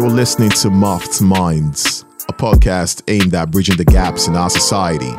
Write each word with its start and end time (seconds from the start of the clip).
You're 0.00 0.08
listening 0.08 0.48
to 0.48 0.70
Muffed 0.70 1.20
Minds, 1.20 2.06
a 2.26 2.32
podcast 2.32 3.02
aimed 3.08 3.34
at 3.34 3.50
bridging 3.50 3.76
the 3.76 3.84
gaps 3.84 4.28
in 4.28 4.34
our 4.34 4.48
society, 4.48 5.12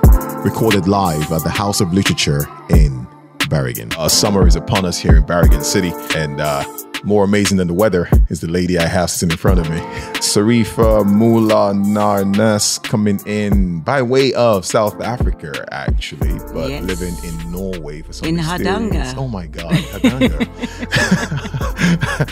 recorded 0.44 0.88
live 0.88 1.32
at 1.32 1.44
the 1.44 1.52
House 1.52 1.82
of 1.82 1.94
Literature 1.94 2.48
in 2.72 3.06
Bergen. 3.48 3.92
Uh, 3.96 4.10
summer 4.10 4.48
is 4.48 4.56
upon 4.56 4.86
us 4.86 4.98
here 4.98 5.16
in 5.16 5.24
Bergen 5.24 5.62
City, 5.64 5.92
and 6.16 6.42
uh, 6.42 6.64
more 7.04 7.24
amazing 7.24 7.58
than 7.58 7.68
the 7.68 7.76
weather 7.76 8.10
is 8.30 8.42
the 8.42 8.48
lady 8.48 8.80
I 8.80 8.88
have 8.88 9.12
sitting 9.12 9.34
in 9.34 9.38
front 9.38 9.60
of 9.60 9.70
me, 9.70 9.78
Sarifa 10.18 11.06
Mula 11.06 11.74
Narnes, 11.76 12.82
coming 12.82 13.20
in 13.28 13.82
by 13.82 14.02
way 14.02 14.34
of 14.34 14.66
South 14.66 15.00
Africa, 15.00 15.64
actually, 15.72 16.40
but 16.52 16.72
Yes. 16.72 16.84
living 16.84 17.14
in 17.24 17.52
Norway 17.52 18.02
for 18.02 18.14
some 18.14 18.28
In. 18.28 18.40
Hardanger. 18.40 19.14
Oh 19.16 19.28
my 19.28 19.46
God, 19.46 19.74
Hardanger. 19.74 20.48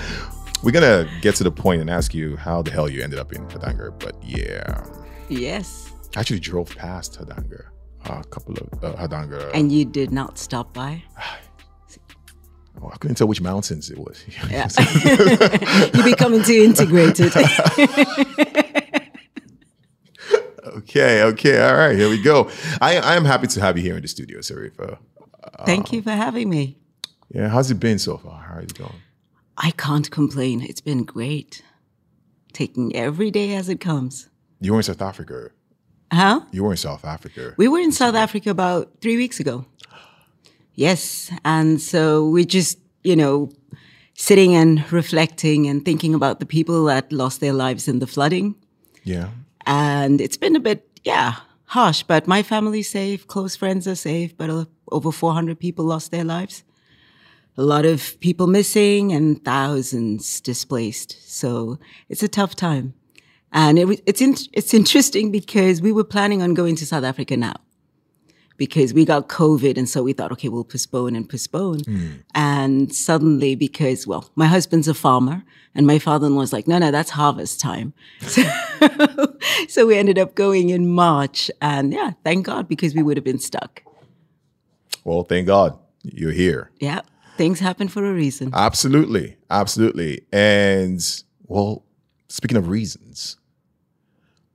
We're 0.61 0.71
gonna 0.71 1.09
get 1.21 1.35
to 1.35 1.43
the 1.43 1.51
point 1.51 1.79
and 1.81 1.89
ask 1.89 2.13
you 2.13 2.35
how 2.35 2.61
the 2.61 2.71
hell 2.71 2.89
you 2.89 3.01
ended 3.01 3.17
up 3.17 3.31
in 3.31 3.47
Hardanger, 3.49 3.91
but 3.91 4.15
yeah, 4.21 4.83
Yes. 5.29 5.91
I 6.15 6.19
actually 6.19 6.39
drove 6.39 6.75
past 6.75 7.15
Hardanger, 7.15 7.71
a 8.05 8.23
couple 8.25 8.55
of 8.55 8.83
uh. 8.83 9.51
And 9.53 9.71
you 9.71 9.85
did 9.85 10.11
not 10.11 10.37
stop 10.37 10.73
by? 10.73 11.03
oh, 12.81 12.89
I 12.91 12.97
couldn't 12.97 13.15
tell 13.15 13.27
which 13.27 13.41
mountains 13.41 13.89
it 13.89 13.97
was. 13.97 14.23
Yeah. 14.49 14.67
You're 15.93 16.03
becoming 16.03 16.43
too 16.43 16.61
integrated. 16.63 17.31
okay, 20.65 21.23
okay, 21.23 21.61
all 21.61 21.75
right, 21.75 21.95
here 21.95 22.09
we 22.09 22.21
go. 22.21 22.49
I 22.81 22.97
I 22.97 23.15
am 23.15 23.23
happy 23.25 23.47
to 23.47 23.61
have 23.61 23.77
you 23.77 23.83
here 23.83 23.95
in 23.95 24.01
the 24.01 24.07
studio, 24.07 24.39
Sarifa. 24.39 24.97
Thank 25.65 25.93
you 25.93 26.01
for 26.01 26.11
having 26.11 26.49
me. 26.49 26.77
Yeah, 27.33 27.47
how's 27.49 27.69
it 27.69 27.79
been 27.79 27.99
so 27.99 28.17
far? 28.17 28.41
How 28.41 28.55
are 28.55 28.61
you 28.61 28.67
going? 28.67 28.95
I 29.59 29.71
can't 29.71 30.09
complain. 30.09 30.61
It's 30.61 30.81
been 30.81 31.03
great. 31.03 31.63
Taking 32.53 32.95
every 32.95 33.29
day 33.29 33.55
as 33.55 33.69
it 33.69 33.79
comes. 33.79 34.29
You 34.61 34.71
were 34.73 34.79
in 34.79 34.83
South 34.83 35.01
Africa. 35.01 35.51
Huh? 36.11 36.41
You 36.51 36.63
were 36.63 36.71
in 36.71 36.77
South 36.77 37.05
Africa. 37.05 37.53
We 37.57 37.67
were 37.67 37.79
in 37.79 37.91
South 37.91 38.15
Africa 38.15 38.49
about 38.49 38.91
three 39.01 39.17
weeks 39.17 39.39
ago. 39.39 39.65
Yes. 40.75 41.29
And 41.43 41.81
so 41.81 42.29
we 42.29 42.45
just, 42.45 42.79
you 43.03 43.13
know, 43.13 43.51
sitting 44.13 44.55
and 44.55 44.89
reflecting 44.93 45.67
and 45.67 45.83
thinking 45.83 46.15
about 46.15 46.39
the 46.39 46.45
people 46.45 46.85
that 46.85 47.11
lost 47.11 47.41
their 47.41 47.51
lives 47.51 47.89
in 47.89 47.99
the 47.99 48.07
flooding. 48.07 48.55
Yeah. 49.03 49.31
And 49.65 50.21
it's 50.21 50.37
been 50.37 50.55
a 50.55 50.59
bit, 50.61 50.87
yeah, 51.03 51.35
harsh, 51.65 52.03
but 52.03 52.27
my 52.27 52.43
family's 52.43 52.89
safe, 52.89 53.27
close 53.27 53.57
friends 53.57 53.89
are 53.89 53.95
safe, 53.95 54.37
but 54.37 54.49
uh, 54.49 54.65
over 54.89 55.11
400 55.11 55.59
people 55.59 55.83
lost 55.83 56.11
their 56.11 56.23
lives. 56.23 56.63
A 57.59 57.63
lot 57.63 57.83
of 57.83 58.17
people 58.21 58.47
missing 58.47 59.11
and 59.11 59.43
thousands 59.43 60.39
displaced. 60.39 61.17
So 61.29 61.77
it's 62.07 62.23
a 62.23 62.29
tough 62.29 62.55
time. 62.55 62.93
And 63.51 63.77
it, 63.77 64.01
it's, 64.05 64.21
in, 64.21 64.35
it's 64.53 64.73
interesting 64.73 65.29
because 65.29 65.81
we 65.81 65.91
were 65.91 66.05
planning 66.05 66.41
on 66.41 66.53
going 66.53 66.77
to 66.77 66.85
South 66.85 67.03
Africa 67.03 67.35
now 67.35 67.55
because 68.55 68.93
we 68.93 69.03
got 69.03 69.27
COVID. 69.27 69.77
And 69.77 69.89
so 69.89 70.03
we 70.03 70.13
thought, 70.13 70.31
okay, 70.31 70.47
we'll 70.47 70.63
postpone 70.63 71.17
and 71.17 71.27
postpone. 71.27 71.81
Hmm. 71.81 72.07
And 72.33 72.95
suddenly, 72.95 73.55
because, 73.55 74.07
well, 74.07 74.29
my 74.35 74.45
husband's 74.45 74.87
a 74.87 74.93
farmer 74.93 75.43
and 75.75 75.85
my 75.85 75.99
father 75.99 76.27
in 76.27 76.35
law 76.35 76.41
was 76.41 76.53
like, 76.53 76.65
no, 76.65 76.77
no, 76.77 76.91
that's 76.91 77.09
harvest 77.09 77.59
time. 77.59 77.93
So, 78.29 79.37
so 79.67 79.85
we 79.85 79.97
ended 79.97 80.17
up 80.17 80.35
going 80.35 80.69
in 80.69 80.87
March. 80.87 81.51
And 81.61 81.91
yeah, 81.91 82.11
thank 82.23 82.45
God 82.45 82.69
because 82.69 82.95
we 82.95 83.03
would 83.03 83.17
have 83.17 83.25
been 83.25 83.39
stuck. 83.39 83.83
Well, 85.03 85.23
thank 85.25 85.47
God 85.47 85.77
you're 86.03 86.31
here. 86.31 86.71
Yeah, 86.79 87.01
things 87.39 87.59
happen 87.59 87.87
for 87.87 88.03
a 88.05 88.13
reason. 88.13 88.51
Absolutely, 88.53 89.37
absolutely. 89.49 90.21
And 90.33 91.01
well, 91.47 91.85
speaking 92.27 92.57
of 92.57 92.67
reasons, 92.67 93.37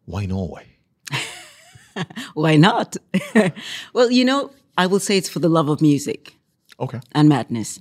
why 0.04 0.27
Norway? 0.27 0.66
Why 2.34 2.56
not? 2.56 2.96
well, 3.94 4.10
you 4.10 4.24
know, 4.24 4.50
I 4.77 4.86
will 4.86 4.98
say 5.00 5.17
it's 5.17 5.28
for 5.28 5.39
the 5.39 5.48
love 5.48 5.68
of 5.68 5.80
music 5.80 6.34
Okay. 6.80 7.00
and 7.12 7.28
madness, 7.28 7.80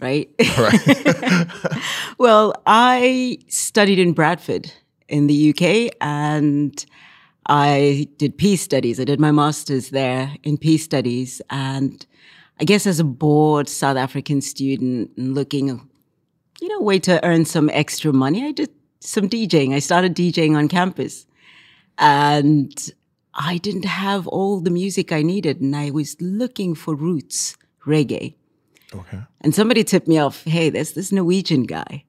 right? 0.00 0.28
Right. 0.56 1.46
Well, 2.18 2.54
I 2.66 3.38
studied 3.48 3.98
in 3.98 4.12
Bradford 4.12 4.70
in 5.08 5.26
the 5.26 5.50
UK 5.50 5.96
and 6.00 6.72
I 7.46 8.06
did 8.18 8.36
peace 8.36 8.62
studies. 8.62 9.00
I 9.00 9.04
did 9.04 9.18
my 9.18 9.32
master's 9.32 9.90
there 9.90 10.30
in 10.42 10.56
peace 10.58 10.84
studies. 10.84 11.40
And 11.50 12.06
I 12.60 12.64
guess 12.64 12.86
as 12.86 13.00
a 13.00 13.04
bored 13.04 13.70
South 13.70 13.96
African 13.96 14.42
student 14.42 15.10
looking, 15.16 15.68
you 16.60 16.68
know, 16.68 16.80
way 16.80 16.98
to 17.00 17.24
earn 17.24 17.46
some 17.46 17.70
extra 17.70 18.12
money, 18.12 18.46
I 18.46 18.52
did 18.52 18.68
some 19.00 19.30
DJing. 19.30 19.74
I 19.74 19.78
started 19.78 20.14
DJing 20.14 20.56
on 20.56 20.68
campus 20.68 21.26
and 21.96 22.92
I 23.32 23.56
didn't 23.56 23.86
have 23.86 24.26
all 24.26 24.60
the 24.60 24.70
music 24.70 25.10
I 25.10 25.22
needed. 25.22 25.62
And 25.62 25.74
I 25.74 25.90
was 25.90 26.20
looking 26.20 26.74
for 26.74 26.94
roots 26.94 27.56
reggae. 27.86 28.34
okay. 28.94 29.20
And 29.40 29.54
somebody 29.54 29.82
tipped 29.82 30.06
me 30.06 30.18
off, 30.18 30.44
hey, 30.44 30.68
there's 30.68 30.92
this 30.92 31.10
Norwegian 31.10 31.62
guy. 31.62 32.04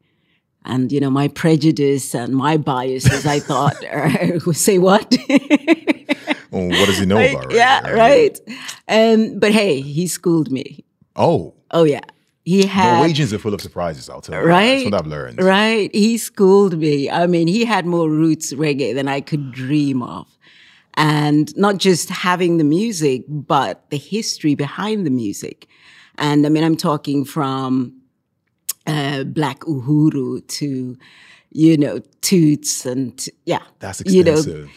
And, 0.66 0.92
you 0.92 1.00
know, 1.00 1.10
my 1.10 1.30
prejudice 1.30 2.14
and 2.14 2.36
my 2.36 2.58
biases, 2.58 3.26
I 3.26 3.40
thought, 3.40 3.82
uh, 3.86 4.40
say 4.52 4.80
what? 4.80 5.16
Well, 6.52 6.68
what 6.68 6.86
does 6.88 6.98
he 7.00 7.06
know 7.06 7.16
Like, 7.16 7.32
about? 7.34 7.50
reggae? 7.50 7.56
yeah, 7.56 7.90
right. 7.90 8.40
Um, 8.88 9.40
but 9.40 9.52
hey, 9.52 9.82
he 9.82 10.08
schooled 10.08 10.52
me. 10.52 10.84
Oh, 11.16 11.54
Oh, 11.74 11.84
yeah. 11.84 12.02
He 12.44 12.66
had. 12.66 12.98
Norwegians 12.98 13.32
are 13.34 13.40
full 13.40 13.54
of 13.54 13.62
surprises. 13.62 14.10
I'll 14.10 14.20
tell 14.20 14.42
you. 14.42 14.48
Right. 14.48 14.80
That's 14.84 14.92
what 14.92 15.02
I've 15.02 15.08
learned. 15.08 15.42
Right. 15.42 15.90
He 15.96 16.18
schooled 16.18 16.78
me. 16.78 17.10
I 17.10 17.28
mean, 17.28 17.48
he 17.48 17.64
had 17.66 17.86
more 17.86 18.10
roots 18.10 18.52
reggae 18.54 18.94
than 18.96 19.08
I 19.08 19.22
could 19.22 19.52
dream 19.54 20.02
of. 20.04 20.28
And 20.96 21.56
not 21.56 21.78
just 21.78 22.10
having 22.10 22.58
the 22.58 22.64
music, 22.66 23.24
but 23.30 23.90
the 23.92 23.98
history 23.98 24.56
behind 24.56 25.06
the 25.06 25.12
music. 25.12 25.68
And 26.18 26.46
I 26.46 26.50
mean, 26.50 26.64
I'm 26.64 26.76
talking 26.76 27.24
from 27.26 27.94
uh, 28.88 29.24
Black 29.24 29.60
Uhuru 29.62 30.46
to, 30.48 30.98
you 31.52 31.78
know, 31.78 32.00
Toots 32.22 32.86
and 32.86 33.24
yeah. 33.46 33.62
That's 33.80 34.02
You 34.06 34.24
know, 34.24 34.68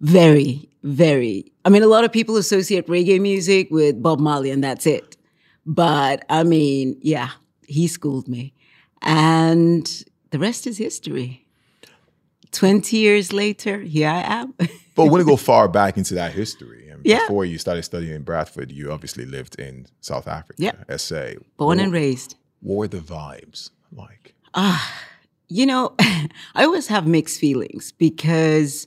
very, 0.00 0.68
very. 0.82 1.52
I 1.64 1.68
mean, 1.68 1.82
a 1.82 1.86
lot 1.86 2.04
of 2.04 2.12
people 2.12 2.36
associate 2.36 2.86
reggae 2.86 3.20
music 3.20 3.68
with 3.70 4.02
Bob 4.02 4.18
Marley, 4.20 4.50
and 4.50 4.62
that's 4.62 4.86
it. 4.86 5.16
But 5.66 6.24
I 6.28 6.42
mean, 6.42 6.98
yeah, 7.02 7.30
he 7.66 7.86
schooled 7.86 8.28
me. 8.28 8.54
And 9.02 10.04
the 10.30 10.38
rest 10.38 10.66
is 10.66 10.78
history. 10.78 11.46
20 12.52 12.96
years 12.96 13.32
later, 13.32 13.80
here 13.80 14.08
I 14.08 14.20
am. 14.22 14.54
but 14.96 15.06
when 15.06 15.12
we 15.12 15.24
go 15.24 15.36
far 15.36 15.68
back 15.68 15.96
into 15.96 16.14
that 16.14 16.32
history, 16.32 16.88
and 16.88 17.00
Yeah. 17.04 17.20
before 17.20 17.44
you 17.44 17.58
started 17.58 17.84
studying 17.84 18.14
in 18.14 18.22
Bradford, 18.22 18.72
you 18.72 18.90
obviously 18.90 19.24
lived 19.24 19.58
in 19.60 19.86
South 20.00 20.26
Africa, 20.26 20.60
Yeah. 20.60 20.96
SA. 20.96 21.34
Born 21.56 21.78
what, 21.78 21.78
and 21.78 21.92
raised. 21.92 22.34
What 22.60 22.76
were 22.76 22.88
the 22.88 22.98
vibes 22.98 23.70
like? 23.92 24.34
Ah 24.54 25.06
you 25.50 25.66
know, 25.66 25.94
I 26.00 26.64
always 26.64 26.86
have 26.86 27.06
mixed 27.06 27.38
feelings 27.38 27.92
because 27.92 28.86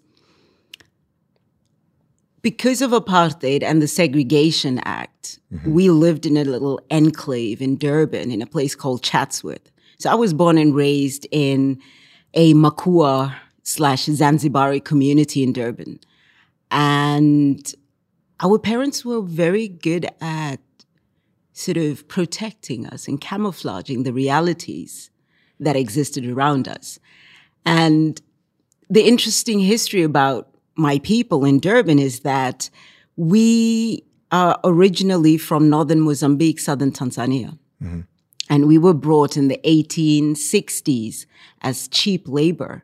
because 2.43 2.81
of 2.81 2.91
apartheid 2.91 3.63
and 3.63 3.81
the 3.81 3.87
segregation 3.87 4.79
act, 4.83 5.39
mm-hmm. 5.51 5.73
we 5.73 5.89
lived 5.89 6.25
in 6.25 6.37
a 6.37 6.43
little 6.43 6.79
enclave 6.91 7.61
in 7.61 7.77
Durban 7.77 8.29
in 8.29 8.41
a 8.41 8.45
place 8.45 8.75
called 8.75 9.01
Chatsworth. 9.01 9.71
So 9.97 10.11
I 10.11 10.15
was 10.15 10.33
born 10.33 10.57
and 10.57 10.75
raised 10.75 11.25
in 11.31 11.81
a 12.33 12.53
Makua 12.53 13.35
slash 13.63 14.05
Zanzibari 14.05 14.83
community 14.83 15.41
in 15.41 15.53
Durban. 15.53 15.99
And 16.69 17.73
our 18.41 18.59
parents 18.59 19.05
were 19.05 19.21
very 19.21 19.69
good 19.69 20.07
at 20.19 20.59
sort 21.53 21.77
of 21.77 22.05
protecting 22.09 22.85
us 22.87 23.07
and 23.07 23.21
camouflaging 23.21 24.03
the 24.03 24.11
realities 24.11 25.11
that 25.59 25.77
existed 25.77 26.25
around 26.25 26.67
us. 26.67 26.99
And 27.65 28.21
the 28.89 29.07
interesting 29.07 29.59
history 29.59 30.03
about 30.03 30.52
my 30.75 30.99
people 30.99 31.45
in 31.45 31.59
Durban 31.59 31.99
is 31.99 32.21
that 32.21 32.69
we 33.15 34.03
are 34.31 34.59
originally 34.63 35.37
from 35.37 35.69
northern 35.69 36.01
Mozambique, 36.01 36.59
southern 36.59 36.91
Tanzania. 36.91 37.57
Mm-hmm. 37.81 38.01
And 38.49 38.67
we 38.67 38.77
were 38.77 38.93
brought 38.93 39.37
in 39.37 39.47
the 39.47 39.59
1860s 39.63 41.25
as 41.61 41.87
cheap 41.87 42.27
labor, 42.27 42.83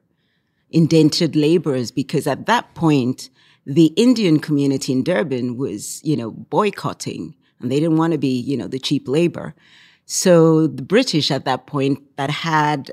indentured 0.70 1.36
laborers, 1.36 1.92
because 1.92 2.28
at 2.28 2.46
that 2.46 2.74
point, 2.76 3.30
the 3.66 3.88
Indian 3.96 4.40
community 4.40 4.94
in 4.94 5.04
Durban 5.04 5.58
was, 5.58 6.04
you 6.04 6.16
know, 6.16 6.32
boycotting 6.32 7.36
and 7.60 7.72
they 7.72 7.80
didn't 7.80 7.98
want 7.98 8.14
to 8.14 8.18
be, 8.18 8.40
you 8.40 8.56
know, 8.56 8.68
the 8.68 8.80
cheap 8.80 9.08
labor. 9.08 9.54
So 10.06 10.66
the 10.66 10.82
British 10.82 11.30
at 11.30 11.46
that 11.46 11.68
point 11.68 12.00
that 12.16 12.30
had 12.30 12.92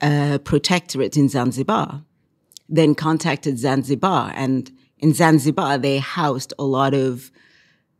a 0.00 0.40
protectorate 0.42 1.16
in 1.16 1.28
Zanzibar 1.28 2.02
then 2.68 2.94
contacted 2.94 3.58
Zanzibar 3.58 4.32
and 4.34 4.70
in 4.98 5.12
Zanzibar 5.12 5.78
they 5.78 5.98
housed 5.98 6.54
a 6.58 6.64
lot 6.64 6.94
of 6.94 7.30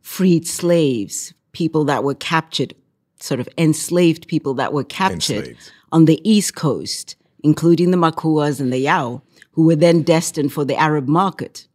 freed 0.01 0.47
slaves, 0.47 1.33
people 1.51 1.85
that 1.85 2.03
were 2.03 2.15
captured, 2.15 2.73
sort 3.19 3.39
of 3.39 3.49
enslaved 3.57 4.27
people 4.27 4.53
that 4.55 4.73
were 4.73 4.83
captured 4.83 5.47
Enslaved. 5.47 5.71
on 5.91 6.05
the 6.05 6.29
East 6.29 6.55
Coast, 6.55 7.15
including 7.43 7.91
the 7.91 7.97
Makuas 7.97 8.59
and 8.59 8.71
the 8.71 8.79
Yao, 8.79 9.21
who 9.51 9.65
were 9.65 9.75
then 9.75 10.01
destined 10.01 10.51
for 10.51 10.65
the 10.65 10.75
Arab 10.75 11.07
market. 11.07 11.67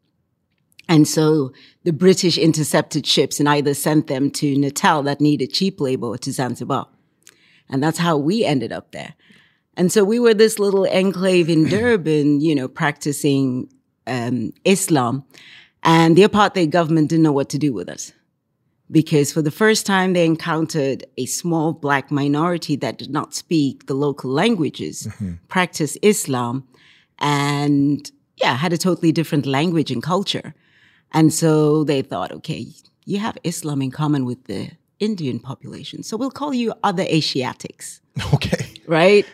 And 0.88 1.06
so 1.06 1.52
the 1.84 1.92
British 1.92 2.38
intercepted 2.38 3.06
ships 3.06 3.38
and 3.38 3.48
either 3.48 3.74
sent 3.74 4.06
them 4.06 4.30
to 4.32 4.58
Natal 4.58 5.02
that 5.02 5.20
needed 5.20 5.52
cheap 5.52 5.80
labor 5.80 6.06
or 6.06 6.18
to 6.18 6.32
Zanzibar. 6.32 6.88
And 7.68 7.82
that's 7.82 7.98
how 7.98 8.16
we 8.16 8.44
ended 8.44 8.72
up 8.72 8.92
there. 8.92 9.14
And 9.78 9.92
so 9.92 10.04
we 10.04 10.18
were 10.18 10.34
this 10.34 10.58
little 10.58 10.86
enclave 10.86 11.48
in 11.48 11.68
Durban, 11.68 12.40
you 12.40 12.54
know, 12.54 12.68
practicing 12.68 13.72
um, 14.08 14.52
Islam. 14.64 15.24
And 15.84 16.16
the 16.16 16.24
apartheid 16.24 16.70
government 16.70 17.08
didn't 17.08 17.22
know 17.22 17.32
what 17.32 17.48
to 17.50 17.58
do 17.58 17.72
with 17.72 17.88
us 17.88 18.12
because 18.90 19.32
for 19.32 19.40
the 19.40 19.50
first 19.50 19.86
time 19.86 20.12
they 20.12 20.24
encountered 20.24 21.04
a 21.16 21.26
small 21.26 21.72
black 21.72 22.10
minority 22.10 22.74
that 22.76 22.98
did 22.98 23.10
not 23.10 23.34
speak 23.34 23.86
the 23.86 23.94
local 23.94 24.30
languages, 24.30 25.06
mm-hmm. 25.06 25.34
practice 25.46 25.96
Islam, 26.02 26.66
and 27.20 28.10
yeah, 28.36 28.56
had 28.56 28.72
a 28.72 28.78
totally 28.78 29.12
different 29.12 29.46
language 29.46 29.92
and 29.92 30.02
culture. 30.02 30.54
And 31.12 31.32
so 31.32 31.84
they 31.84 32.02
thought, 32.02 32.32
okay, 32.32 32.66
you 33.04 33.18
have 33.18 33.38
Islam 33.44 33.80
in 33.82 33.90
common 33.90 34.24
with 34.24 34.44
the 34.44 34.70
Indian 35.00 35.38
population. 35.38 36.02
So 36.02 36.16
we'll 36.16 36.30
call 36.30 36.52
you 36.52 36.74
other 36.82 37.04
Asiatics. 37.04 38.00
Okay. 38.34 38.66
Right? 38.88 39.24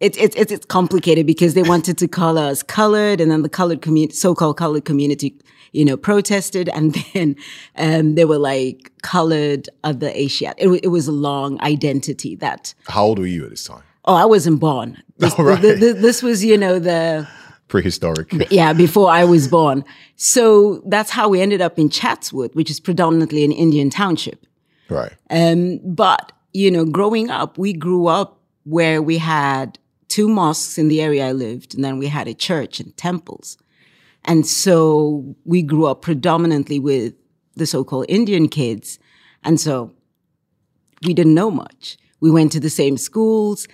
It's, 0.00 0.16
it's, 0.16 0.34
it's, 0.34 0.64
complicated 0.64 1.26
because 1.26 1.52
they 1.52 1.62
wanted 1.62 1.98
to 1.98 2.08
call 2.08 2.38
us 2.38 2.62
colored 2.62 3.20
and 3.20 3.30
then 3.30 3.42
the 3.42 3.50
colored 3.50 3.82
community, 3.82 4.14
so-called 4.14 4.56
colored 4.56 4.86
community, 4.86 5.36
you 5.72 5.84
know, 5.84 5.96
protested. 5.96 6.70
And 6.70 6.94
then, 7.14 7.36
um, 7.76 8.14
they 8.14 8.24
were 8.24 8.38
like 8.38 8.90
colored 9.02 9.68
other 9.84 10.10
Asiat. 10.10 10.54
It, 10.56 10.68
it 10.82 10.88
was 10.88 11.06
a 11.06 11.12
long 11.12 11.60
identity 11.60 12.34
that. 12.36 12.74
How 12.88 13.04
old 13.04 13.18
were 13.18 13.26
you 13.26 13.44
at 13.44 13.50
this 13.50 13.64
time? 13.64 13.82
Oh, 14.06 14.14
I 14.14 14.24
wasn't 14.24 14.60
born. 14.60 15.02
This, 15.20 15.34
oh, 15.36 15.44
right. 15.44 15.60
the, 15.60 15.74
the, 15.74 15.92
this 15.92 16.22
was, 16.22 16.42
you 16.42 16.56
know, 16.56 16.78
the, 16.78 17.28
prehistoric. 17.70 18.32
Yeah, 18.50 18.74
before 18.74 19.10
I 19.10 19.24
was 19.24 19.48
born. 19.48 19.84
So 20.16 20.82
that's 20.86 21.10
how 21.10 21.28
we 21.28 21.40
ended 21.40 21.62
up 21.62 21.78
in 21.78 21.88
Chatsworth, 21.88 22.54
which 22.54 22.70
is 22.70 22.80
predominantly 22.80 23.44
an 23.44 23.52
Indian 23.52 23.88
township. 23.88 24.46
Right. 24.90 25.12
Um, 25.30 25.78
but, 25.84 26.32
you 26.52 26.70
know, 26.70 26.84
growing 26.84 27.30
up, 27.30 27.56
we 27.56 27.72
grew 27.72 28.06
up 28.06 28.40
where 28.64 29.00
we 29.00 29.18
had 29.18 29.78
two 30.10 30.28
mosques 30.28 30.76
in 30.76 30.88
the 30.88 31.00
area 31.00 31.26
I 31.26 31.32
lived, 31.32 31.74
and 31.74 31.82
then 31.82 31.98
we 31.98 32.08
had 32.08 32.28
a 32.28 32.34
church 32.34 32.80
and 32.80 32.94
temples. 32.96 33.56
And 34.26 34.46
so 34.46 35.34
we 35.46 35.62
grew 35.62 35.86
up 35.86 36.02
predominantly 36.02 36.78
with 36.78 37.14
the 37.54 37.66
so-called 37.66 38.04
Indian 38.08 38.48
kids. 38.48 38.98
And 39.42 39.58
so 39.58 39.94
we 41.06 41.14
didn't 41.14 41.34
know 41.34 41.50
much. 41.50 41.96
We 42.20 42.30
went 42.30 42.52
to 42.52 42.60
the 42.60 42.68
same 42.68 42.98
schools 42.98 43.66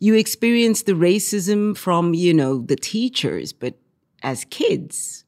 you 0.00 0.14
experienced 0.14 0.86
the 0.86 0.92
racism 0.92 1.76
from, 1.76 2.14
you 2.14 2.34
know, 2.34 2.62
the 2.62 2.74
teachers, 2.74 3.52
but 3.52 3.74
as 4.22 4.46
kids, 4.46 5.24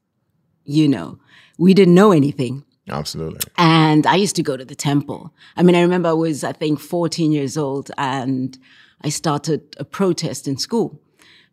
you 0.65 0.87
know, 0.87 1.19
we 1.59 1.75
didn't 1.75 1.93
know 1.93 2.11
anything. 2.11 2.65
Absolutely. 2.89 3.39
And 3.57 4.05
I 4.05 4.15
used 4.15 4.35
to 4.35 4.43
go 4.43 4.57
to 4.57 4.65
the 4.65 4.75
temple. 4.75 5.33
I 5.55 5.63
mean, 5.63 5.75
I 5.75 5.81
remember 5.81 6.09
I 6.09 6.13
was, 6.13 6.43
I 6.43 6.51
think, 6.51 6.79
14 6.79 7.31
years 7.31 7.55
old 7.55 7.91
and 7.97 8.57
I 9.03 9.09
started 9.09 9.75
a 9.79 9.83
protest 9.83 10.47
in 10.47 10.57
school 10.57 10.99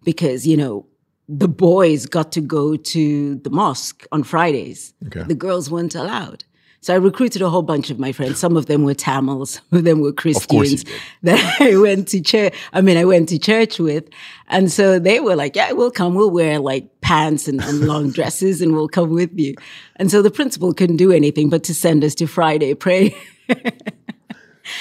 because, 0.05 0.47
you 0.47 0.57
know, 0.57 0.87
the 1.29 1.49
boys 1.49 2.07
got 2.07 2.33
to 2.33 2.41
go 2.41 2.77
to 2.77 3.37
the 3.37 3.51
mosque 3.51 4.07
on 4.11 4.25
Fridays. 4.25 4.95
Okay. 5.07 5.23
The 5.23 5.35
girls 5.35 5.71
weren't 5.71 5.95
allowed. 5.95 6.45
So 6.83 6.95
I 6.95 6.97
recruited 6.97 7.43
a 7.43 7.51
whole 7.51 7.63
bunch 7.63 7.91
of 7.91 7.99
my 7.99 8.11
friends. 8.11 8.39
Some 8.39 8.57
of 8.57 8.65
them 8.67 8.85
were 8.85 8.95
Tamils, 8.95 9.51
some 9.71 9.79
of 9.79 9.85
them 9.85 10.01
were 10.01 10.13
Christians 10.13 10.85
that 11.23 11.61
I 11.61 11.77
went 11.77 12.09
to 12.09 12.21
church. 12.21 12.55
I 12.73 12.81
mean, 12.81 12.97
I 12.97 13.05
went 13.05 13.29
to 13.29 13.39
church 13.39 13.79
with. 13.79 14.09
And 14.49 14.73
so 14.73 14.99
they 14.99 15.21
were 15.21 15.37
like, 15.37 15.55
yeah, 15.55 15.73
we'll 15.73 15.91
come. 15.91 16.15
We'll 16.15 16.31
wear 16.31 16.59
like 16.59 17.01
pants 17.01 17.49
and, 17.49 17.61
and 17.61 17.87
long 17.87 18.11
dresses 18.13 18.63
and 18.63 18.73
we'll 18.73 18.89
come 18.89 19.11
with 19.11 19.39
you. 19.39 19.55
And 19.97 20.11
so 20.11 20.23
the 20.23 20.31
principal 20.31 20.73
couldn't 20.73 20.97
do 20.97 21.13
anything 21.13 21.51
but 21.51 21.65
to 21.65 21.75
send 21.75 22.03
us 22.03 22.15
to 22.17 22.27
Friday 22.27 22.75
prayer. 22.75 23.11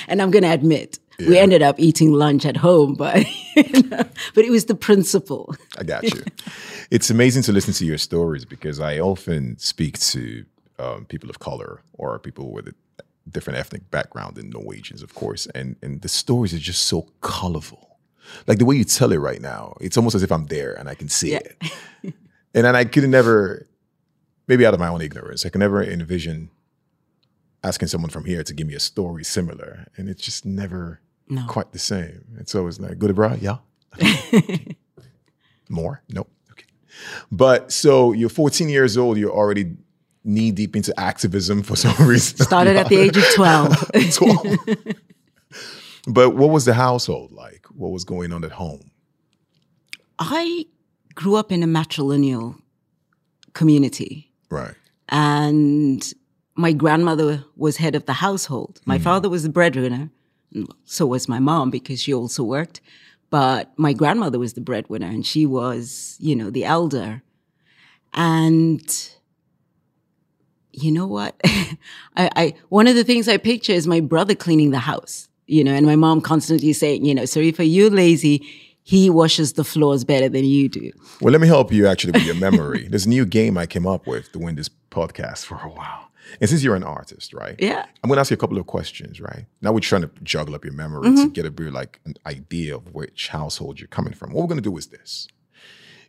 and 0.08 0.22
I'm 0.22 0.32
going 0.32 0.44
to 0.44 0.54
admit, 0.54 1.00
yeah. 1.20 1.30
we 1.30 1.38
ended 1.38 1.62
up 1.62 1.80
eating 1.80 2.14
lunch 2.14 2.46
at 2.46 2.58
home, 2.58 2.96
but, 2.96 3.26
you 3.56 3.84
know, 3.84 4.04
but 4.34 4.46
it 4.46 4.52
was 4.52 4.66
the 4.66 4.76
principle. 4.76 5.56
I 5.78 5.84
got 5.84 6.04
you. 6.04 6.24
it's 6.92 7.10
amazing 7.10 7.44
to 7.44 7.52
listen 7.52 7.74
to 7.76 7.86
your 7.86 7.98
stories 7.98 8.46
because 8.46 8.80
I 8.80 9.00
often 9.00 9.58
speak 9.58 10.00
to 10.00 10.46
um, 10.80 11.06
people 11.06 11.30
of 11.30 11.40
color 11.40 11.82
or 11.94 12.18
people 12.20 12.52
with 12.52 12.68
a 12.68 12.74
different 13.30 13.60
ethnic 13.60 13.90
background 13.92 14.36
than 14.36 14.50
Norwegians, 14.50 15.04
of 15.04 15.14
course. 15.14 15.46
And 15.48 15.76
and 15.82 16.02
the 16.02 16.10
stories 16.10 16.54
are 16.54 16.60
just 16.60 16.86
so 16.86 17.08
colorful. 17.22 18.00
Like 18.48 18.60
the 18.60 18.66
way 18.66 18.76
you 18.76 18.84
tell 18.84 19.12
it 19.12 19.18
right 19.18 19.42
now, 19.42 19.76
it's 19.82 19.98
almost 19.98 20.16
as 20.16 20.24
if 20.24 20.32
I'm 20.32 20.46
there 20.48 20.74
and 20.74 20.88
I 20.88 20.96
can 20.96 21.10
see 21.10 21.32
yeah. 21.32 21.40
it. 21.40 21.74
and 22.54 22.66
then 22.66 22.76
I 22.76 22.86
could 22.86 23.08
never, 23.10 23.68
maybe 24.48 24.66
out 24.66 24.74
of 24.74 24.80
my 24.80 24.88
own 24.88 25.02
ignorance, 25.02 25.46
I 25.46 25.50
can 25.50 25.60
never 25.60 25.84
envision 25.84 26.50
asking 27.64 27.88
someone 27.88 28.10
from 28.10 28.26
here 28.26 28.44
to 28.44 28.54
give 28.54 28.68
me 28.68 28.74
a 28.74 28.80
story 28.80 29.24
similar, 29.24 29.88
and 29.98 30.10
it's 30.10 30.24
just 30.24 30.46
never 30.46 31.02
no. 31.30 31.46
quite 31.48 31.72
the 31.72 31.80
same. 31.80 32.26
It's 32.40 32.56
always 32.56 32.80
like, 32.80 32.98
good, 32.98 33.16
bro, 33.16 33.36
yeah. 33.40 33.58
More? 35.70 36.02
Nope. 36.10 36.30
Okay. 36.52 36.66
But 37.32 37.72
so 37.72 38.12
you're 38.12 38.30
14 38.30 38.70
years 38.70 38.98
old, 38.98 39.18
you're 39.18 39.32
already 39.32 39.76
knee 40.24 40.52
deep 40.52 40.76
into 40.76 40.98
activism 41.00 41.64
for 41.64 41.76
some 41.76 41.96
reason. 42.08 42.38
Started 42.38 42.76
at 42.76 42.90
the 42.90 42.98
age 42.98 43.18
of 43.18 43.26
12. 43.36 43.92
12. 44.14 44.58
but 46.08 46.32
what 46.32 46.50
was 46.50 46.66
the 46.66 46.74
household 46.74 47.32
like? 47.32 47.66
What 47.74 47.92
was 47.92 48.04
going 48.04 48.34
on 48.34 48.44
at 48.44 48.52
home? 48.52 48.92
I 50.18 50.66
grew 51.16 51.36
up 51.36 51.52
in 51.52 51.64
a 51.64 51.68
matrilineal 51.68 52.60
community. 53.54 54.32
Right. 54.50 54.74
And 55.10 56.14
my 56.56 56.74
grandmother 56.74 57.44
was 57.56 57.78
head 57.78 57.96
of 57.96 58.06
the 58.06 58.14
household. 58.14 58.82
My 58.86 58.98
mm. 58.98 59.02
father 59.02 59.30
was 59.30 59.44
the 59.44 59.50
breadwinner. 59.50 60.10
So 60.86 61.06
was 61.06 61.30
my 61.30 61.40
mom 61.40 61.70
because 61.70 62.02
she 62.02 62.14
also 62.14 62.44
worked. 62.44 62.82
But 63.30 63.72
my 63.78 63.94
grandmother 63.94 64.40
was 64.40 64.54
the 64.54 64.62
breadwinner 64.62 65.08
and 65.08 65.26
she 65.26 65.46
was, 65.46 66.18
you 66.20 66.36
know, 66.36 66.50
the 66.50 66.66
elder. 66.66 67.22
And 68.14 68.82
you 70.72 70.92
know 70.92 71.08
what? 71.08 71.40
I, 71.44 71.78
I, 72.36 72.54
one 72.70 72.88
of 72.88 72.96
the 72.96 73.04
things 73.04 73.28
I 73.28 73.38
picture 73.38 73.74
is 73.74 73.88
my 73.88 74.00
brother 74.00 74.36
cleaning 74.36 74.72
the 74.72 74.80
house, 74.80 75.28
you 75.46 75.64
know, 75.64 75.74
and 75.74 75.86
my 75.86 75.96
mom 75.96 76.22
constantly 76.22 76.74
saying, 76.74 77.06
you 77.06 77.14
know, 77.14 77.24
Sarifa, 77.24 77.70
you're 77.72 77.90
lazy. 77.90 78.48
He 78.90 79.08
washes 79.12 79.54
the 79.54 79.64
floors 79.64 80.04
better 80.04 80.30
than 80.30 80.46
you 80.46 80.68
do. 80.68 80.92
Well, 81.22 81.32
let 81.32 81.42
me 81.42 81.48
help 81.48 81.72
you 81.72 81.86
actually 81.86 82.14
with 82.14 82.26
your 82.26 82.34
memory. 82.36 82.88
There's 82.90 83.06
a 83.06 83.10
new 83.10 83.24
game 83.24 83.56
I 83.56 83.68
came 83.68 83.86
up 83.86 84.08
with 84.08 84.32
to 84.32 84.40
win 84.40 84.56
this 84.56 84.70
podcast 84.90 85.46
for 85.46 85.58
a 85.58 85.70
while. 85.70 86.10
And 86.42 86.50
since 86.50 86.64
you're 86.64 86.76
an 86.76 86.84
artist, 86.84 87.32
right? 87.32 87.56
Yeah. 87.60 87.86
I'm 88.04 88.08
going 88.08 88.18
to 88.18 88.22
ask 88.22 88.32
you 88.32 88.36
a 88.36 88.38
couple 88.40 88.58
of 88.58 88.66
questions, 88.66 89.22
right? 89.22 89.46
Now 89.62 89.74
we're 89.74 89.80
trying 89.82 90.02
to 90.02 90.12
juggle 90.24 90.56
up 90.56 90.66
your 90.66 90.74
memory 90.74 91.10
mm-hmm. 91.10 91.26
to 91.26 91.30
get 91.30 91.46
a 91.46 91.52
bit 91.52 91.72
like 91.72 92.00
an 92.06 92.16
idea 92.26 92.76
of 92.76 92.96
which 92.96 93.28
household 93.28 93.80
you're 93.80 93.88
coming 93.88 94.14
from. 94.14 94.32
What 94.32 94.42
we're 94.42 94.48
going 94.48 94.64
to 94.64 94.70
do 94.70 94.76
is 94.76 94.88
this. 94.88 95.28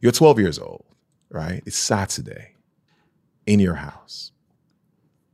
You're 0.00 0.12
12 0.12 0.38
years 0.38 0.58
old, 0.58 0.86
right? 1.28 1.62
It's 1.66 1.76
Saturday 1.76 2.54
in 3.46 3.60
your 3.60 3.74
house 3.74 4.32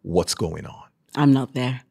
what's 0.03 0.35
going 0.35 0.67
on? 0.67 0.85
I'm 1.15 1.33
not 1.33 1.53
there. 1.55 1.83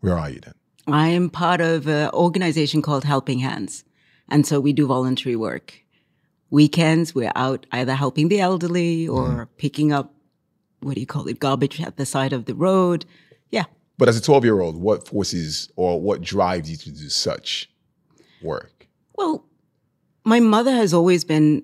Where 0.00 0.18
are 0.18 0.30
you 0.30 0.40
then? 0.40 0.54
I 0.86 1.08
am 1.08 1.30
part 1.30 1.60
of 1.60 1.86
an 1.86 2.10
organization 2.10 2.82
called 2.82 3.04
Helping 3.04 3.40
Hands. 3.40 3.84
And 4.32 4.46
so 4.46 4.60
we 4.60 4.72
do 4.72 4.86
voluntary 4.86 5.36
work. 5.36 5.84
Weekends, 6.48 7.14
we're 7.14 7.32
out 7.34 7.66
either 7.70 7.94
helping 7.94 8.28
the 8.28 8.40
elderly 8.40 9.06
or 9.06 9.28
mm. 9.28 9.48
picking 9.58 9.92
up, 9.92 10.14
what 10.80 10.94
do 10.94 11.00
you 11.00 11.06
call 11.06 11.28
it, 11.28 11.38
garbage 11.38 11.82
at 11.82 11.98
the 11.98 12.06
side 12.06 12.32
of 12.32 12.46
the 12.46 12.54
road. 12.54 13.04
Yeah. 13.50 13.64
But 13.98 14.08
as 14.08 14.16
a 14.16 14.22
12 14.22 14.44
year 14.44 14.60
old, 14.60 14.78
what 14.78 15.06
forces 15.06 15.70
or 15.76 16.00
what 16.00 16.22
drives 16.22 16.70
you 16.70 16.78
to 16.78 16.90
do 16.90 17.10
such 17.10 17.70
work? 18.42 18.88
Well, 19.16 19.44
my 20.24 20.40
mother 20.40 20.72
has 20.72 20.94
always 20.94 21.24
been 21.24 21.62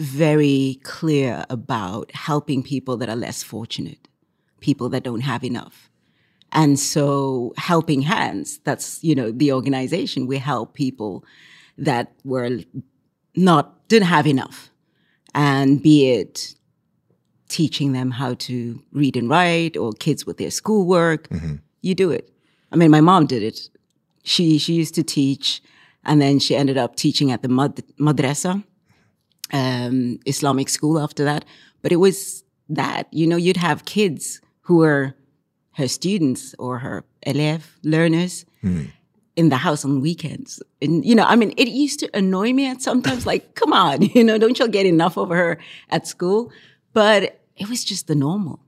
very 0.00 0.80
clear 0.82 1.44
about 1.48 2.10
helping 2.10 2.64
people 2.64 2.96
that 2.96 3.08
are 3.08 3.16
less 3.16 3.44
fortunate 3.44 4.08
people 4.58 4.88
that 4.88 5.04
don't 5.04 5.20
have 5.20 5.44
enough. 5.44 5.90
And 6.50 6.80
so 6.80 7.52
helping 7.58 8.00
hands, 8.00 8.58
that's, 8.64 9.04
you 9.04 9.14
know, 9.14 9.30
the 9.30 9.52
organization. 9.52 10.26
We 10.26 10.38
help 10.38 10.72
people 10.72 11.24
that 11.78 12.12
were 12.24 12.60
not, 13.36 13.88
didn't 13.88 14.08
have 14.08 14.26
enough. 14.26 14.70
And 15.34 15.82
be 15.82 16.10
it 16.10 16.54
teaching 17.48 17.92
them 17.92 18.10
how 18.10 18.34
to 18.34 18.82
read 18.92 19.16
and 19.16 19.28
write 19.28 19.76
or 19.76 19.92
kids 19.92 20.26
with 20.26 20.38
their 20.38 20.50
schoolwork, 20.50 21.28
mm-hmm. 21.28 21.56
you 21.82 21.94
do 21.94 22.10
it. 22.10 22.30
I 22.72 22.76
mean, 22.76 22.90
my 22.90 23.00
mom 23.00 23.26
did 23.26 23.42
it. 23.42 23.68
She, 24.22 24.58
she 24.58 24.74
used 24.74 24.94
to 24.94 25.02
teach 25.02 25.62
and 26.04 26.20
then 26.20 26.38
she 26.38 26.56
ended 26.56 26.78
up 26.78 26.96
teaching 26.96 27.30
at 27.30 27.42
the 27.42 27.48
mad- 27.48 27.82
madrasa, 27.98 28.62
um, 29.52 30.18
Islamic 30.26 30.68
school 30.68 30.98
after 30.98 31.24
that. 31.24 31.44
But 31.82 31.92
it 31.92 31.96
was 31.96 32.44
that, 32.68 33.12
you 33.12 33.26
know, 33.26 33.36
you'd 33.36 33.56
have 33.56 33.84
kids 33.84 34.40
who 34.62 34.78
were 34.78 35.14
her 35.72 35.88
students 35.88 36.54
or 36.58 36.78
her 36.78 37.04
élèves, 37.26 37.64
learners. 37.82 38.44
Mm. 38.62 38.90
In 39.36 39.48
the 39.48 39.56
house 39.56 39.84
on 39.84 40.00
weekends. 40.00 40.62
And, 40.80 41.04
you 41.04 41.14
know, 41.14 41.24
I 41.24 41.36
mean, 41.36 41.52
it 41.56 41.68
used 41.68 42.00
to 42.00 42.10
annoy 42.16 42.52
me 42.52 42.66
at 42.66 42.82
sometimes, 42.82 43.26
like, 43.32 43.54
come 43.54 43.72
on, 43.72 44.02
you 44.14 44.24
know, 44.24 44.38
don't 44.38 44.58
you 44.58 44.68
get 44.68 44.86
enough 44.86 45.16
of 45.16 45.30
her 45.30 45.58
at 45.90 46.06
school? 46.06 46.52
But 46.92 47.40
it 47.56 47.68
was 47.68 47.84
just 47.84 48.06
the 48.06 48.14
normal. 48.14 48.60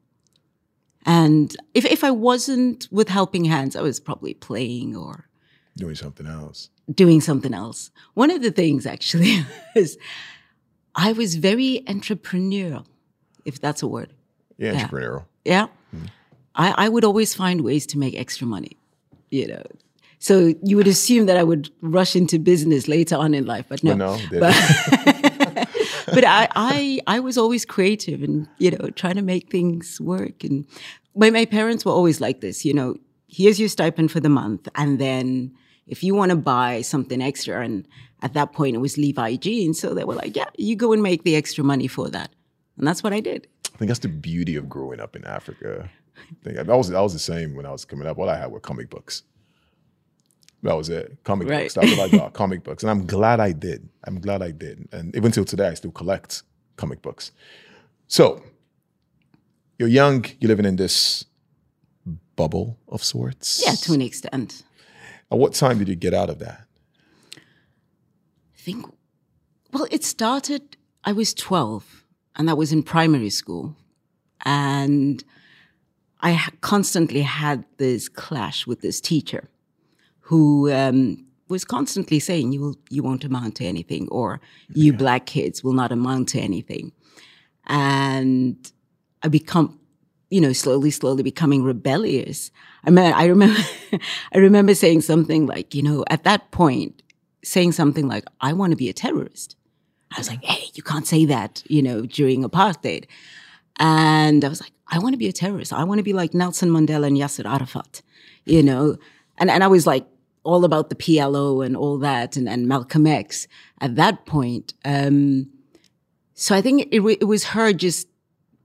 And 1.05 1.57
if, 1.73 1.85
if 1.85 2.03
I 2.03 2.11
wasn't 2.11 2.89
with 2.91 3.09
helping 3.09 3.45
hands, 3.45 3.77
I 3.77 3.83
was 3.83 4.01
probably 4.01 4.35
playing 4.35 4.97
or 4.97 5.29
doing 5.77 5.95
something 5.95 6.27
else. 6.27 6.71
Doing 6.93 7.21
something 7.21 7.55
else. 7.55 7.91
One 8.15 8.31
of 8.31 8.43
the 8.43 8.51
things 8.51 8.87
actually 8.87 9.45
is 9.77 9.99
I 10.97 11.13
was 11.13 11.37
very 11.37 11.85
entrepreneurial, 11.87 12.87
if 13.45 13.61
that's 13.61 13.83
a 13.83 13.87
word. 13.87 14.13
Yeah, 14.59 14.73
entrepreneurial. 14.73 15.27
Yeah. 15.45 15.67
Mm-hmm. 15.95 16.07
I, 16.57 16.87
I 16.87 16.89
would 16.89 17.05
always 17.05 17.35
find 17.35 17.61
ways 17.61 17.87
to 17.87 17.99
make 17.99 18.17
extra 18.17 18.47
money, 18.47 18.77
you 19.31 19.47
know. 19.47 19.63
So 20.19 20.55
you 20.63 20.77
would 20.77 20.87
assume 20.87 21.27
that 21.27 21.37
I 21.37 21.43
would 21.43 21.71
rush 21.83 22.17
into 22.17 22.39
business 22.39 22.89
later 22.89 23.17
on 23.17 23.35
in 23.35 23.47
life, 23.47 23.67
but 23.69 23.85
no. 23.85 23.91
But 23.91 23.99
no, 23.99 24.19
but, 24.41 25.69
but 26.07 26.25
I, 26.25 26.49
I, 26.55 27.01
I 27.07 27.21
was 27.21 27.37
always 27.37 27.65
creative 27.65 28.23
and, 28.23 28.49
you 28.59 28.71
know, 28.71 28.91
trying 28.91 29.17
to 29.17 29.23
make 29.23 29.51
things 29.51 30.01
work. 30.01 30.43
And 30.43 30.67
my, 31.15 31.31
my 31.31 31.45
parents 31.45 31.85
were 31.85 31.93
always 31.93 32.21
like 32.21 32.41
this, 32.41 32.65
you 32.65 32.73
know, 32.75 32.97
here's 33.29 33.61
your 33.61 33.69
stipend 33.69 34.11
for 34.11 34.21
the 34.21 34.29
month. 34.29 34.69
And 34.75 34.99
then 34.99 35.53
if 35.87 36.03
you 36.03 36.15
want 36.15 36.31
to 36.31 36.37
buy 36.37 36.83
something 36.83 37.23
extra, 37.23 37.63
and 37.63 37.87
at 38.23 38.35
that 38.35 38.53
point 38.53 38.75
it 38.75 38.81
was 38.81 38.99
Levi 38.99 39.37
jeans, 39.37 39.79
so 39.79 39.95
they 39.95 40.05
were 40.05 40.15
like, 40.15 40.35
yeah, 40.35 40.49
you 40.57 40.77
go 40.77 40.93
and 40.93 41.03
make 41.03 41.25
the 41.25 41.37
extra 41.37 41.63
money 41.63 41.87
for 41.87 42.09
that. 42.09 42.31
And 42.79 42.87
that's 42.87 43.03
what 43.03 43.13
I 43.13 43.21
did. 43.21 43.47
I 43.75 43.79
think 43.79 43.89
that's 43.89 44.01
the 44.01 44.09
beauty 44.09 44.57
of 44.57 44.69
growing 44.69 45.01
up 45.01 45.17
in 45.17 45.25
Africa. 45.25 45.91
I 46.17 46.45
think 46.45 46.57
that 46.57 46.67
was 46.67 46.89
that 46.89 47.01
was 47.01 47.13
the 47.13 47.19
same 47.19 47.55
when 47.55 47.67
I 47.67 47.73
was 47.73 47.85
coming 47.85 48.07
up. 48.07 48.19
All 48.19 48.29
I 48.29 48.37
had 48.37 48.51
were 48.51 48.61
comic 48.61 48.89
books. 48.89 49.23
That 50.63 50.77
was 50.77 50.89
it. 50.89 51.17
Comic 51.25 51.49
right. 51.49 51.65
books. 51.65 51.75
That's 51.75 51.97
what 51.97 52.13
I 52.13 52.17
got. 52.17 52.33
comic 52.35 52.65
books. 52.65 52.83
And 52.83 52.91
I'm 52.91 53.07
glad 53.07 53.41
I 53.41 53.53
did. 53.53 53.89
I'm 54.05 54.21
glad 54.21 54.43
I 54.43 54.51
did. 54.51 54.89
And 54.93 55.15
even 55.15 55.33
till 55.33 55.45
today, 55.45 55.69
I 55.69 55.75
still 55.75 55.93
collect 55.93 56.43
comic 56.77 57.03
books. 57.03 57.31
So 58.09 58.43
you're 59.79 59.89
young, 59.89 60.25
you're 60.41 60.49
living 60.49 60.67
in 60.67 60.77
this 60.77 61.25
bubble 62.37 62.79
of 62.89 63.03
sorts. 63.03 63.63
Yeah, 63.65 63.75
to 63.75 63.95
an 63.95 64.03
extent. 64.03 64.63
At 65.31 65.39
what 65.39 65.55
time 65.55 65.79
did 65.79 65.89
you 65.89 65.97
get 65.97 66.15
out 66.15 66.31
of 66.31 66.39
that? 66.39 66.63
I 67.37 68.59
think, 68.59 68.87
well, 69.73 69.87
it 69.91 70.05
started, 70.05 70.77
I 71.05 71.13
was 71.13 71.35
12, 71.35 72.05
and 72.37 72.49
that 72.49 72.57
was 72.57 72.73
in 72.73 72.83
primary 72.83 73.31
school. 73.31 73.77
And 74.45 75.23
I 76.21 76.49
constantly 76.61 77.23
had 77.23 77.65
this 77.79 78.09
clash 78.09 78.67
with 78.67 78.81
this 78.81 79.01
teacher 79.01 79.49
who 80.27 80.73
um, 80.73 81.25
was 81.49 81.65
constantly 81.65 82.19
saying, 82.19 82.53
"You 82.53 82.61
will, 82.61 82.77
you 82.91 83.03
won't 83.03 83.25
amount 83.25 83.57
to 83.57 83.65
anything," 83.65 84.09
or 84.11 84.41
"You 84.75 84.91
yeah. 84.93 84.99
black 84.99 85.27
kids 85.27 85.63
will 85.63 85.73
not 85.73 85.93
amount 85.93 86.29
to 86.31 86.41
anything," 86.41 86.93
and 87.67 88.57
I 89.23 89.29
become, 89.29 89.79
you 90.29 90.41
know, 90.41 90.53
slowly, 90.53 90.91
slowly 90.91 91.23
becoming 91.23 91.63
rebellious. 91.63 92.51
I 92.85 92.91
mean, 92.91 93.13
I 93.13 93.27
remember, 93.27 93.61
I 94.35 94.39
remember 94.39 94.75
saying 94.75 95.03
something 95.03 95.47
like, 95.47 95.75
you 95.77 95.83
know, 95.83 96.05
at 96.11 96.25
that 96.25 96.51
point, 96.51 97.03
saying 97.45 97.73
something 97.73 98.09
like, 98.09 98.25
"I 98.41 98.53
want 98.53 98.73
to 98.73 98.77
be 98.77 98.89
a 98.89 98.93
terrorist." 98.93 99.55
I 100.13 100.19
was 100.19 100.29
like, 100.29 100.43
"Hey, 100.43 100.71
you 100.75 100.83
can't 100.83 101.07
say 101.07 101.25
that," 101.27 101.63
you 101.67 101.83
know, 101.83 102.03
during 102.03 102.43
apartheid, 102.43 103.05
and 103.77 104.45
I 104.45 104.49
was 104.49 104.61
like, 104.61 104.73
"I 104.89 104.99
want 104.99 105.13
to 105.13 105.19
be 105.19 105.29
a 105.29 105.33
terrorist. 105.33 105.73
I 105.73 105.85
want 105.85 106.01
to 106.01 106.05
be 106.11 106.13
like 106.13 106.35
Nelson 106.35 106.71
Mandela 106.71 107.07
and 107.07 107.17
Yasser 107.17 107.47
Arafat," 107.49 108.03
you 108.45 108.65
know, 108.65 108.97
and 109.39 109.53
and 109.53 109.63
I 109.63 109.69
was 109.69 109.87
like 109.87 110.05
all 110.47 110.65
about 110.65 110.89
the 110.89 110.95
PLO 110.95 111.65
and 111.65 111.77
all 111.77 111.99
that 111.99 112.37
and, 112.37 112.49
and 112.49 112.69
Malcolm 112.69 113.07
X 113.07 113.47
at 113.81 113.97
that 113.97 114.25
point. 114.25 114.75
Um, 114.85 115.51
so 116.35 116.55
I 116.55 116.63
think 116.63 116.89
it, 116.93 117.01
it 117.21 117.25
was 117.25 117.45
her 117.45 117.73
just 117.73 118.09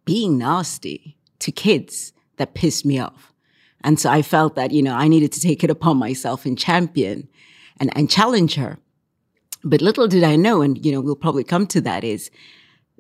being 0.05 0.37
nasty 0.37 1.17
to 1.39 1.51
kids 1.51 2.13
that 2.37 2.53
pissed 2.53 2.85
me 2.85 2.99
off. 2.99 3.33
And 3.83 3.99
so 3.99 4.09
I 4.09 4.21
felt 4.21 4.55
that, 4.55 4.71
you 4.71 4.83
know, 4.83 4.93
I 4.93 5.07
needed 5.07 5.31
to 5.33 5.39
take 5.39 5.63
it 5.63 5.69
upon 5.69 5.97
myself 5.97 6.45
and 6.45 6.57
champion 6.57 7.27
and, 7.79 7.95
and 7.97 8.09
challenge 8.09 8.55
her. 8.55 8.77
But 9.63 9.81
little 9.81 10.07
did 10.07 10.23
I 10.23 10.35
know, 10.35 10.61
and, 10.61 10.83
you 10.83 10.91
know, 10.91 11.01
we'll 11.01 11.15
probably 11.15 11.43
come 11.43 11.67
to 11.67 11.81
that 11.81 12.03
is 12.03 12.31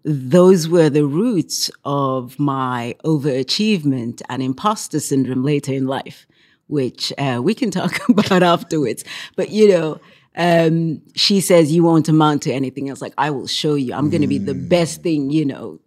those 0.03 0.67
were 0.67 0.89
the 0.89 1.05
roots 1.05 1.69
of 1.85 2.39
my 2.39 2.95
overachievement 3.05 4.21
and 4.29 4.41
imposter 4.41 4.99
syndrome 4.99 5.43
later 5.43 5.73
in 5.73 5.85
life 5.85 6.25
which 6.71 7.11
uh, 7.17 7.41
we 7.43 7.53
can 7.53 7.69
talk 7.69 7.99
about 8.09 8.41
afterwards. 8.41 9.03
But 9.35 9.49
you 9.49 9.67
know, 9.67 10.01
um, 10.35 11.01
she 11.15 11.41
says 11.41 11.71
you 11.71 11.83
won't 11.83 12.07
amount 12.07 12.43
to 12.43 12.53
anything 12.53 12.89
else. 12.89 13.01
Like 13.01 13.13
I 13.17 13.29
will 13.29 13.47
show 13.47 13.75
you. 13.75 13.93
I'm 13.93 14.09
going 14.09 14.21
to 14.21 14.27
be 14.27 14.37
the 14.37 14.53
mm. 14.53 14.69
best 14.69 15.03
thing. 15.03 15.29
You 15.29 15.45
know. 15.45 15.79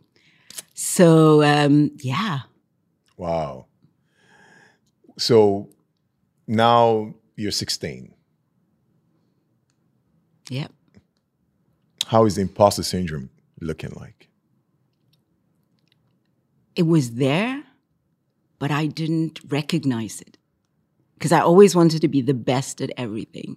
So 0.74 1.42
um, 1.42 1.90
yeah. 2.00 2.40
Wow. 3.16 3.66
So 5.16 5.70
now 6.46 7.14
you're 7.36 7.52
16. 7.52 8.12
Yep. 10.50 10.72
How 12.06 12.26
is 12.26 12.34
the 12.34 12.42
imposter 12.42 12.82
syndrome 12.82 13.30
looking 13.60 13.92
like? 13.92 14.28
It 16.76 16.82
was 16.82 17.12
there, 17.12 17.62
but 18.58 18.70
I 18.70 18.86
didn't 18.86 19.40
recognize 19.48 20.20
it 20.20 20.36
because 21.24 21.32
I 21.32 21.40
always 21.40 21.74
wanted 21.74 22.02
to 22.02 22.08
be 22.08 22.20
the 22.20 22.34
best 22.34 22.82
at 22.82 22.90
everything. 22.98 23.56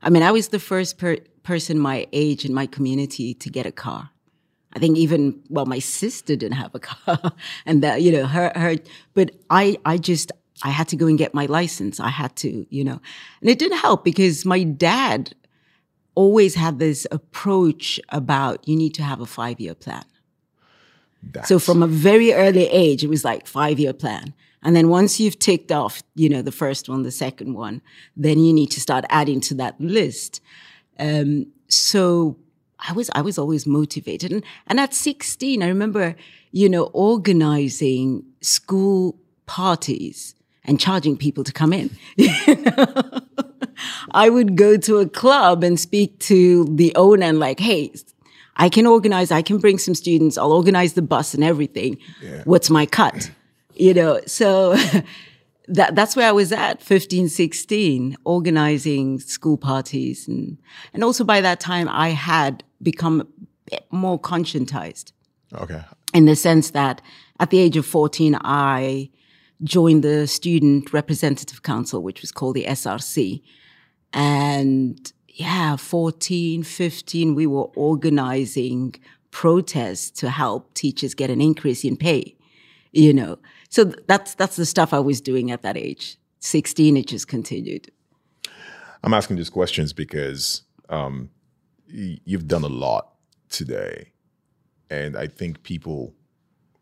I 0.00 0.08
mean, 0.08 0.22
I 0.22 0.32
was 0.32 0.48
the 0.48 0.58
first 0.58 0.96
per- 0.96 1.18
person 1.42 1.78
my 1.78 2.06
age 2.14 2.46
in 2.46 2.54
my 2.54 2.64
community 2.64 3.34
to 3.34 3.50
get 3.50 3.66
a 3.66 3.72
car. 3.72 4.08
I 4.74 4.78
think 4.78 4.96
even 4.96 5.38
well, 5.50 5.66
my 5.66 5.80
sister 5.80 6.34
didn't 6.34 6.56
have 6.56 6.74
a 6.74 6.78
car, 6.78 7.32
and 7.66 7.82
that 7.82 8.00
you 8.00 8.10
know 8.10 8.24
her 8.24 8.50
her. 8.54 8.76
But 9.12 9.32
I 9.50 9.76
I 9.84 9.98
just 9.98 10.32
I 10.62 10.70
had 10.70 10.88
to 10.88 10.96
go 10.96 11.06
and 11.06 11.18
get 11.18 11.34
my 11.34 11.44
license. 11.44 12.00
I 12.00 12.08
had 12.08 12.34
to 12.36 12.64
you 12.70 12.82
know, 12.82 13.02
and 13.42 13.50
it 13.50 13.58
didn't 13.58 13.80
help 13.80 14.02
because 14.02 14.46
my 14.46 14.62
dad 14.62 15.34
always 16.14 16.54
had 16.54 16.78
this 16.78 17.06
approach 17.10 18.00
about 18.08 18.66
you 18.66 18.76
need 18.76 18.94
to 18.94 19.02
have 19.02 19.20
a 19.20 19.26
five 19.26 19.60
year 19.60 19.74
plan. 19.74 20.06
That's... 21.22 21.48
So 21.48 21.58
from 21.58 21.82
a 21.82 21.86
very 21.86 22.32
early 22.32 22.66
age, 22.68 23.04
it 23.04 23.10
was 23.10 23.26
like 23.26 23.46
five 23.46 23.78
year 23.78 23.92
plan. 23.92 24.32
And 24.64 24.74
then 24.74 24.88
once 24.88 25.20
you've 25.20 25.38
ticked 25.38 25.70
off, 25.70 26.02
you 26.14 26.28
know, 26.28 26.42
the 26.42 26.50
first 26.52 26.88
one, 26.88 27.02
the 27.02 27.10
second 27.10 27.54
one, 27.54 27.82
then 28.16 28.38
you 28.38 28.52
need 28.52 28.70
to 28.72 28.80
start 28.80 29.04
adding 29.10 29.40
to 29.42 29.54
that 29.56 29.78
list. 29.78 30.40
Um, 30.98 31.52
so 31.68 32.38
I 32.78 32.92
was, 32.92 33.10
I 33.14 33.20
was 33.20 33.38
always 33.38 33.66
motivated. 33.66 34.32
And, 34.32 34.42
and 34.66 34.80
at 34.80 34.94
16, 34.94 35.62
I 35.62 35.68
remember, 35.68 36.16
you 36.50 36.68
know, 36.68 36.84
organizing 36.94 38.24
school 38.40 39.18
parties 39.46 40.34
and 40.64 40.80
charging 40.80 41.16
people 41.16 41.44
to 41.44 41.52
come 41.52 41.74
in. 41.74 41.90
I 44.12 44.30
would 44.30 44.56
go 44.56 44.76
to 44.78 44.98
a 44.98 45.08
club 45.08 45.62
and 45.62 45.78
speak 45.78 46.18
to 46.20 46.64
the 46.64 46.94
owner 46.94 47.26
and 47.26 47.38
like, 47.38 47.60
hey, 47.60 47.92
I 48.56 48.68
can 48.68 48.86
organize, 48.86 49.30
I 49.30 49.42
can 49.42 49.58
bring 49.58 49.78
some 49.78 49.94
students, 49.94 50.38
I'll 50.38 50.52
organize 50.52 50.94
the 50.94 51.02
bus 51.02 51.34
and 51.34 51.44
everything. 51.44 51.98
Yeah. 52.22 52.42
What's 52.44 52.70
my 52.70 52.86
cut? 52.86 53.30
You 53.74 53.94
know, 53.94 54.20
so 54.26 54.76
that 55.68 55.94
that's 55.94 56.16
where 56.16 56.28
I 56.28 56.32
was 56.32 56.52
at 56.52 56.82
15, 56.82 57.28
16, 57.28 58.16
organizing 58.24 59.18
school 59.20 59.56
parties. 59.56 60.28
And, 60.28 60.58
and 60.92 61.02
also 61.02 61.24
by 61.24 61.40
that 61.40 61.60
time, 61.60 61.88
I 61.88 62.10
had 62.10 62.64
become 62.82 63.28
more 63.90 64.18
conscientized. 64.18 65.12
Okay. 65.54 65.82
In 66.12 66.26
the 66.26 66.36
sense 66.36 66.70
that 66.70 67.00
at 67.40 67.50
the 67.50 67.58
age 67.58 67.76
of 67.76 67.86
14, 67.86 68.36
I 68.42 69.10
joined 69.62 70.04
the 70.04 70.26
Student 70.26 70.92
Representative 70.92 71.62
Council, 71.62 72.02
which 72.02 72.20
was 72.20 72.32
called 72.32 72.56
the 72.56 72.64
SRC. 72.64 73.42
And 74.12 75.12
yeah, 75.28 75.76
14, 75.76 76.62
15, 76.62 77.34
we 77.34 77.46
were 77.46 77.64
organizing 77.74 78.94
protests 79.30 80.10
to 80.10 80.30
help 80.30 80.72
teachers 80.74 81.14
get 81.14 81.30
an 81.30 81.40
increase 81.40 81.84
in 81.84 81.96
pay, 81.96 82.36
you 82.92 83.12
know. 83.12 83.38
So 83.74 83.82
that's 83.82 84.36
that's 84.36 84.54
the 84.54 84.66
stuff 84.66 84.94
I 84.94 85.00
was 85.00 85.20
doing 85.20 85.50
at 85.50 85.62
that 85.62 85.76
age. 85.76 86.16
16, 86.38 86.96
it 86.96 87.08
just 87.08 87.26
continued. 87.26 87.90
I'm 89.02 89.12
asking 89.12 89.34
these 89.34 89.50
questions 89.50 89.92
because 89.92 90.62
um, 90.90 91.28
you've 91.88 92.46
done 92.46 92.62
a 92.62 92.68
lot 92.68 93.14
today. 93.48 94.12
And 94.90 95.16
I 95.16 95.26
think 95.26 95.64
people, 95.64 96.14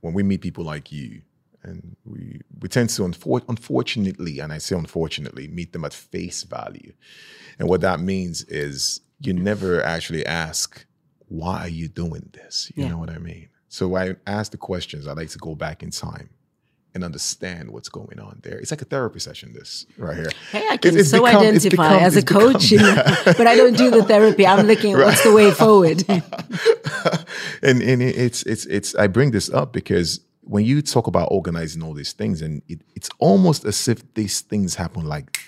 when 0.02 0.12
we 0.12 0.22
meet 0.22 0.42
people 0.42 0.64
like 0.64 0.92
you, 0.92 1.22
and 1.62 1.96
we, 2.04 2.42
we 2.60 2.68
tend 2.68 2.90
to, 2.90 3.02
unfor- 3.02 3.48
unfortunately, 3.48 4.40
and 4.40 4.52
I 4.52 4.58
say 4.58 4.76
unfortunately, 4.76 5.48
meet 5.48 5.72
them 5.72 5.86
at 5.86 5.94
face 5.94 6.42
value. 6.42 6.92
And 7.58 7.70
what 7.70 7.80
that 7.80 8.00
means 8.00 8.42
is 8.44 9.00
you 9.18 9.32
never 9.32 9.82
actually 9.82 10.26
ask, 10.26 10.84
why 11.28 11.60
are 11.60 11.68
you 11.68 11.88
doing 11.88 12.28
this? 12.34 12.70
You 12.74 12.82
yeah. 12.82 12.90
know 12.90 12.98
what 12.98 13.08
I 13.08 13.16
mean? 13.16 13.48
So 13.70 13.96
I 13.96 14.16
ask 14.26 14.52
the 14.52 14.58
questions. 14.58 15.06
I 15.06 15.14
like 15.14 15.30
to 15.30 15.38
go 15.38 15.54
back 15.54 15.82
in 15.82 15.90
time 15.90 16.28
and 16.94 17.04
understand 17.04 17.70
what's 17.70 17.88
going 17.88 18.20
on 18.20 18.40
there. 18.42 18.58
It's 18.58 18.70
like 18.70 18.82
a 18.82 18.84
therapy 18.84 19.18
session. 19.18 19.52
This 19.52 19.86
right 19.96 20.16
here. 20.16 20.30
Hey, 20.50 20.66
I 20.70 20.76
can 20.76 21.02
so 21.04 21.24
become, 21.24 21.42
identify 21.42 21.88
become, 21.88 22.02
as 22.02 22.16
a 22.16 22.22
coach, 22.22 22.70
you 22.70 22.78
know, 22.78 23.02
but 23.24 23.46
I 23.46 23.56
don't 23.56 23.76
do 23.76 23.90
the 23.90 24.02
therapy. 24.04 24.46
I'm 24.46 24.66
looking 24.66 24.92
at 24.92 24.98
right. 24.98 25.06
what's 25.06 25.24
the 25.24 25.32
way 25.32 25.50
forward. 25.64 26.04
and 27.62 27.82
and 27.82 28.02
it's 28.02 28.42
it's 28.44 28.66
it's. 28.66 28.94
I 28.94 29.06
bring 29.06 29.30
this 29.30 29.50
up 29.50 29.72
because 29.72 30.20
when 30.42 30.64
you 30.64 30.82
talk 30.82 31.06
about 31.06 31.28
organizing 31.30 31.82
all 31.82 31.94
these 31.94 32.12
things, 32.12 32.42
and 32.42 32.62
it, 32.68 32.80
it's 32.94 33.08
almost 33.18 33.64
as 33.64 33.88
if 33.88 34.14
these 34.14 34.40
things 34.40 34.74
happen 34.74 35.06
like, 35.06 35.38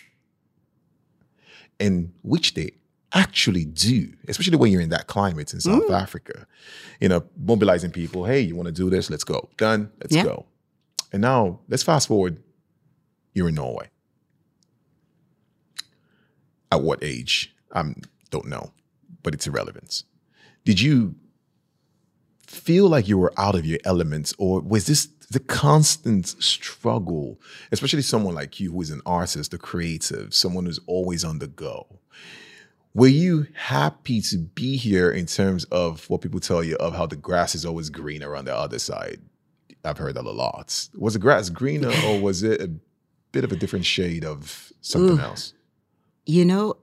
in 1.78 2.12
which 2.22 2.54
they 2.54 2.72
actually 3.12 3.64
do, 3.64 4.12
especially 4.28 4.56
when 4.56 4.72
you're 4.72 4.80
in 4.80 4.88
that 4.90 5.06
climate 5.08 5.52
in 5.52 5.60
South 5.60 5.84
mm. 5.84 6.00
Africa. 6.00 6.46
You 7.00 7.08
know, 7.08 7.24
mobilizing 7.36 7.90
people. 7.90 8.24
Hey, 8.24 8.40
you 8.40 8.56
want 8.56 8.66
to 8.66 8.72
do 8.72 8.88
this? 8.88 9.10
Let's 9.10 9.24
go. 9.24 9.50
Done. 9.58 9.90
Let's 10.00 10.14
yeah. 10.14 10.24
go. 10.24 10.46
And 11.14 11.20
now 11.20 11.60
let's 11.68 11.84
fast 11.84 12.08
forward. 12.08 12.42
You're 13.34 13.50
in 13.50 13.54
Norway. 13.54 13.88
At 16.72 16.82
what 16.82 17.04
age? 17.04 17.54
I 17.72 17.94
don't 18.30 18.48
know, 18.48 18.72
but 19.22 19.32
it's 19.32 19.46
irrelevant. 19.46 20.02
Did 20.64 20.80
you 20.80 21.14
feel 22.48 22.88
like 22.88 23.06
you 23.06 23.16
were 23.16 23.32
out 23.36 23.54
of 23.54 23.64
your 23.64 23.78
elements, 23.84 24.34
or 24.38 24.60
was 24.60 24.88
this 24.88 25.06
the 25.30 25.38
constant 25.38 26.26
struggle, 26.42 27.40
especially 27.70 28.02
someone 28.02 28.34
like 28.34 28.58
you 28.58 28.72
who 28.72 28.82
is 28.82 28.90
an 28.90 29.00
artist, 29.06 29.54
a 29.54 29.58
creative, 29.58 30.34
someone 30.34 30.66
who's 30.66 30.80
always 30.88 31.22
on 31.22 31.38
the 31.38 31.46
go? 31.46 32.00
Were 32.92 33.06
you 33.06 33.46
happy 33.54 34.20
to 34.22 34.38
be 34.38 34.76
here 34.76 35.12
in 35.12 35.26
terms 35.26 35.62
of 35.66 36.10
what 36.10 36.22
people 36.22 36.40
tell 36.40 36.64
you 36.64 36.74
of 36.78 36.96
how 36.96 37.06
the 37.06 37.14
grass 37.14 37.54
is 37.54 37.64
always 37.64 37.88
greener 37.88 38.34
on 38.34 38.46
the 38.46 38.56
other 38.56 38.80
side? 38.80 39.20
I've 39.84 39.98
heard 39.98 40.14
that 40.14 40.24
a 40.24 40.30
lot. 40.30 40.88
Was 40.96 41.14
the 41.14 41.18
grass 41.18 41.50
greener 41.50 41.92
or 42.06 42.20
was 42.28 42.42
it 42.42 42.60
a 42.60 42.70
bit 43.32 43.44
of 43.44 43.52
a 43.52 43.56
different 43.56 43.84
shade 43.84 44.24
of 44.24 44.72
something 44.80 45.18
Ooh, 45.18 45.22
else? 45.22 45.54
You 46.26 46.44
know, 46.44 46.76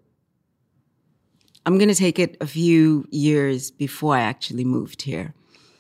I'm 1.66 1.78
going 1.78 1.90
to 1.90 1.96
take 1.96 2.20
it 2.20 2.38
a 2.42 2.48
few 2.48 3.08
years 3.12 3.72
before 3.72 4.16
I 4.16 4.22
actually 4.22 4.66
moved 4.66 5.02
here. 5.04 5.34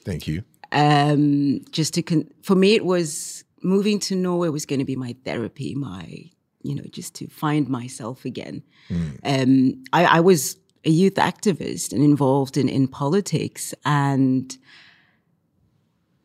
Thank 0.03 0.27
you. 0.27 0.43
Um, 0.71 1.61
just 1.71 1.93
to 1.95 2.01
con- 2.01 2.29
for 2.43 2.55
me, 2.55 2.75
it 2.75 2.85
was 2.85 3.43
moving 3.61 3.99
to 3.99 4.15
Norway 4.15 4.49
was 4.49 4.65
going 4.65 4.79
to 4.79 4.85
be 4.85 4.95
my 4.95 5.15
therapy, 5.25 5.75
my 5.75 6.31
you 6.63 6.75
know, 6.75 6.83
just 6.91 7.15
to 7.15 7.27
find 7.27 7.67
myself 7.69 8.25
again. 8.25 8.63
Mm. 8.89 9.19
Um, 9.23 9.83
I, 9.93 10.17
I, 10.17 10.19
was 10.19 10.57
a 10.85 10.89
youth 10.89 11.15
activist 11.15 11.91
and 11.93 12.03
involved 12.03 12.57
in, 12.57 12.69
in 12.69 12.87
politics. 12.87 13.73
And 13.85 14.55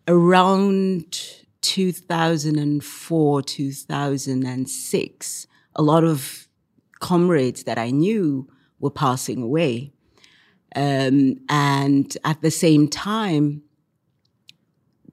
around 0.09 1.21
2004, 1.63 3.43
2006, 3.43 5.47
a 5.75 5.83
lot 5.83 6.05
of 6.05 6.47
comrades 7.01 7.65
that 7.65 7.79
I 7.79 7.91
knew 7.91 8.49
were 8.79 8.91
passing 8.91 9.43
away. 9.43 9.93
Um, 10.75 11.41
and 11.49 12.17
at 12.25 12.43
the 12.43 12.51
same 12.51 12.89
time, 12.89 13.63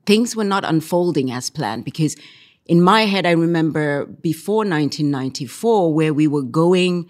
things 0.06 0.36
were 0.36 0.44
not 0.44 0.66
unfolding 0.66 1.32
as 1.32 1.50
planned 1.50 1.86
because 1.86 2.18
in 2.66 2.82
my 2.82 3.06
head, 3.06 3.26
I 3.26 3.32
remember 3.32 4.06
before 4.06 4.60
1994, 4.60 5.94
where 5.94 6.14
we 6.14 6.28
were 6.28 6.44
going, 6.44 7.10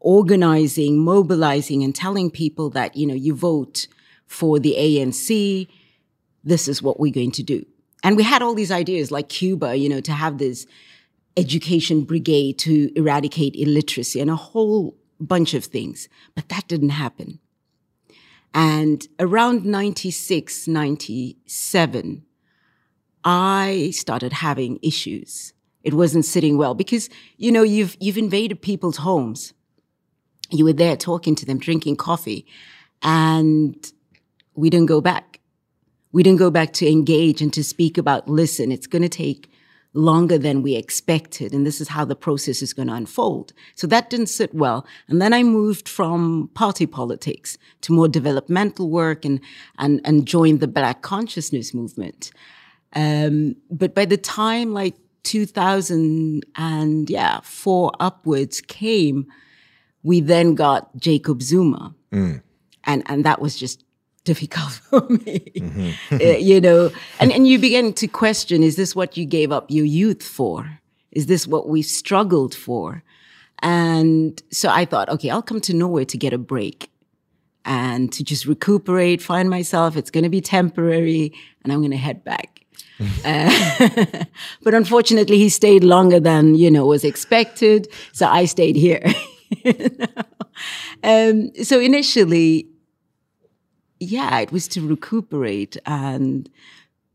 organizing, 0.00 0.98
mobilizing, 0.98 1.82
and 1.82 1.94
telling 1.94 2.30
people 2.30 2.68
that, 2.70 2.96
you 2.96 3.06
know, 3.06 3.14
you 3.14 3.34
vote 3.34 3.86
for 4.26 4.58
the 4.58 4.74
ANC, 4.78 5.68
this 6.44 6.68
is 6.68 6.82
what 6.82 6.98
we're 6.98 7.12
going 7.12 7.32
to 7.32 7.42
do. 7.42 7.64
And 8.02 8.16
we 8.16 8.22
had 8.22 8.42
all 8.42 8.54
these 8.54 8.72
ideas 8.72 9.10
like 9.10 9.28
Cuba, 9.28 9.76
you 9.76 9.88
know, 9.88 10.00
to 10.00 10.12
have 10.12 10.38
this 10.38 10.66
education 11.36 12.02
brigade 12.02 12.58
to 12.58 12.90
eradicate 12.96 13.54
illiteracy 13.56 14.20
and 14.20 14.30
a 14.30 14.36
whole 14.36 14.96
bunch 15.20 15.54
of 15.54 15.64
things. 15.64 16.08
But 16.34 16.48
that 16.48 16.68
didn't 16.68 16.90
happen. 16.90 17.38
And 18.54 19.06
around 19.18 19.64
96, 19.64 20.68
97, 20.68 22.24
I 23.24 23.90
started 23.94 24.32
having 24.34 24.78
issues. 24.82 25.54
It 25.84 25.94
wasn't 25.94 26.24
sitting 26.24 26.58
well 26.58 26.74
because, 26.74 27.08
you 27.36 27.50
know, 27.50 27.62
you've, 27.62 27.96
you've 27.98 28.18
invaded 28.18 28.60
people's 28.60 28.98
homes. 28.98 29.54
You 30.50 30.64
were 30.64 30.72
there 30.72 30.96
talking 30.96 31.34
to 31.36 31.46
them, 31.46 31.58
drinking 31.58 31.96
coffee, 31.96 32.46
and 33.00 33.74
we 34.54 34.68
didn't 34.68 34.86
go 34.86 35.00
back. 35.00 35.31
We 36.12 36.22
didn't 36.22 36.38
go 36.38 36.50
back 36.50 36.72
to 36.74 36.90
engage 36.90 37.40
and 37.40 37.52
to 37.54 37.64
speak 37.64 37.98
about, 37.98 38.28
listen, 38.28 38.70
it's 38.70 38.86
going 38.86 39.02
to 39.02 39.08
take 39.08 39.50
longer 39.94 40.38
than 40.38 40.62
we 40.62 40.74
expected. 40.74 41.52
And 41.52 41.66
this 41.66 41.80
is 41.80 41.88
how 41.88 42.04
the 42.04 42.16
process 42.16 42.62
is 42.62 42.72
going 42.72 42.88
to 42.88 42.94
unfold. 42.94 43.52
So 43.74 43.86
that 43.88 44.10
didn't 44.10 44.28
sit 44.28 44.54
well. 44.54 44.86
And 45.08 45.20
then 45.20 45.32
I 45.32 45.42
moved 45.42 45.88
from 45.88 46.50
party 46.54 46.86
politics 46.86 47.58
to 47.82 47.92
more 47.92 48.08
developmental 48.08 48.88
work 48.88 49.24
and, 49.24 49.40
and, 49.78 50.00
and 50.04 50.26
joined 50.26 50.60
the 50.60 50.68
Black 50.68 51.02
consciousness 51.02 51.74
movement. 51.74 52.30
Um, 52.94 53.56
but 53.70 53.94
by 53.94 54.04
the 54.04 54.16
time 54.16 54.72
like 54.72 54.96
2000 55.24 56.44
and 56.56 57.10
yeah, 57.10 57.40
four 57.42 57.92
upwards 58.00 58.60
came, 58.60 59.26
we 60.02 60.20
then 60.20 60.54
got 60.54 60.96
Jacob 60.96 61.42
Zuma. 61.42 61.94
Mm. 62.12 62.42
And, 62.84 63.02
and 63.06 63.24
that 63.24 63.40
was 63.40 63.56
just 63.56 63.84
difficult 64.24 64.72
for 64.90 65.00
me, 65.08 65.40
mm-hmm. 65.56 66.14
uh, 66.14 66.18
you 66.18 66.60
know, 66.60 66.90
and, 67.18 67.32
and 67.32 67.46
you 67.46 67.58
begin 67.58 67.92
to 67.94 68.06
question, 68.06 68.62
is 68.62 68.76
this 68.76 68.94
what 68.94 69.16
you 69.16 69.24
gave 69.24 69.52
up 69.52 69.70
your 69.70 69.84
youth 69.84 70.22
for? 70.22 70.78
Is 71.10 71.26
this 71.26 71.46
what 71.46 71.68
we 71.68 71.82
struggled 71.82 72.54
for? 72.54 73.02
And 73.62 74.42
so 74.50 74.68
I 74.68 74.84
thought, 74.84 75.08
okay, 75.08 75.30
I'll 75.30 75.42
come 75.42 75.60
to 75.62 75.74
Norway 75.74 76.04
to 76.06 76.18
get 76.18 76.32
a 76.32 76.38
break 76.38 76.90
and 77.64 78.12
to 78.12 78.24
just 78.24 78.44
recuperate, 78.46 79.22
find 79.22 79.48
myself. 79.48 79.96
It's 79.96 80.10
going 80.10 80.24
to 80.24 80.30
be 80.30 80.40
temporary 80.40 81.32
and 81.62 81.72
I'm 81.72 81.80
going 81.80 81.92
to 81.92 81.96
head 81.96 82.24
back. 82.24 82.58
Uh, 83.24 84.24
but 84.62 84.74
unfortunately, 84.74 85.36
he 85.36 85.48
stayed 85.48 85.82
longer 85.82 86.20
than 86.20 86.54
you 86.54 86.70
know 86.70 86.86
was 86.86 87.02
expected, 87.02 87.88
so 88.12 88.28
I 88.28 88.44
stayed 88.44 88.76
here. 88.76 89.02
um, 91.02 91.50
so 91.64 91.80
initially, 91.80 92.68
yeah, 94.02 94.40
it 94.40 94.50
was 94.50 94.66
to 94.68 94.86
recuperate, 94.86 95.76
and 95.86 96.48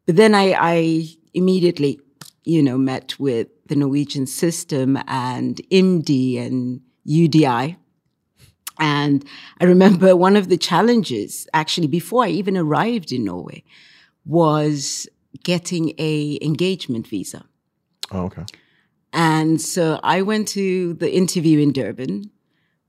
but 0.06 0.15
then 0.15 0.34
I, 0.34 0.56
I 0.58 1.08
immediately, 1.34 2.00
you 2.45 2.63
know, 2.63 2.78
met 2.78 3.19
with 3.19 3.47
the 3.67 3.76
Norwegian 3.76 4.26
system 4.26 4.97
and 5.08 5.58
IMDi 5.69 6.39
and 6.39 6.82
UDI. 7.06 7.76
And 8.80 9.26
I 9.60 9.65
remember 9.65 10.15
one 10.15 10.38
of 10.38 10.47
the 10.47 10.58
challenges, 10.58 11.47
actually, 11.54 11.88
before 11.88 12.23
I 12.23 12.30
even 12.30 12.56
arrived 12.56 13.12
in 13.12 13.26
Norway, 13.26 13.63
was 14.26 15.08
getting 15.43 15.93
a 15.97 16.39
engagement 16.41 17.08
visa. 17.08 17.43
Oh, 18.12 18.26
okay. 18.26 18.45
And 19.12 19.60
so 19.60 20.00
I 20.04 20.21
went 20.21 20.47
to 20.50 20.93
the 20.93 21.13
interview 21.13 21.60
in 21.60 21.73
Durban. 21.73 22.32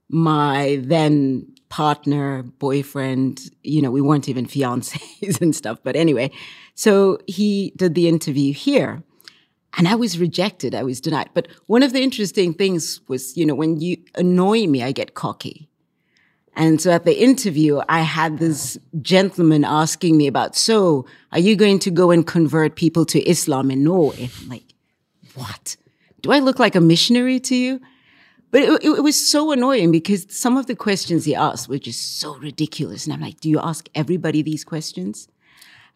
My 0.08 0.80
then 0.82 1.57
partner, 1.68 2.42
boyfriend, 2.42 3.50
you 3.62 3.82
know, 3.82 3.90
we 3.90 4.00
weren't 4.00 4.28
even 4.28 4.46
fiancés 4.46 5.40
and 5.40 5.54
stuff. 5.54 5.78
But 5.82 5.96
anyway, 5.96 6.30
so 6.74 7.18
he 7.26 7.72
did 7.76 7.94
the 7.94 8.08
interview 8.08 8.52
here. 8.52 9.02
And 9.76 9.86
I 9.86 9.94
was 9.94 10.18
rejected. 10.18 10.74
I 10.74 10.82
was 10.82 11.00
denied. 11.00 11.30
But 11.34 11.48
one 11.66 11.82
of 11.82 11.92
the 11.92 12.02
interesting 12.02 12.54
things 12.54 13.00
was, 13.06 13.36
you 13.36 13.44
know, 13.44 13.54
when 13.54 13.80
you 13.80 13.98
annoy 14.14 14.66
me, 14.66 14.82
I 14.82 14.92
get 14.92 15.14
cocky. 15.14 15.68
And 16.56 16.80
so 16.80 16.90
at 16.90 17.04
the 17.04 17.22
interview, 17.22 17.80
I 17.88 18.00
had 18.00 18.38
this 18.38 18.76
gentleman 19.00 19.64
asking 19.64 20.16
me 20.16 20.26
about, 20.26 20.56
so 20.56 21.06
are 21.30 21.38
you 21.38 21.54
going 21.54 21.78
to 21.80 21.90
go 21.90 22.10
and 22.10 22.26
convert 22.26 22.74
people 22.74 23.04
to 23.06 23.20
Islam 23.28 23.70
in 23.70 23.84
Norway? 23.84 24.28
I'm 24.42 24.48
like, 24.48 24.64
what? 25.34 25.76
Do 26.20 26.32
I 26.32 26.40
look 26.40 26.58
like 26.58 26.74
a 26.74 26.80
missionary 26.80 27.38
to 27.40 27.54
you? 27.54 27.80
But 28.50 28.62
it, 28.62 28.84
it, 28.84 29.02
was 29.02 29.30
so 29.30 29.52
annoying 29.52 29.90
because 29.90 30.26
some 30.30 30.56
of 30.56 30.66
the 30.66 30.76
questions 30.76 31.24
he 31.26 31.34
asked 31.34 31.68
were 31.68 31.78
just 31.78 32.18
so 32.18 32.36
ridiculous. 32.36 33.04
And 33.04 33.12
I'm 33.12 33.20
like, 33.20 33.40
do 33.40 33.48
you 33.50 33.60
ask 33.60 33.88
everybody 33.94 34.40
these 34.40 34.64
questions? 34.64 35.28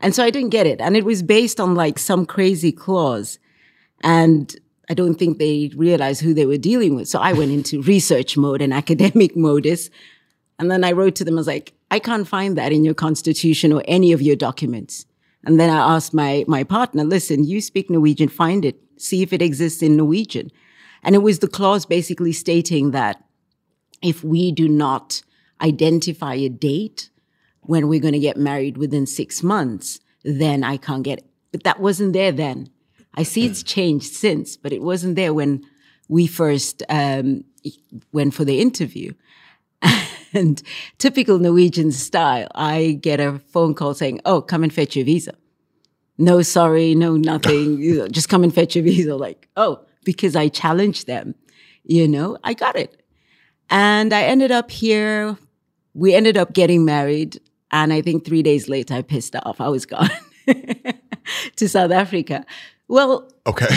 And 0.00 0.14
so 0.14 0.22
I 0.22 0.30
didn't 0.30 0.50
get 0.50 0.66
it. 0.66 0.80
And 0.80 0.96
it 0.96 1.04
was 1.04 1.22
based 1.22 1.60
on 1.60 1.74
like 1.74 1.98
some 1.98 2.26
crazy 2.26 2.70
clause. 2.70 3.38
And 4.02 4.54
I 4.90 4.94
don't 4.94 5.14
think 5.14 5.38
they 5.38 5.70
realized 5.74 6.20
who 6.20 6.34
they 6.34 6.44
were 6.44 6.58
dealing 6.58 6.94
with. 6.94 7.08
So 7.08 7.20
I 7.20 7.32
went 7.32 7.52
into 7.52 7.80
research 7.82 8.36
mode 8.36 8.60
and 8.60 8.74
academic 8.82 9.34
modus 9.34 9.88
and 10.62 10.70
then 10.70 10.84
I 10.84 10.92
wrote 10.92 11.16
to 11.16 11.24
them, 11.24 11.34
I 11.34 11.40
was 11.40 11.48
like, 11.48 11.72
I 11.90 11.98
can't 11.98 12.26
find 12.26 12.56
that 12.56 12.72
in 12.72 12.84
your 12.84 12.94
constitution 12.94 13.72
or 13.72 13.82
any 13.86 14.12
of 14.12 14.22
your 14.22 14.36
documents. 14.36 15.06
And 15.44 15.58
then 15.58 15.70
I 15.70 15.96
asked 15.96 16.14
my, 16.14 16.44
my 16.46 16.62
partner, 16.62 17.02
listen, 17.02 17.42
you 17.42 17.60
speak 17.60 17.90
Norwegian, 17.90 18.28
find 18.28 18.64
it, 18.64 18.76
see 18.96 19.22
if 19.22 19.32
it 19.32 19.42
exists 19.42 19.82
in 19.82 19.96
Norwegian. 19.96 20.52
And 21.02 21.14
it 21.14 21.18
was 21.18 21.40
the 21.40 21.48
clause 21.48 21.86
basically 21.86 22.32
stating 22.32 22.92
that 22.92 23.22
if 24.02 24.22
we 24.22 24.52
do 24.52 24.68
not 24.68 25.22
identify 25.60 26.34
a 26.34 26.48
date 26.48 27.10
when 27.62 27.88
we're 27.88 28.00
going 28.00 28.12
to 28.12 28.18
get 28.18 28.36
married 28.36 28.76
within 28.76 29.06
six 29.06 29.42
months, 29.42 30.00
then 30.24 30.64
I 30.64 30.76
can't 30.76 31.02
get 31.02 31.18
it. 31.18 31.26
But 31.52 31.64
that 31.64 31.80
wasn't 31.80 32.12
there 32.12 32.32
then. 32.32 32.70
I 33.14 33.24
see 33.24 33.44
it's 33.44 33.62
changed 33.62 34.12
since, 34.12 34.56
but 34.56 34.72
it 34.72 34.82
wasn't 34.82 35.16
there 35.16 35.34
when 35.34 35.64
we 36.08 36.26
first 36.26 36.82
um, 36.88 37.44
went 38.12 38.34
for 38.34 38.44
the 38.44 38.60
interview. 38.60 39.12
And 40.34 40.62
typical 40.96 41.38
Norwegian 41.38 41.92
style, 41.92 42.48
I 42.54 42.98
get 43.02 43.20
a 43.20 43.38
phone 43.38 43.74
call 43.74 43.92
saying, 43.92 44.22
"Oh, 44.24 44.40
come 44.40 44.62
and 44.62 44.72
fetch 44.72 44.96
your 44.96 45.04
visa." 45.04 45.34
No, 46.16 46.40
sorry, 46.40 46.94
no, 46.94 47.16
nothing. 47.16 48.08
Just 48.10 48.30
come 48.30 48.42
and 48.42 48.54
fetch 48.54 48.74
your 48.74 48.82
visa. 48.82 49.14
Like, 49.14 49.50
oh, 49.58 49.84
because 50.04 50.34
I 50.36 50.48
challenged 50.48 51.06
them, 51.06 51.34
you 51.84 52.06
know, 52.08 52.38
I 52.44 52.54
got 52.54 52.76
it. 52.76 53.02
And 53.70 54.12
I 54.12 54.22
ended 54.24 54.50
up 54.50 54.70
here. 54.70 55.36
We 55.94 56.14
ended 56.14 56.36
up 56.36 56.52
getting 56.52 56.84
married. 56.84 57.40
And 57.70 57.92
I 57.92 58.02
think 58.02 58.24
three 58.24 58.42
days 58.42 58.68
later, 58.68 58.94
I 58.94 59.02
pissed 59.02 59.34
off. 59.36 59.60
I 59.60 59.68
was 59.68 59.86
gone 59.86 60.10
to 61.56 61.68
South 61.68 61.90
Africa. 61.90 62.44
Well, 62.88 63.28
Okay. 63.46 63.66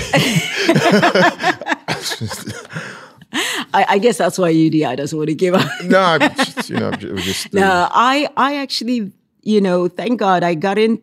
I, 3.73 3.85
I 3.89 3.97
guess 3.99 4.17
that's 4.17 4.37
why 4.37 4.53
UDI 4.53 4.95
doesn't 4.97 5.17
want 5.17 5.29
to 5.29 5.35
give 5.35 5.53
up. 5.55 5.67
no, 5.83 5.99
I'm 5.99 6.19
just, 6.35 6.69
you 6.69 6.77
know, 6.77 6.89
it 6.89 7.03
was 7.11 7.23
just. 7.23 7.47
uh, 7.47 7.49
No, 7.59 7.87
I, 7.91 8.29
I 8.37 8.55
actually, 8.57 9.11
you 9.41 9.59
know, 9.59 9.87
thank 9.87 10.19
God 10.19 10.43
I 10.43 10.53
got 10.53 10.77
in 10.77 11.01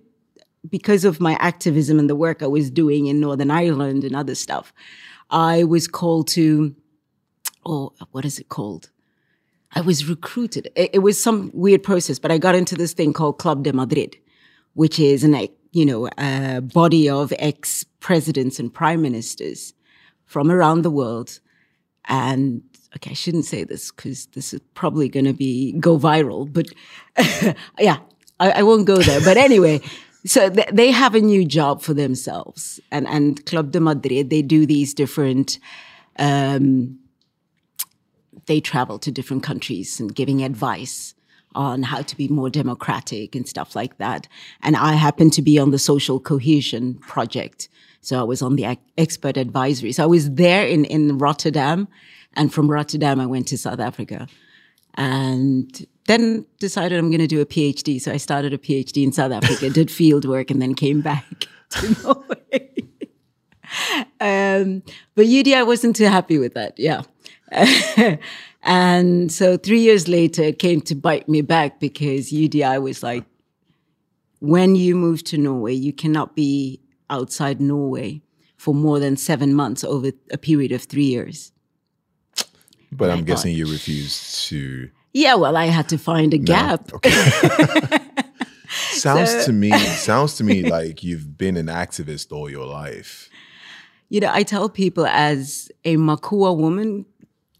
because 0.70 1.04
of 1.04 1.20
my 1.20 1.34
activism 1.40 1.98
and 1.98 2.08
the 2.08 2.14
work 2.16 2.42
I 2.42 2.46
was 2.46 2.70
doing 2.70 3.06
in 3.06 3.20
Northern 3.20 3.50
Ireland 3.50 4.04
and 4.04 4.14
other 4.16 4.34
stuff. 4.34 4.72
I 5.32 5.64
was 5.64 5.88
called 5.88 6.28
to, 6.28 6.76
oh, 7.64 7.92
what 8.10 8.24
is 8.24 8.38
it 8.38 8.50
called? 8.50 8.90
I 9.74 9.80
was 9.80 10.08
recruited. 10.08 10.70
It, 10.76 10.90
it 10.94 10.98
was 10.98 11.20
some 11.20 11.50
weird 11.54 11.82
process, 11.82 12.18
but 12.18 12.30
I 12.30 12.36
got 12.36 12.54
into 12.54 12.76
this 12.76 12.92
thing 12.92 13.14
called 13.14 13.38
Club 13.38 13.64
de 13.64 13.72
Madrid, 13.72 14.16
which 14.74 15.00
is 15.00 15.24
an, 15.24 15.48
you 15.72 15.86
know, 15.86 16.08
a 16.18 16.60
body 16.60 17.08
of 17.08 17.32
ex 17.38 17.84
presidents 17.98 18.58
and 18.60 18.72
prime 18.72 19.00
ministers 19.00 19.72
from 20.26 20.50
around 20.50 20.82
the 20.82 20.90
world. 20.90 21.40
And 22.04 22.62
okay, 22.96 23.12
I 23.12 23.14
shouldn't 23.14 23.46
say 23.46 23.64
this 23.64 23.90
because 23.90 24.26
this 24.26 24.52
is 24.52 24.60
probably 24.74 25.08
going 25.08 25.24
to 25.24 25.32
be 25.32 25.72
go 25.72 25.98
viral, 25.98 26.52
but 26.52 26.66
yeah, 27.78 27.98
I, 28.38 28.50
I 28.50 28.62
won't 28.64 28.86
go 28.86 28.96
there. 28.96 29.20
But 29.20 29.38
anyway, 29.38 29.80
so 30.24 30.48
th- 30.50 30.68
they 30.72 30.90
have 30.90 31.14
a 31.14 31.20
new 31.20 31.44
job 31.44 31.82
for 31.82 31.94
themselves, 31.94 32.80
and 32.90 33.06
and 33.08 33.44
Club 33.46 33.72
de 33.72 33.80
Madrid 33.80 34.30
they 34.30 34.42
do 34.42 34.66
these 34.66 34.94
different. 34.94 35.58
Um, 36.18 36.98
they 38.46 38.60
travel 38.60 38.98
to 38.98 39.12
different 39.12 39.42
countries 39.42 40.00
and 40.00 40.14
giving 40.14 40.42
advice 40.42 41.14
on 41.54 41.82
how 41.82 42.02
to 42.02 42.16
be 42.16 42.28
more 42.28 42.50
democratic 42.50 43.34
and 43.34 43.48
stuff 43.48 43.76
like 43.76 43.98
that. 43.98 44.26
And 44.62 44.76
I 44.76 44.94
happen 44.94 45.30
to 45.30 45.42
be 45.42 45.58
on 45.58 45.70
the 45.70 45.78
social 45.78 46.18
cohesion 46.18 46.94
project. 46.94 47.68
So 48.00 48.18
I 48.18 48.22
was 48.24 48.42
on 48.42 48.56
the 48.56 48.78
expert 48.98 49.36
advisory. 49.36 49.92
So 49.92 50.02
I 50.02 50.06
was 50.06 50.30
there 50.30 50.66
in, 50.66 50.84
in 50.86 51.18
Rotterdam. 51.18 51.88
And 52.34 52.52
from 52.52 52.70
Rotterdam, 52.70 53.20
I 53.20 53.26
went 53.26 53.48
to 53.48 53.58
South 53.58 53.80
Africa 53.80 54.26
and 54.94 55.86
then 56.06 56.44
decided 56.58 56.98
I'm 56.98 57.10
going 57.10 57.20
to 57.20 57.26
do 57.26 57.40
a 57.40 57.46
PhD. 57.46 58.00
So 58.00 58.12
I 58.12 58.16
started 58.16 58.52
a 58.52 58.58
PhD 58.58 59.04
in 59.04 59.12
South 59.12 59.32
Africa, 59.32 59.70
did 59.70 59.90
field 59.90 60.24
work, 60.24 60.50
and 60.50 60.60
then 60.60 60.74
came 60.74 61.00
back 61.00 61.46
to 61.70 62.02
Norway. 62.02 62.70
um, 64.20 64.82
but 65.14 65.26
UDI 65.26 65.66
wasn't 65.66 65.96
too 65.96 66.06
happy 66.06 66.38
with 66.38 66.54
that. 66.54 66.78
Yeah. 66.78 67.02
and 68.62 69.30
so 69.30 69.56
three 69.56 69.80
years 69.80 70.08
later, 70.08 70.42
it 70.42 70.58
came 70.58 70.80
to 70.82 70.94
bite 70.94 71.28
me 71.28 71.42
back 71.42 71.80
because 71.80 72.30
UDI 72.30 72.82
was 72.82 73.02
like, 73.02 73.24
when 74.40 74.74
you 74.74 74.96
move 74.96 75.22
to 75.24 75.38
Norway, 75.38 75.74
you 75.74 75.92
cannot 75.92 76.34
be 76.34 76.80
outside 77.10 77.60
Norway 77.60 78.22
for 78.56 78.74
more 78.74 78.98
than 78.98 79.16
seven 79.16 79.54
months 79.54 79.84
over 79.84 80.10
a 80.30 80.38
period 80.38 80.72
of 80.72 80.82
three 80.82 81.04
years. 81.04 81.52
but 82.90 83.10
I'm 83.10 83.24
guessing 83.24 83.54
you 83.54 83.70
refused 83.70 84.48
to. 84.48 84.90
Yeah, 85.12 85.34
well, 85.34 85.56
I 85.56 85.66
had 85.66 85.88
to 85.90 85.98
find 85.98 86.32
a 86.32 86.38
gap. 86.38 86.90
Sounds 88.68 89.44
to 89.44 89.52
me, 89.52 89.70
sounds 89.70 90.36
to 90.36 90.44
me 90.44 90.62
like 90.62 91.02
you've 91.02 91.36
been 91.36 91.56
an 91.56 91.66
activist 91.66 92.32
all 92.32 92.48
your 92.48 92.66
life. 92.66 93.28
You 94.08 94.20
know, 94.20 94.30
I 94.32 94.44
tell 94.44 94.68
people 94.68 95.06
as 95.06 95.70
a 95.84 95.96
Makua 95.96 96.52
woman 96.52 97.04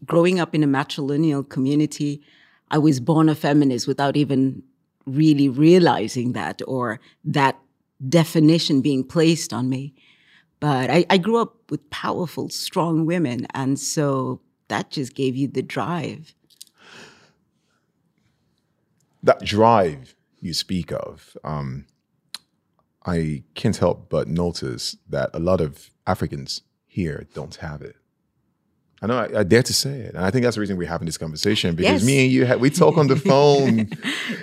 growing 0.05 0.39
up 0.39 0.55
in 0.55 0.63
a 0.63 0.67
matrilineal 0.67 1.47
community, 1.47 2.21
I 2.71 2.77
was 2.77 2.99
born 2.99 3.29
a 3.29 3.35
feminist 3.35 3.87
without 3.87 4.15
even 4.17 4.63
really 5.05 5.49
realizing 5.49 6.33
that 6.33 6.61
or 6.67 6.99
that 7.23 7.59
definition 8.09 8.81
being 8.81 9.03
placed 9.03 9.53
on 9.53 9.69
me. 9.69 9.93
But 10.59 10.89
I, 10.89 11.05
I 11.09 11.17
grew 11.17 11.37
up 11.37 11.55
with 11.69 11.89
powerful, 11.89 12.49
strong 12.49 13.05
women. 13.05 13.47
And 13.53 13.79
so 13.79 14.41
that 14.69 14.91
just 14.91 15.13
gave 15.13 15.35
you 15.35 15.47
the 15.47 15.61
drive. 15.61 16.33
That 19.23 19.43
drive 19.43 20.15
you 20.41 20.53
speak 20.53 20.91
of, 20.91 21.37
um, 21.43 21.85
I 23.05 23.43
can't 23.55 23.77
help 23.77 24.09
but 24.09 24.27
notice 24.27 24.97
that 25.09 25.29
a 25.33 25.39
lot 25.39 25.61
of 25.61 25.91
Africans 26.05 26.61
here 26.85 27.25
don't 27.33 27.55
have 27.55 27.81
it. 27.81 27.95
I 29.01 29.07
know 29.07 29.17
I, 29.17 29.39
I 29.39 29.43
dare 29.43 29.63
to 29.63 29.73
say 29.73 29.99
it, 29.99 30.15
and 30.15 30.23
I 30.23 30.31
think 30.31 30.43
that's 30.43 30.55
the 30.55 30.61
reason 30.61 30.77
we're 30.77 30.87
having 30.87 31.05
this 31.07 31.17
conversation 31.17 31.75
because 31.75 32.03
Yes. 32.03 32.05
me 32.05 32.23
and 32.23 32.31
you, 32.31 32.57
we 32.57 32.69
talk 32.69 32.97
on 32.97 33.07
the 33.07 33.15
phone. 33.31 33.89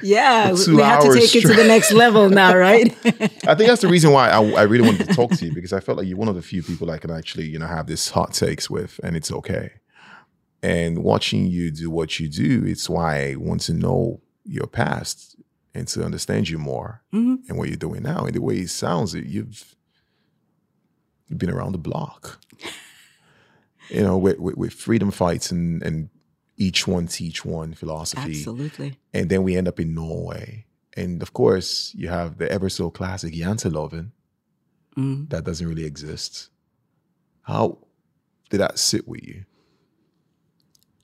Yeah, 0.03 0.55
For 0.55 0.65
two 0.65 0.77
we 0.77 0.83
have 0.83 1.03
to 1.03 1.15
take 1.15 1.35
it 1.35 1.41
to 1.43 1.55
the 1.55 1.65
next 1.65 1.93
level 1.93 2.29
now, 2.29 2.55
right? 2.69 2.95
I 3.47 3.55
think 3.55 3.69
that's 3.69 3.81
the 3.81 3.89
reason 3.89 4.13
why 4.13 4.29
I, 4.29 4.43
I 4.61 4.63
really 4.63 4.85
wanted 4.87 5.09
to 5.09 5.15
talk 5.15 5.31
to 5.33 5.47
you 5.47 5.55
because 5.55 5.73
I 5.73 5.81
felt 5.81 5.97
like 5.97 6.07
you're 6.07 6.19
one 6.19 6.29
of 6.29 6.35
the 6.35 6.43
few 6.43 6.63
people 6.63 6.91
I 6.91 6.99
can 6.99 7.11
actually, 7.11 7.47
you 7.47 7.59
know, 7.59 7.67
have 7.67 7.87
this 7.87 8.11
hot 8.11 8.35
takes 8.35 8.69
with, 8.69 9.01
and 9.03 9.17
it's 9.17 9.33
okay. 9.33 9.71
And 10.63 11.03
watching 11.03 11.47
you 11.47 11.71
do 11.71 11.89
what 11.89 12.21
you 12.21 12.29
do, 12.29 12.63
it's 12.67 12.87
why 12.91 13.31
I 13.31 13.37
want 13.37 13.63
to 13.63 13.73
know 13.73 14.21
your 14.45 14.67
past 14.67 15.37
and 15.75 15.87
to 15.89 16.05
understand 16.05 16.49
you 16.49 16.59
more 16.59 17.03
Mm-hmm. 17.13 17.49
and 17.49 17.59
what 17.59 17.69
you're 17.69 17.77
doing 17.77 18.03
now. 18.03 18.25
And 18.25 18.35
the 18.35 18.41
way 18.41 18.57
it 18.59 18.71
sounds, 18.71 19.15
it- 19.15 19.27
you've 19.27 19.75
you've 21.29 21.39
been 21.39 21.51
around 21.51 21.73
the 21.73 21.79
block. 21.79 22.41
you 23.89 24.03
know, 24.03 24.17
with, 24.19 24.39
with, 24.39 24.57
with 24.57 24.73
freedom 24.73 25.11
fights 25.11 25.51
and 25.51 25.83
and 25.83 26.09
each 26.57 26.87
one 26.87 27.07
teach 27.07 27.45
one 27.45 27.73
philosophy 27.73 28.33
Absolutely. 28.33 28.99
and 29.15 29.31
then 29.31 29.43
we 29.43 29.57
end 29.57 29.67
up 29.67 29.81
in 29.81 29.95
Norway. 29.95 30.67
And 30.97 31.23
of 31.23 31.33
course, 31.33 31.95
you 31.95 32.09
have 32.09 32.37
the 32.39 32.51
ever 32.53 32.69
so 32.69 32.91
classic 32.91 33.33
Janteloven 33.35 34.11
Mm. 34.99 35.31
that 35.31 35.45
doesn't 35.45 35.67
really 35.69 35.85
exist. 35.85 36.51
How 37.43 37.79
did 38.51 38.59
that 38.59 38.77
sit 38.79 39.07
with 39.07 39.23
you? 39.25 39.45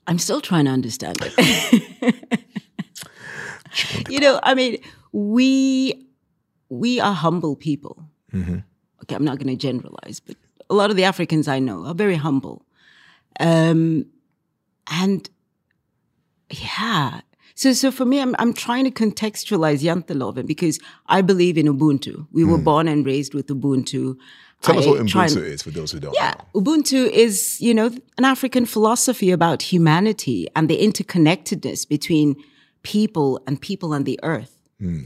I'm 0.05 0.19
still 0.19 0.41
trying 0.41 0.65
to 0.65 0.71
understand 0.71 1.17
it. 1.21 2.15
you 4.09 4.19
know, 4.19 4.39
I 4.43 4.53
mean, 4.55 4.77
we 5.11 6.07
we 6.69 6.99
are 6.99 7.13
humble 7.13 7.55
people. 7.55 8.03
Okay, 8.33 9.15
I'm 9.15 9.23
not 9.23 9.37
going 9.37 9.47
to 9.47 9.55
generalize, 9.55 10.19
but 10.19 10.35
a 10.69 10.73
lot 10.73 10.89
of 10.89 10.95
the 10.95 11.03
Africans 11.05 11.47
I 11.47 11.59
know 11.59 11.85
are 11.85 11.93
very 11.95 12.15
humble, 12.15 12.65
um, 13.39 14.05
and 14.91 15.29
yeah. 16.49 17.21
So, 17.55 17.73
so 17.73 17.89
for 17.89 18.05
me, 18.05 18.21
I'm 18.21 18.35
I'm 18.37 18.53
trying 18.53 18.83
to 18.85 18.91
contextualize 18.91 19.81
Janteloven 19.81 20.45
because 20.45 20.79
I 21.07 21.21
believe 21.21 21.57
in 21.57 21.65
Ubuntu. 21.65 22.27
We 22.31 22.43
were 22.43 22.59
born 22.59 22.87
and 22.87 23.05
raised 23.05 23.33
with 23.33 23.47
Ubuntu. 23.47 24.17
Tell 24.61 24.77
us 24.77 24.85
what 24.85 25.07
try 25.07 25.25
and- 25.25 25.33
Ubuntu 25.33 25.43
is 25.43 25.61
for 25.63 25.71
those 25.71 25.91
who 25.91 25.99
don't 25.99 26.13
yeah, 26.13 26.33
know. 26.53 26.61
Ubuntu 26.61 27.09
is, 27.09 27.59
you 27.61 27.73
know, 27.73 27.91
an 28.17 28.25
African 28.25 28.65
philosophy 28.65 29.31
about 29.31 29.61
humanity 29.61 30.47
and 30.55 30.69
the 30.69 30.77
interconnectedness 30.77 31.87
between 31.87 32.35
people 32.87 33.41
and 33.45 33.59
people 33.59 33.93
on 33.93 34.05
the 34.05 34.17
earth. 34.23 34.57
Hmm. 34.79 35.03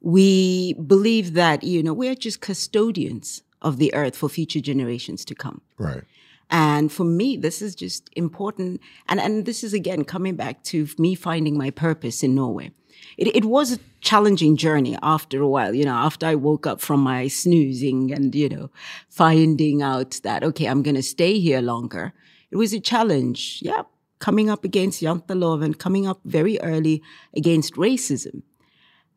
We 0.00 0.74
believe 0.74 1.34
that, 1.34 1.64
you 1.64 1.82
know, 1.82 1.92
we're 1.92 2.14
just 2.14 2.40
custodians 2.40 3.42
of 3.60 3.78
the 3.78 3.92
earth 3.92 4.14
for 4.16 4.28
future 4.28 4.60
generations 4.60 5.24
to 5.24 5.34
come. 5.34 5.60
Right. 5.76 6.04
And 6.48 6.92
for 6.92 7.02
me, 7.02 7.36
this 7.36 7.60
is 7.60 7.74
just 7.74 8.08
important. 8.14 8.80
And, 9.08 9.18
and 9.18 9.46
this 9.46 9.64
is 9.64 9.74
again 9.74 10.04
coming 10.04 10.36
back 10.36 10.62
to 10.64 10.86
me 10.96 11.16
finding 11.16 11.58
my 11.58 11.70
purpose 11.70 12.22
in 12.22 12.36
Norway. 12.36 12.70
It, 13.16 13.34
it 13.34 13.46
was 13.46 13.72
a 13.72 13.80
challenging 14.00 14.56
journey 14.56 14.96
after 15.02 15.40
a 15.42 15.48
while, 15.48 15.74
you 15.74 15.84
know, 15.84 15.94
after 15.94 16.26
I 16.26 16.36
woke 16.36 16.68
up 16.68 16.80
from 16.80 17.00
my 17.00 17.26
snoozing 17.26 18.12
and, 18.12 18.32
you 18.32 18.48
know, 18.48 18.70
finding 19.08 19.82
out 19.82 20.20
that, 20.22 20.44
okay, 20.44 20.66
I'm 20.66 20.84
going 20.84 21.00
to 21.02 21.02
stay 21.02 21.40
here 21.40 21.62
longer. 21.62 22.12
It 22.52 22.56
was 22.56 22.72
a 22.72 22.80
challenge. 22.80 23.58
Yeah. 23.60 23.82
Coming 24.18 24.48
up 24.48 24.64
against 24.64 25.02
Janteloven, 25.02 25.78
coming 25.78 26.06
up 26.06 26.20
very 26.24 26.58
early 26.60 27.02
against 27.36 27.74
racism. 27.74 28.42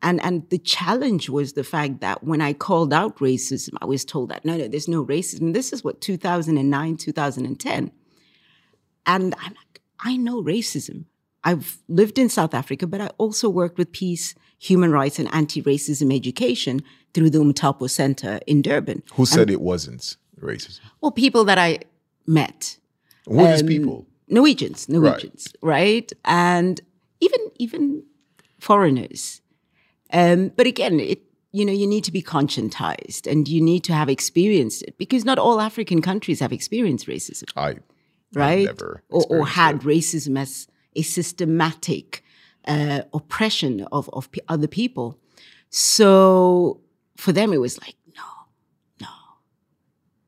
And 0.02 0.22
and 0.22 0.48
the 0.50 0.58
challenge 0.58 1.28
was 1.28 1.54
the 1.54 1.64
fact 1.64 2.00
that 2.00 2.22
when 2.22 2.40
I 2.40 2.52
called 2.52 2.92
out 2.92 3.18
racism, 3.18 3.70
I 3.80 3.86
was 3.86 4.04
told 4.04 4.28
that 4.30 4.44
no, 4.44 4.56
no, 4.56 4.68
there's 4.68 4.86
no 4.88 5.04
racism. 5.04 5.54
This 5.54 5.72
is 5.72 5.82
what 5.82 6.00
2009, 6.00 6.96
2010. 6.96 7.90
And 9.06 9.34
I'm 9.38 9.54
like, 9.54 9.80
I 10.00 10.16
know 10.16 10.42
racism. 10.42 11.04
I've 11.44 11.78
lived 11.88 12.18
in 12.18 12.28
South 12.28 12.52
Africa, 12.54 12.86
but 12.86 13.00
I 13.00 13.08
also 13.18 13.48
worked 13.48 13.78
with 13.78 13.90
peace, 13.92 14.34
human 14.58 14.90
rights, 14.92 15.18
and 15.18 15.32
anti-racism 15.32 16.14
education 16.14 16.82
through 17.14 17.30
the 17.30 17.38
Umtapo 17.38 17.88
Center 17.88 18.40
in 18.46 18.60
Durban. 18.60 19.02
Who 19.14 19.24
said 19.24 19.48
it 19.48 19.60
wasn't 19.60 20.16
racism? 20.40 20.80
Well, 21.00 21.12
people 21.12 21.44
that 21.44 21.56
I 21.58 21.78
met. 22.26 22.76
Who 23.26 23.38
are 23.40 23.52
these 23.52 23.62
Um, 23.62 23.68
people? 23.68 24.06
Norwegians, 24.28 24.88
Norwegians, 24.88 25.52
right? 25.62 26.12
And 26.24 26.80
even 27.20 27.40
even 27.58 28.02
foreigners. 28.58 29.40
Um, 30.12 30.50
but 30.56 30.66
again, 30.66 31.00
it 31.00 31.22
you 31.52 31.64
know 31.64 31.72
you 31.72 31.86
need 31.86 32.04
to 32.04 32.12
be 32.12 32.22
conscientized 32.22 33.30
and 33.30 33.48
you 33.48 33.60
need 33.60 33.84
to 33.84 33.92
have 33.92 34.08
experienced 34.08 34.82
it 34.82 34.98
because 34.98 35.24
not 35.24 35.38
all 35.38 35.60
African 35.60 36.02
countries 36.02 36.40
have 36.40 36.52
experienced 36.52 37.06
racism, 37.06 37.44
I 37.56 37.76
right? 38.34 38.66
never 38.66 39.02
or, 39.08 39.24
or 39.28 39.46
had 39.46 39.76
it. 39.76 39.82
racism 39.82 40.38
as 40.38 40.68
a 40.94 41.02
systematic 41.02 42.24
uh, 42.66 43.02
oppression 43.12 43.86
of 43.92 44.08
of 44.12 44.30
pe- 44.32 44.40
other 44.48 44.68
people. 44.68 45.18
So 45.70 46.80
for 47.16 47.32
them, 47.32 47.52
it 47.52 47.60
was 47.60 47.80
like 47.80 47.96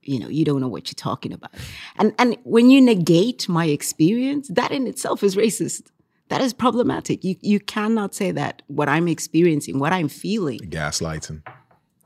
you 0.02 0.18
know, 0.18 0.28
you 0.28 0.44
don't 0.44 0.60
know 0.60 0.68
what 0.68 0.88
you're 0.88 0.94
talking 0.94 1.32
about. 1.32 1.50
And 1.96 2.14
and 2.18 2.36
when 2.44 2.70
you 2.70 2.80
negate 2.80 3.48
my 3.48 3.66
experience, 3.66 4.48
that 4.48 4.70
in 4.70 4.86
itself 4.86 5.22
is 5.22 5.36
racist. 5.36 5.90
That 6.28 6.40
is 6.40 6.52
problematic. 6.52 7.24
You 7.24 7.36
you 7.40 7.60
cannot 7.60 8.14
say 8.14 8.30
that 8.32 8.62
what 8.68 8.88
I'm 8.88 9.08
experiencing, 9.08 9.78
what 9.78 9.92
I'm 9.92 10.08
feeling, 10.08 10.60
gaslighting. 10.60 11.42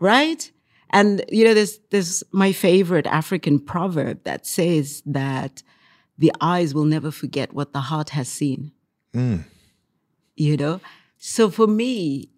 right? 0.01 0.51
And 0.91 1.25
you 1.29 1.45
know, 1.45 1.55
there's 1.55 1.79
there's 1.91 2.23
my 2.33 2.53
favorite 2.53 3.07
African 3.07 3.59
proverb 3.59 4.25
that 4.25 4.47
says 4.47 5.03
that 5.07 5.63
the 6.19 6.33
eyes 6.41 6.75
will 6.75 6.85
never 6.85 7.11
forget 7.11 7.53
what 7.53 7.73
the 7.73 7.81
heart 7.81 8.11
has 8.11 8.29
seen. 8.29 8.73
Hmm. 9.13 9.39
You 10.37 10.57
know? 10.57 10.81
So 11.19 11.51
for 11.51 11.67
me, 11.67 12.31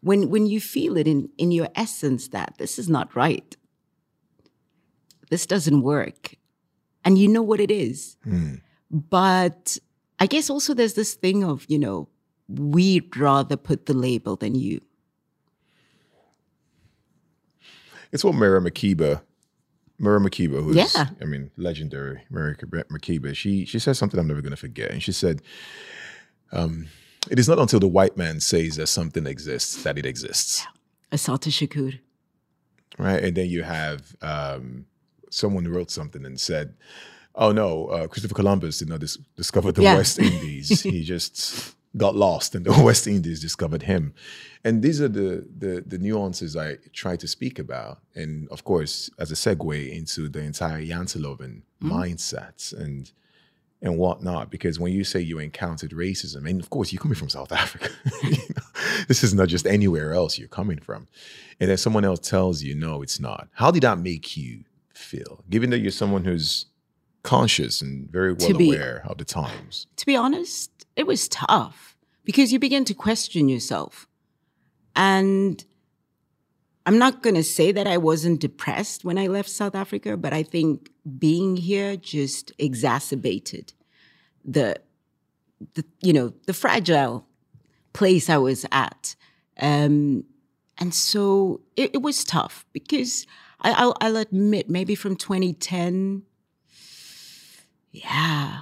when 0.00 0.30
when 0.30 0.46
you 0.46 0.60
feel 0.60 0.96
it 0.96 1.06
in, 1.06 1.28
in 1.38 1.50
your 1.50 1.68
essence 1.74 2.28
that 2.28 2.54
this 2.58 2.78
is 2.78 2.88
not 2.88 3.14
right, 3.14 3.56
this 5.30 5.46
doesn't 5.46 5.82
work, 5.82 6.34
and 7.04 7.18
you 7.18 7.28
know 7.28 7.42
what 7.42 7.60
it 7.60 7.70
is. 7.70 8.16
But 8.90 9.78
I 10.18 10.26
guess 10.26 10.48
also 10.50 10.74
there's 10.74 10.94
this 10.94 11.14
thing 11.14 11.44
of, 11.44 11.64
you 11.68 11.78
know, 11.78 12.08
we'd 12.48 13.16
rather 13.16 13.56
put 13.56 13.86
the 13.86 13.94
label 13.94 14.36
than 14.36 14.54
you. 14.54 14.80
It's 18.10 18.24
what 18.24 18.34
Mara 18.34 18.60
Makeba, 18.60 19.20
Mara 19.98 20.20
Makeba, 20.20 20.62
who's 20.62 20.76
Yeah. 20.76 21.08
I 21.20 21.24
mean 21.24 21.50
legendary 21.56 22.22
Mara 22.30 22.56
Makeba. 22.56 23.34
She 23.36 23.64
she 23.66 23.78
said 23.78 23.96
something 23.96 24.18
I'm 24.18 24.26
never 24.26 24.40
going 24.40 24.50
to 24.50 24.56
forget, 24.56 24.90
and 24.90 25.02
she 25.02 25.12
said, 25.12 25.42
um, 26.52 26.86
"It 27.30 27.38
is 27.38 27.48
not 27.48 27.58
until 27.58 27.80
the 27.80 27.88
white 27.88 28.16
man 28.16 28.40
says 28.40 28.76
that 28.76 28.86
something 28.86 29.26
exists 29.26 29.82
that 29.82 29.98
it 29.98 30.06
exists." 30.06 30.66
Assata 31.12 31.50
Shakur. 31.50 31.98
right? 32.98 33.22
And 33.22 33.36
then 33.36 33.48
you 33.48 33.62
have 33.62 34.16
um, 34.22 34.86
someone 35.30 35.66
wrote 35.68 35.90
something 35.90 36.24
and 36.24 36.38
said, 36.40 36.74
"Oh 37.34 37.52
no, 37.52 37.86
uh, 37.86 38.06
Christopher 38.08 38.34
Columbus 38.34 38.78
did 38.78 38.88
not 38.88 39.00
dis- 39.00 39.18
discover 39.36 39.72
the 39.72 39.82
Yeah. 39.82 39.96
West 39.96 40.18
Indies. 40.18 40.82
he 40.82 41.02
just 41.04 41.74
got 41.96 42.14
lost, 42.14 42.54
and 42.54 42.64
the 42.64 42.82
West 42.84 43.06
Indies 43.06 43.40
discovered 43.40 43.82
him." 43.82 44.14
And 44.64 44.82
these 44.82 45.00
are 45.00 45.08
the, 45.08 45.46
the 45.56 45.82
the 45.86 45.98
nuances 45.98 46.56
I 46.56 46.76
try 46.92 47.16
to 47.16 47.28
speak 47.28 47.58
about, 47.58 47.98
and 48.14 48.48
of 48.50 48.64
course, 48.64 49.08
as 49.18 49.30
a 49.30 49.34
segue 49.34 49.90
into 49.96 50.28
the 50.28 50.40
entire 50.40 50.82
Janteloven 50.82 51.62
mindsets 51.82 52.72
and 52.78 53.10
and 53.80 53.96
whatnot. 53.96 54.50
Because 54.50 54.80
when 54.80 54.92
you 54.92 55.04
say 55.04 55.20
you 55.20 55.38
encountered 55.38 55.92
racism, 55.92 56.48
and 56.50 56.60
of 56.60 56.70
course 56.70 56.92
you're 56.92 57.00
coming 57.00 57.14
from 57.16 57.28
South 57.28 57.52
Africa, 57.64 57.90
you 58.24 58.30
know, 58.30 58.62
this 59.06 59.22
is 59.22 59.32
not 59.32 59.46
just 59.48 59.66
anywhere 59.66 60.12
else 60.12 60.38
you're 60.38 60.48
coming 60.48 60.80
from, 60.80 61.06
and 61.60 61.70
then 61.70 61.76
someone 61.78 62.04
else 62.04 62.18
tells 62.20 62.62
you, 62.64 62.74
no, 62.74 63.00
it's 63.02 63.20
not. 63.20 63.48
How 63.52 63.70
did 63.70 63.84
that 63.84 63.98
make 64.00 64.36
you 64.36 64.64
feel? 64.98 65.44
Given 65.48 65.70
that 65.70 65.78
you're 65.78 65.90
someone 65.90 66.24
who's 66.24 66.66
conscious 67.22 67.82
and 67.82 68.10
very 68.10 68.32
well 68.32 68.54
be- 68.54 68.72
aware 68.72 69.02
of 69.06 69.18
the 69.18 69.24
times. 69.24 69.86
to 69.96 70.06
be 70.06 70.16
honest, 70.16 70.70
it 70.96 71.06
was 71.06 71.28
tough 71.28 71.96
because 72.24 72.52
you 72.52 72.58
begin 72.58 72.84
to 72.84 72.94
question 72.94 73.48
yourself. 73.48 74.06
And 74.94 75.64
I'm 76.86 76.98
not 76.98 77.22
going 77.22 77.34
to 77.34 77.44
say 77.44 77.70
that 77.72 77.86
I 77.86 77.98
wasn't 77.98 78.40
depressed 78.40 79.04
when 79.04 79.18
I 79.18 79.26
left 79.26 79.50
South 79.50 79.74
Africa, 79.74 80.16
but 80.16 80.32
I 80.32 80.42
think 80.42 80.90
being 81.18 81.56
here 81.56 81.96
just 81.96 82.52
exacerbated 82.58 83.74
the, 84.44 84.76
the 85.74 85.84
you 86.00 86.12
know, 86.12 86.32
the 86.46 86.54
fragile 86.54 87.26
place 87.92 88.30
I 88.30 88.38
was 88.38 88.64
at. 88.72 89.14
Um, 89.60 90.24
and 90.78 90.94
so 90.94 91.60
it, 91.76 91.90
it 91.94 92.02
was 92.02 92.24
tough 92.24 92.64
because 92.72 93.26
I, 93.60 93.72
I'll, 93.72 93.96
I'll 94.00 94.16
admit, 94.16 94.68
maybe 94.70 94.94
from 94.94 95.16
2010, 95.16 96.22
yeah, 97.90 98.60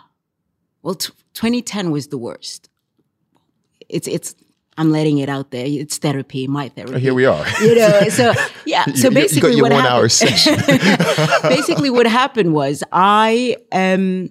well, 0.82 0.94
t- 0.94 1.12
2010 1.34 1.90
was 1.90 2.08
the 2.08 2.18
worst. 2.18 2.68
It's 3.88 4.08
it's. 4.08 4.34
I'm 4.78 4.90
letting 4.92 5.18
it 5.18 5.28
out 5.30 5.52
there. 5.52 5.64
It's 5.66 5.96
therapy, 5.98 6.46
my 6.46 6.68
therapy. 6.68 7.00
Here 7.00 7.14
we 7.14 7.24
are. 7.24 7.44
You 7.60 7.76
know, 7.76 8.08
so 8.10 8.32
yeah. 8.66 8.84
So 8.94 9.08
you- 9.08 9.14
basically, 9.14 9.50
you 9.52 9.56
your 9.58 9.64
what 9.64 9.72
one 9.72 9.86
hour 9.86 10.06
happened, 10.08 10.12
session. 10.12 10.54
basically, 11.48 11.90
what 11.90 12.06
happened 12.06 12.52
was 12.52 12.82
I 12.92 13.56
um 13.72 14.30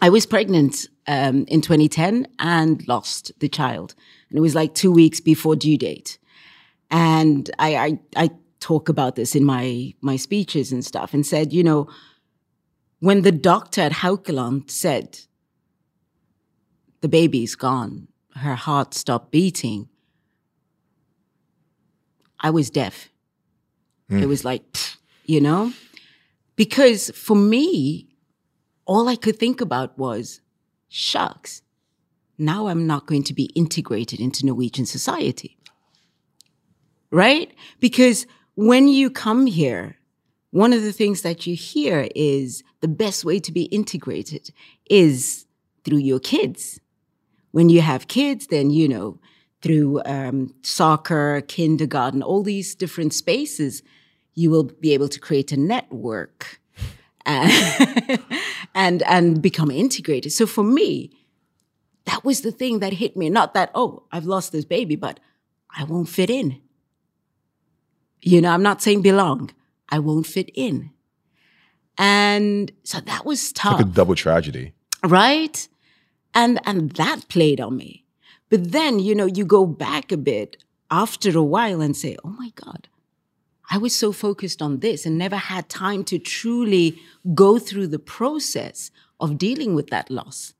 I 0.00 0.10
was 0.10 0.26
pregnant 0.26 0.88
um 1.06 1.44
in 1.48 1.60
2010 1.62 2.26
and 2.38 2.86
lost 2.86 3.32
the 3.40 3.48
child, 3.48 3.94
and 4.30 4.38
it 4.38 4.42
was 4.42 4.54
like 4.54 4.74
two 4.74 4.92
weeks 4.92 5.20
before 5.20 5.56
due 5.56 5.78
date, 5.78 6.18
and 6.90 7.50
I 7.58 7.76
I, 7.76 7.98
I 8.16 8.30
talk 8.62 8.88
about 8.88 9.16
this 9.16 9.34
in 9.34 9.44
my 9.44 9.92
my 10.00 10.16
speeches 10.16 10.72
and 10.72 10.84
stuff, 10.84 11.12
and 11.12 11.26
said, 11.26 11.52
you 11.52 11.64
know, 11.64 11.88
when 13.00 13.22
the 13.22 13.32
doctor 13.32 13.82
at 13.82 13.92
Haukeland 13.92 14.70
said 14.70 15.20
the 17.00 17.08
baby's 17.08 17.56
gone, 17.56 18.08
her 18.36 18.54
heart 18.54 18.94
stopped 18.94 19.32
beating. 19.32 19.88
I 22.38 22.50
was 22.50 22.70
deaf. 22.70 23.08
Hmm. 24.08 24.22
It 24.22 24.28
was 24.28 24.44
like, 24.44 24.62
pfft, 24.72 24.96
you 25.26 25.40
know, 25.40 25.72
because 26.56 27.10
for 27.10 27.36
me, 27.36 28.08
all 28.84 29.08
I 29.08 29.16
could 29.16 29.38
think 29.38 29.60
about 29.60 29.98
was, 29.98 30.40
shucks, 30.88 31.62
now 32.38 32.68
I'm 32.68 32.86
not 32.86 33.06
going 33.06 33.24
to 33.24 33.34
be 33.34 33.46
integrated 33.54 34.20
into 34.20 34.46
Norwegian 34.46 34.86
society. 34.86 35.56
Right? 37.10 37.52
Because 37.78 38.26
when 38.54 38.88
you 38.88 39.10
come 39.10 39.46
here, 39.46 39.96
one 40.50 40.72
of 40.72 40.82
the 40.82 40.92
things 40.92 41.22
that 41.22 41.46
you 41.46 41.56
hear 41.56 42.08
is 42.14 42.62
the 42.80 42.88
best 42.88 43.24
way 43.24 43.40
to 43.40 43.52
be 43.52 43.64
integrated 43.64 44.50
is 44.90 45.46
through 45.84 45.98
your 45.98 46.20
kids. 46.20 46.78
When 47.52 47.68
you 47.68 47.80
have 47.80 48.08
kids, 48.08 48.48
then, 48.48 48.70
you 48.70 48.88
know, 48.88 49.18
through 49.62 50.02
um, 50.04 50.54
soccer, 50.62 51.42
kindergarten, 51.48 52.22
all 52.22 52.42
these 52.42 52.74
different 52.74 53.14
spaces, 53.14 53.82
you 54.34 54.50
will 54.50 54.64
be 54.64 54.92
able 54.92 55.08
to 55.08 55.20
create 55.20 55.52
a 55.52 55.56
network 55.56 56.60
and, 57.24 58.20
and, 58.74 59.02
and 59.02 59.40
become 59.40 59.70
integrated. 59.70 60.32
So 60.32 60.46
for 60.46 60.64
me, 60.64 61.10
that 62.04 62.24
was 62.24 62.40
the 62.40 62.52
thing 62.52 62.80
that 62.80 62.94
hit 62.94 63.16
me. 63.16 63.30
Not 63.30 63.54
that, 63.54 63.70
oh, 63.74 64.02
I've 64.10 64.24
lost 64.24 64.52
this 64.52 64.64
baby, 64.64 64.96
but 64.96 65.20
I 65.70 65.84
won't 65.84 66.08
fit 66.08 66.28
in. 66.28 66.60
You 68.22 68.40
know, 68.40 68.50
I'm 68.50 68.62
not 68.62 68.80
saying 68.82 69.02
belong. 69.02 69.50
I 69.88 69.98
won't 69.98 70.26
fit 70.26 70.50
in. 70.54 70.90
And 71.98 72.72
so 72.84 73.00
that 73.00 73.26
was 73.26 73.52
tough 73.52 73.78
like 73.78 73.86
a 73.86 73.88
double 73.88 74.14
tragedy. 74.14 74.72
right 75.06 75.68
and 76.34 76.58
and 76.64 76.92
that 76.92 77.28
played 77.28 77.60
on 77.60 77.76
me 77.76 78.04
but 78.48 78.72
then 78.72 78.98
you 78.98 79.14
know 79.14 79.26
you 79.26 79.44
go 79.44 79.66
back 79.66 80.10
a 80.12 80.16
bit 80.16 80.56
after 80.90 81.36
a 81.36 81.42
while 81.42 81.80
and 81.80 81.96
say 81.96 82.16
oh 82.24 82.28
my 82.30 82.50
god 82.54 82.88
i 83.70 83.76
was 83.76 83.94
so 83.94 84.12
focused 84.12 84.62
on 84.62 84.78
this 84.80 85.04
and 85.04 85.18
never 85.18 85.36
had 85.36 85.68
time 85.68 86.02
to 86.04 86.18
truly 86.18 86.98
go 87.34 87.58
through 87.58 87.86
the 87.86 87.98
process 87.98 88.90
of 89.20 89.36
dealing 89.38 89.74
with 89.74 89.88
that 89.90 90.10
loss 90.10 90.54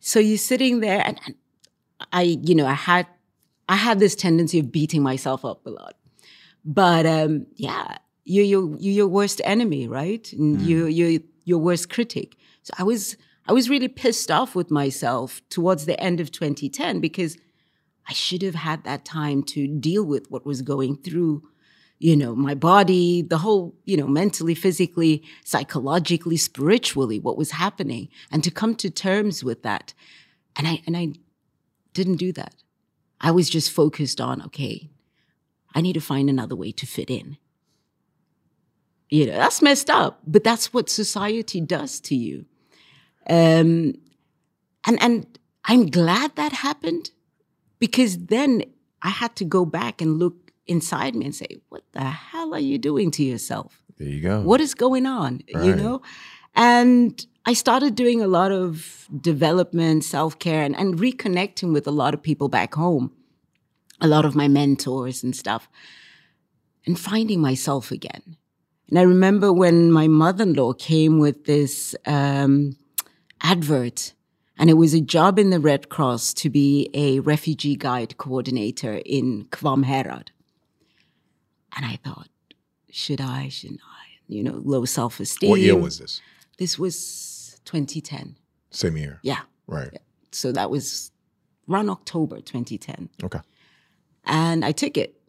so 0.00 0.18
you're 0.18 0.38
sitting 0.38 0.80
there 0.80 1.02
and, 1.06 1.20
and 1.26 1.34
i 2.12 2.22
you 2.22 2.54
know 2.54 2.66
i 2.66 2.72
had 2.74 3.06
i 3.68 3.76
had 3.76 3.98
this 3.98 4.14
tendency 4.14 4.58
of 4.58 4.72
beating 4.72 5.02
myself 5.02 5.44
up 5.44 5.64
a 5.66 5.70
lot. 5.70 5.94
But 6.64 7.06
um 7.06 7.46
yeah 7.56 7.98
you're 8.24 8.44
your 8.44 8.76
you're 8.78 8.94
your 8.94 9.08
worst 9.08 9.40
enemy 9.44 9.88
right? 9.88 10.32
And 10.32 10.60
you 10.62 10.86
you're 10.86 11.20
your 11.44 11.58
worst 11.58 11.90
critic. 11.90 12.36
So 12.62 12.72
i 12.78 12.82
was 12.82 13.16
i 13.46 13.52
was 13.52 13.68
really 13.68 13.88
pissed 13.88 14.30
off 14.30 14.54
with 14.54 14.70
myself 14.70 15.42
towards 15.48 15.86
the 15.86 15.98
end 16.00 16.20
of 16.20 16.30
2010 16.30 17.00
because 17.00 17.36
i 18.08 18.12
should 18.12 18.42
have 18.42 18.54
had 18.54 18.84
that 18.84 19.04
time 19.04 19.42
to 19.42 19.66
deal 19.66 20.04
with 20.04 20.30
what 20.30 20.46
was 20.46 20.62
going 20.62 20.96
through 20.96 21.42
you 21.98 22.16
know 22.16 22.34
my 22.34 22.54
body 22.54 23.22
the 23.22 23.38
whole 23.38 23.74
you 23.84 23.96
know 23.96 24.06
mentally 24.06 24.54
physically 24.54 25.22
psychologically 25.44 26.36
spiritually 26.36 27.18
what 27.20 27.38
was 27.38 27.52
happening 27.52 28.08
and 28.30 28.42
to 28.44 28.50
come 28.50 28.74
to 28.74 28.90
terms 28.90 29.42
with 29.44 29.62
that. 29.62 29.94
And 30.56 30.66
i 30.66 30.82
and 30.86 30.96
i 30.96 31.08
didn't 31.94 32.16
do 32.16 32.32
that 32.32 32.54
i 33.22 33.30
was 33.30 33.48
just 33.48 33.70
focused 33.70 34.20
on 34.20 34.42
okay 34.42 34.90
i 35.74 35.80
need 35.80 35.94
to 35.94 36.00
find 36.00 36.28
another 36.28 36.56
way 36.56 36.70
to 36.72 36.86
fit 36.86 37.10
in 37.10 37.36
You 39.12 39.26
know, 39.26 39.36
that's 39.36 39.60
messed 39.60 39.90
up, 39.90 40.20
but 40.26 40.42
that's 40.42 40.72
what 40.72 40.88
society 40.88 41.60
does 41.60 42.00
to 42.08 42.14
you. 42.14 42.46
Um, 43.28 43.92
and, 44.88 44.96
and 45.00 45.26
I'm 45.70 45.90
glad 45.90 46.34
that 46.36 46.52
happened 46.52 47.10
because 47.78 48.16
then 48.16 48.62
I 49.02 49.10
had 49.10 49.36
to 49.36 49.44
go 49.44 49.66
back 49.66 50.00
and 50.00 50.18
look 50.18 50.52
inside 50.66 51.14
me 51.14 51.26
and 51.26 51.34
say, 51.34 51.60
what 51.68 51.82
the 51.92 52.00
hell 52.04 52.54
are 52.54 52.66
you 52.70 52.78
doing 52.78 53.10
to 53.16 53.22
yourself? 53.22 53.82
There 53.98 54.08
you 54.08 54.22
go. 54.22 54.40
What 54.40 54.62
is 54.62 54.72
going 54.74 55.04
on? 55.04 55.42
You 55.46 55.76
know? 55.76 56.00
And 56.54 57.26
I 57.44 57.54
started 57.54 57.96
doing 57.96 58.22
a 58.22 58.28
lot 58.28 58.52
of 58.52 59.08
development, 59.20 60.04
self 60.04 60.38
care, 60.38 60.62
and, 60.62 60.76
and 60.76 60.98
reconnecting 60.98 61.72
with 61.72 61.86
a 61.86 61.90
lot 61.90 62.14
of 62.14 62.22
people 62.22 62.48
back 62.48 62.74
home, 62.74 63.12
a 64.00 64.06
lot 64.06 64.24
of 64.24 64.34
my 64.34 64.46
mentors 64.48 65.22
and 65.24 65.34
stuff, 65.34 65.68
and 66.86 66.98
finding 66.98 67.40
myself 67.40 67.90
again. 67.90 68.36
And 68.88 68.98
I 68.98 69.02
remember 69.02 69.52
when 69.52 69.90
my 69.90 70.06
mother 70.06 70.44
in 70.44 70.52
law 70.52 70.72
came 70.72 71.18
with 71.18 71.46
this 71.46 71.96
um, 72.06 72.76
advert, 73.40 74.12
and 74.56 74.70
it 74.70 74.74
was 74.74 74.94
a 74.94 75.00
job 75.00 75.38
in 75.38 75.50
the 75.50 75.58
Red 75.58 75.88
Cross 75.88 76.34
to 76.34 76.50
be 76.50 76.90
a 76.94 77.18
refugee 77.20 77.74
guide 77.74 78.18
coordinator 78.18 79.00
in 79.04 79.46
Kvam 79.46 79.84
Herad. 79.84 80.28
And 81.74 81.86
I 81.86 81.98
thought, 82.04 82.28
should 82.90 83.20
I, 83.20 83.48
shouldn't 83.48 83.80
I? 83.80 84.04
You 84.28 84.44
know, 84.44 84.60
low 84.62 84.84
self 84.84 85.18
esteem. 85.18 85.50
what 85.50 85.60
year 85.60 85.74
was 85.76 85.98
this? 85.98 86.20
This 86.58 86.78
was 86.78 87.31
2010. 87.64 88.36
Same 88.70 88.96
year. 88.96 89.20
Yeah. 89.22 89.40
Right. 89.66 89.98
So 90.30 90.52
that 90.52 90.70
was 90.70 91.10
around 91.68 91.90
October 91.90 92.40
2010. 92.40 93.08
Okay. 93.22 93.40
And 94.24 94.64
I 94.64 94.72
took 94.72 94.96
it. 94.96 95.20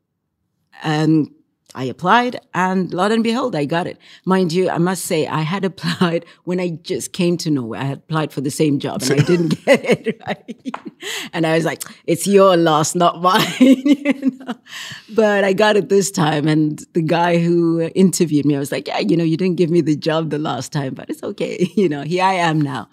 And 0.83 1.29
I 1.75 1.86
applied, 1.86 2.39
and 2.53 2.93
lo 2.93 3.03
and 3.05 3.23
behold, 3.23 3.55
I 3.55 3.65
got 3.65 3.88
it. 3.88 3.97
Mind 4.25 4.53
you, 4.53 4.69
I 4.69 4.77
must 4.77 5.05
say, 5.05 5.25
I 5.27 5.41
had 5.41 5.65
applied 5.69 6.25
when 6.43 6.59
I 6.59 6.69
just 6.83 7.13
came 7.13 7.36
to 7.38 7.49
Norway. 7.49 7.79
I 7.79 7.83
had 7.86 7.97
applied 7.99 8.31
for 8.31 8.41
the 8.41 8.51
same 8.51 8.79
job 8.79 9.01
and 9.01 9.12
I 9.13 9.23
didn't 9.25 9.65
get 9.65 9.83
it 10.07 10.21
right. 10.27 10.75
And 11.33 11.45
I 11.47 11.55
was 11.55 11.65
like, 11.65 11.83
it's 12.05 12.27
your 12.27 12.55
loss, 12.57 12.93
not 12.95 13.21
mine. 13.21 13.43
you 13.59 14.38
know? 14.39 14.53
But 15.15 15.43
I 15.43 15.53
got 15.53 15.75
it 15.75 15.89
this 15.89 16.12
time. 16.12 16.47
And 16.47 16.83
the 16.93 17.01
guy 17.01 17.39
who 17.39 17.89
interviewed 17.95 18.45
me, 18.45 18.55
I 18.55 18.59
was 18.59 18.71
like, 18.71 18.88
yeah, 18.88 18.99
you 18.99 19.17
know, 19.17 19.23
you 19.23 19.38
didn't 19.38 19.57
give 19.57 19.69
me 19.69 19.81
the 19.81 19.95
job 19.95 20.29
the 20.29 20.38
last 20.39 20.71
time, 20.71 20.93
but 20.93 21.09
it's 21.09 21.23
okay. 21.23 21.69
You 21.75 21.89
know, 21.89 22.03
here 22.03 22.23
I 22.23 22.33
am 22.33 22.62
now. 22.62 22.88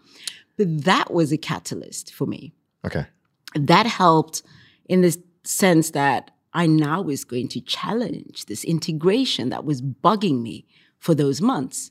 But 0.57 0.85
that 0.85 1.13
was 1.13 1.33
a 1.33 1.39
catalyst 1.39 2.13
for 2.15 2.27
me 2.27 2.53
Okay. 2.85 3.07
that 3.55 3.87
helped 3.87 4.43
in 4.89 5.03
the 5.03 5.17
sense 5.45 5.91
that 5.91 6.31
I 6.53 6.67
now 6.67 7.01
was 7.01 7.25
going 7.25 7.49
to 7.49 7.61
challenge 7.61 8.47
this 8.47 8.65
integration 8.65 9.51
that 9.51 9.65
was 9.65 9.83
bugging 9.83 10.43
me 10.43 10.67
for 10.99 11.15
those 11.15 11.41
months. 11.41 11.91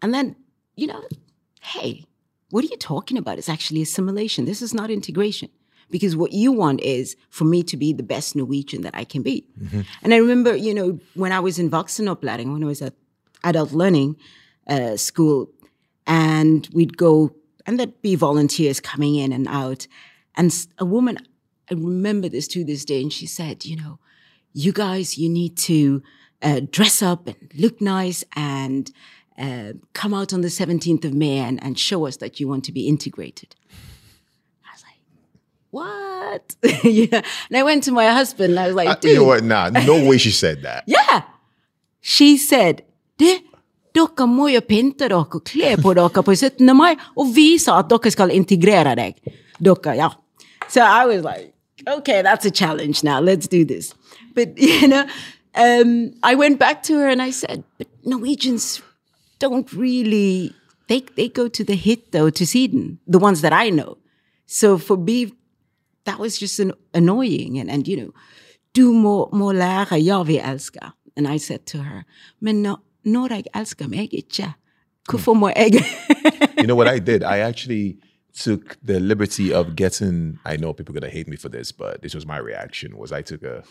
And 0.00 0.14
then, 0.14 0.36
you 0.76 0.86
know, 0.86 1.02
hey, 1.60 2.04
what 2.50 2.64
are 2.64 2.68
you 2.68 2.76
talking 2.76 3.18
about? 3.18 3.38
It's 3.38 3.48
actually 3.48 3.82
assimilation. 3.82 4.44
This 4.44 4.62
is 4.62 4.74
not 4.74 4.90
integration. 4.90 5.48
Because 5.90 6.16
what 6.16 6.32
you 6.32 6.52
want 6.52 6.80
is 6.80 7.16
for 7.28 7.44
me 7.44 7.62
to 7.64 7.76
be 7.76 7.92
the 7.92 8.02
best 8.02 8.34
Norwegian 8.34 8.82
that 8.82 8.94
I 8.94 9.04
can 9.04 9.22
be. 9.22 9.46
And 10.02 10.14
I 10.14 10.16
remember, 10.16 10.56
you 10.56 10.72
know, 10.72 10.98
when 11.14 11.32
I 11.32 11.40
was 11.40 11.58
in 11.58 11.70
voksenopplæring, 11.70 12.52
when 12.52 12.62
I 12.62 12.66
was 12.66 12.80
at 12.80 12.94
adult 13.44 13.72
learning 13.72 14.16
uh, 14.66 14.96
school, 14.96 15.50
and 16.06 16.66
we'd 16.72 16.96
go, 16.96 17.34
and 17.66 17.78
there'd 17.78 18.00
be 18.00 18.14
volunteers 18.14 18.80
coming 18.80 19.16
in 19.16 19.32
and 19.32 19.46
out. 19.48 19.86
And 20.34 20.54
a 20.78 20.84
woman, 20.84 21.18
I 21.72 21.74
remember 21.74 22.28
this 22.28 22.46
to 22.48 22.64
this 22.64 22.84
day, 22.84 23.00
and 23.00 23.10
she 23.10 23.26
said, 23.26 23.64
you 23.64 23.76
know, 23.76 23.98
you 24.52 24.72
guys, 24.72 25.16
you 25.16 25.30
need 25.30 25.56
to 25.58 26.02
uh, 26.42 26.60
dress 26.70 27.00
up 27.00 27.26
and 27.26 27.50
look 27.54 27.80
nice 27.80 28.24
and 28.36 28.90
uh, 29.38 29.72
come 29.94 30.12
out 30.12 30.34
on 30.34 30.42
the 30.42 30.48
17th 30.48 31.06
of 31.06 31.14
May 31.14 31.38
and, 31.38 31.62
and 31.64 31.78
show 31.78 32.06
us 32.06 32.18
that 32.18 32.38
you 32.38 32.46
want 32.46 32.64
to 32.64 32.72
be 32.72 32.86
integrated. 32.86 33.56
I 34.66 34.74
was 34.74 34.84
like, 34.84 35.00
what? 35.70 36.84
yeah. 36.84 37.22
And 37.48 37.56
I 37.56 37.62
went 37.62 37.84
to 37.84 37.92
my 37.92 38.08
husband 38.10 38.50
and 38.50 38.60
I 38.60 38.66
was 38.66 38.76
like, 38.76 38.88
Uh, 38.88 39.08
you 39.08 39.14
know 39.14 39.24
what? 39.24 39.44
Nah, 39.44 39.70
no 39.70 40.06
way 40.06 40.18
she 40.18 40.30
said 40.30 40.62
that. 40.62 40.84
Yeah. 40.86 41.22
She 42.02 42.36
said, 42.36 42.82
det, 43.16 43.44
dere 43.94 44.26
må 44.26 44.50
jo 44.52 44.60
pynte 44.60 45.08
dere 45.08 45.40
kle 45.40 45.76
på 45.80 45.94
dere 45.94 46.22
på 46.26 46.34
17. 46.34 46.76
mai 46.76 46.96
og 47.16 47.32
vise 47.32 47.72
at 47.72 47.88
dere 47.88 48.10
skal 48.10 48.34
integrere 48.34 48.96
deg. 48.98 49.16
Dere, 49.62 49.96
ja. 49.96 50.10
So 50.68 50.80
I 50.82 51.06
was 51.06 51.22
like, 51.22 51.51
okay, 51.86 52.22
that's 52.22 52.44
a 52.44 52.50
challenge 52.50 53.04
now. 53.04 53.20
Let's 53.20 53.48
do 53.48 53.64
this. 53.64 53.94
But, 54.34 54.56
you 54.58 54.88
know, 54.88 55.06
um, 55.54 56.14
I 56.22 56.34
went 56.34 56.58
back 56.58 56.82
to 56.84 56.94
her 56.98 57.08
and 57.08 57.22
I 57.22 57.30
said, 57.30 57.64
but 57.78 57.88
Norwegians 58.04 58.82
don't 59.38 59.72
really, 59.72 60.54
they, 60.88 61.00
they 61.16 61.28
go 61.28 61.48
to 61.48 61.64
the 61.64 61.74
hit 61.74 62.12
though, 62.12 62.30
to 62.30 62.46
Sweden, 62.46 62.98
the 63.06 63.18
ones 63.18 63.40
that 63.40 63.52
I 63.52 63.70
know. 63.70 63.98
So 64.46 64.78
for 64.78 64.96
me, 64.96 65.32
that 66.04 66.18
was 66.18 66.38
just 66.38 66.58
an, 66.58 66.72
annoying. 66.94 67.58
And, 67.58 67.70
and, 67.70 67.86
you 67.86 67.96
know, 67.96 68.12
du 68.74 68.92
må, 68.92 69.28
må 69.32 69.52
lære, 69.52 70.04
ja, 70.04 70.22
vi 70.22 70.38
elsker. 70.38 70.92
And 71.16 71.28
I 71.28 71.36
said 71.36 71.66
to 71.66 71.78
her, 71.82 72.04
men 72.40 72.62
når, 72.62 72.80
når 73.04 73.34
jeg 73.34 73.44
elsker 73.54 73.88
meg 73.88 74.14
ikke, 74.14 74.52
hvorfor 75.10 75.34
må 75.34 75.48
jeg? 75.48 75.84
You 76.58 76.66
know 76.66 76.76
what 76.76 76.88
I 76.88 76.98
did? 76.98 77.22
I 77.22 77.38
actually 77.38 77.98
took 78.34 78.76
the 78.82 78.98
liberty 79.00 79.52
of 79.52 79.76
getting. 79.76 80.38
I 80.44 80.56
know 80.56 80.72
people 80.72 80.96
are 80.96 81.00
gonna 81.00 81.12
hate 81.12 81.28
me 81.28 81.36
for 81.36 81.48
this, 81.48 81.72
but 81.72 82.02
this 82.02 82.14
was 82.14 82.26
my 82.26 82.38
reaction. 82.38 82.96
Was 82.98 83.12
I 83.12 83.22
took 83.22 83.42
a 83.42 83.64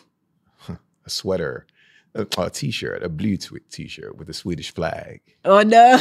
a 0.70 1.10
sweater, 1.10 1.66
a, 2.14 2.26
a 2.38 2.50
t-shirt, 2.50 3.02
a 3.04 3.10
blue 3.10 3.38
tw- 3.38 3.68
t-shirt 3.72 4.18
with 4.18 4.30
a 4.30 4.34
Swedish 4.34 4.72
flag, 4.74 5.22
oh 5.46 5.62
no, 5.62 5.98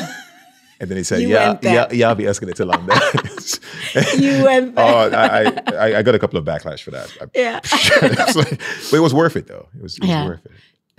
and 0.79 0.91
then 0.91 0.97
he 0.99 1.03
said, 1.05 1.23
You 1.23 1.29
"Yeah, 1.29 1.49
went 1.49 1.63
there. 1.63 1.75
yeah, 1.75 1.87
yeah, 1.93 2.09
I'll 2.09 2.15
be 2.15 2.27
asking 2.29 2.51
it 2.51 2.57
till 2.57 2.71
I'm 2.71 2.87
there." 2.87 4.19
you 4.19 4.45
went 4.45 4.75
there. 4.77 4.85
oh, 4.95 5.11
I, 5.11 5.63
I, 5.75 5.99
I 5.99 6.03
got 6.03 6.15
a 6.15 6.19
couple 6.19 6.39
of 6.39 6.45
backlash 6.45 6.83
for 6.83 6.91
that. 6.91 7.11
I- 7.21 7.27
Yeah. 7.35 7.61
It's 7.65 8.37
like- 8.37 8.59
but 8.91 8.97
it 8.97 9.01
was 9.01 9.15
worth 9.15 9.37
it 9.37 9.47
though. 9.47 9.69
It 9.77 9.83
was, 9.83 9.97
it 9.97 10.03
was 10.03 10.11
Yeah. 10.11 10.27
worth 10.27 10.45
it. 10.47 10.53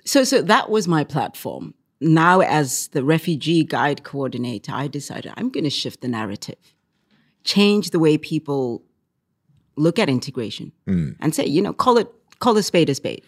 So, 0.05 0.23
so 0.23 0.41
that 0.41 0.69
was 0.71 0.87
my 0.87 1.03
platform. 1.03 1.75
Now, 1.99 2.39
as 2.41 2.87
the 2.87 3.03
refugee 3.03 3.63
guide 3.63 4.03
coordinator, 4.03 4.71
I 4.73 4.87
decided 4.87 5.31
I'm 5.37 5.49
going 5.51 5.63
to 5.65 5.69
shift 5.69 6.01
the 6.01 6.07
narrative, 6.07 6.57
change 7.43 7.89
the 7.91 7.99
way 7.99 8.17
people 8.17 8.83
look 9.75 9.97
at 9.99 10.09
integration, 10.09 10.71
and 11.19 11.33
say, 11.35 11.45
you 11.45 11.61
know, 11.61 11.73
call 11.73 11.97
it 11.97 12.07
call 12.39 12.57
a 12.57 12.63
spade 12.63 12.89
a 12.89 12.95
spade. 12.95 13.23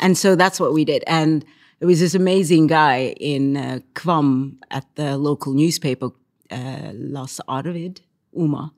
And 0.00 0.16
so 0.18 0.34
that's 0.36 0.58
what 0.58 0.72
we 0.72 0.84
did. 0.84 1.04
And 1.06 1.44
there 1.78 1.88
was 1.88 2.00
this 2.00 2.14
amazing 2.14 2.66
guy 2.68 3.14
in 3.20 3.56
uh, 3.56 3.80
Kvam 3.94 4.56
at 4.70 4.84
the 4.94 5.16
local 5.16 5.52
newspaper, 5.52 6.10
uh, 6.50 6.90
Lars 6.94 7.40
Arvid 7.48 8.00
Uma. 8.32 8.72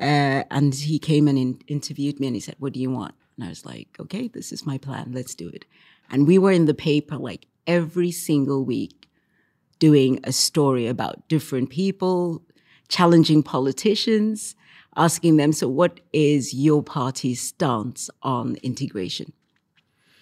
Uh, 0.00 0.42
and 0.50 0.74
he 0.74 0.98
came 0.98 1.28
and 1.28 1.38
in- 1.38 1.60
interviewed 1.68 2.18
me 2.18 2.26
and 2.26 2.36
he 2.36 2.40
said, 2.40 2.56
What 2.58 2.72
do 2.72 2.80
you 2.80 2.90
want? 2.90 3.14
And 3.36 3.44
I 3.44 3.48
was 3.48 3.64
like, 3.64 3.88
Okay, 4.00 4.28
this 4.28 4.52
is 4.52 4.66
my 4.66 4.78
plan. 4.78 5.12
Let's 5.12 5.34
do 5.34 5.48
it. 5.48 5.64
And 6.10 6.26
we 6.26 6.38
were 6.38 6.52
in 6.52 6.66
the 6.66 6.74
paper 6.74 7.16
like 7.16 7.46
every 7.66 8.10
single 8.10 8.64
week 8.64 9.08
doing 9.78 10.20
a 10.24 10.32
story 10.32 10.86
about 10.86 11.28
different 11.28 11.70
people, 11.70 12.42
challenging 12.92 13.42
politicians, 13.42 14.54
asking 14.96 15.38
them, 15.38 15.52
So, 15.52 15.68
what 15.68 16.00
is 16.12 16.52
your 16.52 16.82
party's 16.82 17.40
stance 17.40 18.10
on 18.22 18.56
integration? 18.62 19.32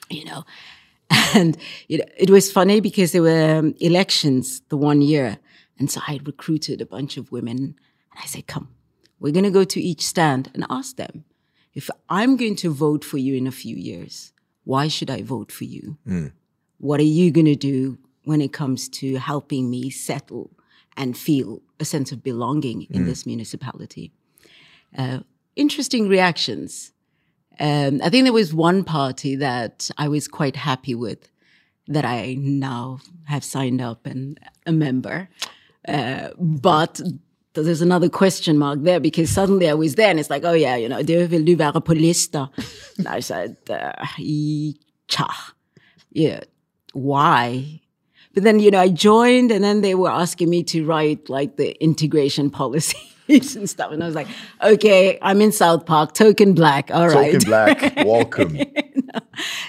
You 0.09 0.24
know, 0.24 0.44
and 1.35 1.56
you 1.88 1.98
know, 1.98 2.04
it 2.16 2.30
was 2.30 2.50
funny 2.50 2.80
because 2.80 3.12
there 3.12 3.22
were 3.22 3.59
um, 3.59 3.74
elections 3.80 4.62
the 4.68 4.76
one 4.76 5.02
year. 5.02 5.38
And 5.78 5.90
so 5.90 6.00
I 6.06 6.20
recruited 6.24 6.80
a 6.80 6.87
bunch 6.87 7.16
of 7.16 7.33
women 7.33 7.56
and 7.56 8.20
I 8.22 8.26
said, 8.26 8.46
come, 8.46 8.68
we're 9.18 9.33
going 9.33 9.44
to 9.44 9.50
go 9.50 9.64
to 9.64 9.80
each 9.80 10.02
stand 10.02 10.50
and 10.54 10.64
ask 10.68 10.96
them 10.96 11.24
if 11.74 11.88
I'm 12.09 12.37
going 12.37 12.56
to 12.56 12.70
vote 12.70 13.04
for 13.04 13.16
you 13.16 13.35
in 13.35 13.46
a 13.46 13.52
few 13.52 13.76
years, 13.76 14.33
why 14.64 14.88
should 14.88 15.11
I 15.11 15.22
vote 15.22 15.50
for 15.50 15.64
you? 15.64 15.96
What 16.78 17.00
are 17.00 17.14
you 17.18 17.30
going 17.30 17.46
to 17.46 17.56
do 17.56 17.98
when 18.24 18.40
it 18.40 18.52
comes 18.52 18.88
to 19.00 19.16
helping 19.16 19.70
me 19.70 19.88
settle 19.88 20.50
and 20.96 21.16
feel 21.16 21.62
a 21.81 21.85
sense 21.85 22.12
of 22.12 22.22
belonging 22.22 22.87
in 22.90 23.06
this 23.06 23.26
municipality? 23.26 24.12
Uh, 24.96 25.20
interesting 25.56 26.08
reactions. 26.08 26.92
Um, 27.58 28.00
I 28.02 28.08
think 28.10 28.24
there 28.24 28.33
was 28.33 28.54
one 28.54 28.85
party 28.85 29.37
that 29.37 29.90
I 29.98 30.08
was 30.08 30.28
quite 30.28 30.56
happy 30.56 30.94
with 30.94 31.31
that 31.88 32.04
I 32.04 32.37
now 32.38 33.00
have 33.24 33.44
signed 33.44 33.81
up 33.81 34.06
and 34.06 34.38
a 34.66 34.72
member. 34.72 35.28
Uh, 35.87 36.28
but 36.38 37.00
there's 37.54 37.83
another 37.83 38.08
question 38.08 38.58
mark 38.58 38.78
there 38.83 39.00
because 39.00 39.28
suddenly 39.31 39.68
I 39.68 39.74
was 39.74 39.96
there 39.96 40.10
and 40.10 40.20
it's 40.20 40.31
like, 40.31 40.44
oh 40.44 40.52
yeah, 40.52 40.76
you 40.76 40.88
know, 40.88 41.02
det 41.02 41.26
vill 41.28 41.44
du 41.44 41.56
vara 41.56 41.81
på 41.81 41.94
lista. 41.94 42.48
And 42.98 43.08
I 43.08 43.20
said, 43.20 43.56
uh. 43.68 43.92
Yeah, 46.12 46.40
why? 46.92 47.81
But 48.35 48.44
then, 48.44 48.60
you 48.60 48.70
know, 48.70 48.81
I 48.81 48.88
joined 48.88 49.50
and 49.50 49.64
then 49.64 49.81
they 49.81 49.94
were 49.94 50.10
asking 50.10 50.50
me 50.50 50.62
to 50.64 50.85
write 50.85 51.28
like 51.28 51.56
the 51.56 51.83
integration 51.83 52.50
policies 52.60 53.56
and 53.56 53.68
stuff. 53.68 53.92
And 53.92 54.02
I 54.02 54.06
was 54.06 54.14
like, 54.14 54.28
okay, 54.62 55.18
I'm 55.22 55.40
in 55.40 55.52
South 55.52 55.87
Park, 55.87 56.14
token 56.14 56.54
black. 56.54 56.90
All 56.90 57.08
right. 57.08 57.33
Token 57.33 57.48
black, 57.48 57.96
welcome. 58.04 58.58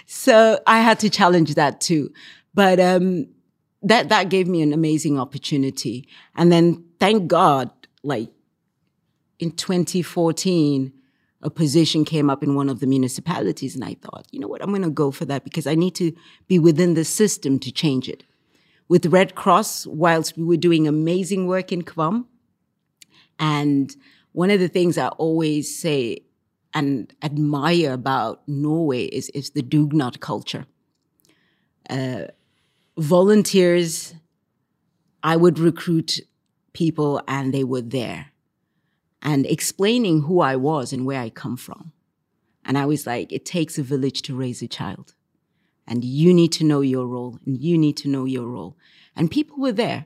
So 0.05 0.59
I 0.67 0.81
had 0.81 0.99
to 0.99 1.09
challenge 1.09 1.55
that 1.55 1.81
too. 1.81 2.13
But 2.53 2.79
um, 2.79 3.27
that 3.81 4.09
that 4.09 4.29
gave 4.29 4.47
me 4.47 4.61
an 4.61 4.71
amazing 4.71 5.19
opportunity. 5.19 6.07
And 6.35 6.51
then 6.51 6.85
thank 6.99 7.27
God, 7.27 7.71
like 8.03 8.29
in 9.39 9.51
2014, 9.51 10.93
a 11.41 11.49
position 11.49 12.05
came 12.05 12.29
up 12.29 12.43
in 12.43 12.53
one 12.53 12.69
of 12.69 12.79
the 12.79 12.85
municipalities, 12.85 13.73
and 13.73 13.83
I 13.83 13.95
thought, 13.95 14.27
you 14.29 14.39
know 14.39 14.47
what, 14.47 14.61
I'm 14.61 14.69
going 14.69 14.83
to 14.83 14.91
go 14.91 15.09
for 15.09 15.25
that 15.25 15.43
because 15.43 15.65
I 15.65 15.73
need 15.73 15.95
to 15.95 16.13
be 16.47 16.59
within 16.59 16.93
the 16.93 17.03
system 17.03 17.57
to 17.57 17.71
change 17.71 18.07
it. 18.07 18.23
With 18.91 19.05
Red 19.05 19.35
Cross, 19.35 19.87
whilst 19.87 20.37
we 20.37 20.43
were 20.43 20.57
doing 20.57 20.85
amazing 20.85 21.47
work 21.47 21.71
in 21.71 21.81
Kvam, 21.81 22.25
and 23.39 23.95
one 24.33 24.51
of 24.51 24.59
the 24.59 24.67
things 24.67 24.97
I 24.97 25.07
always 25.07 25.73
say 25.73 26.25
and 26.73 27.15
admire 27.21 27.93
about 27.93 28.41
Norway 28.49 29.05
is, 29.05 29.29
is 29.29 29.51
the 29.51 29.63
dugnad 29.63 30.19
culture. 30.19 30.65
Uh, 31.89 32.23
volunteers, 32.97 34.13
I 35.23 35.37
would 35.37 35.57
recruit 35.57 36.19
people 36.73 37.21
and 37.29 37.53
they 37.53 37.63
were 37.63 37.79
there 37.79 38.33
and 39.21 39.45
explaining 39.45 40.23
who 40.23 40.41
I 40.41 40.57
was 40.57 40.91
and 40.91 41.05
where 41.05 41.21
I 41.21 41.29
come 41.29 41.55
from. 41.55 41.93
And 42.65 42.77
I 42.77 42.85
was 42.85 43.07
like, 43.07 43.31
it 43.31 43.45
takes 43.45 43.79
a 43.79 43.83
village 43.83 44.21
to 44.23 44.35
raise 44.35 44.61
a 44.61 44.67
child. 44.67 45.13
And 45.91 46.05
you 46.05 46.33
need 46.33 46.53
to 46.53 46.63
know 46.63 46.79
your 46.79 47.05
role 47.05 47.37
and 47.45 47.61
you 47.61 47.77
need 47.77 47.97
to 47.97 48.07
know 48.07 48.23
your 48.23 48.47
role. 48.47 48.77
And 49.13 49.29
people 49.29 49.57
were 49.57 49.73
there. 49.73 50.05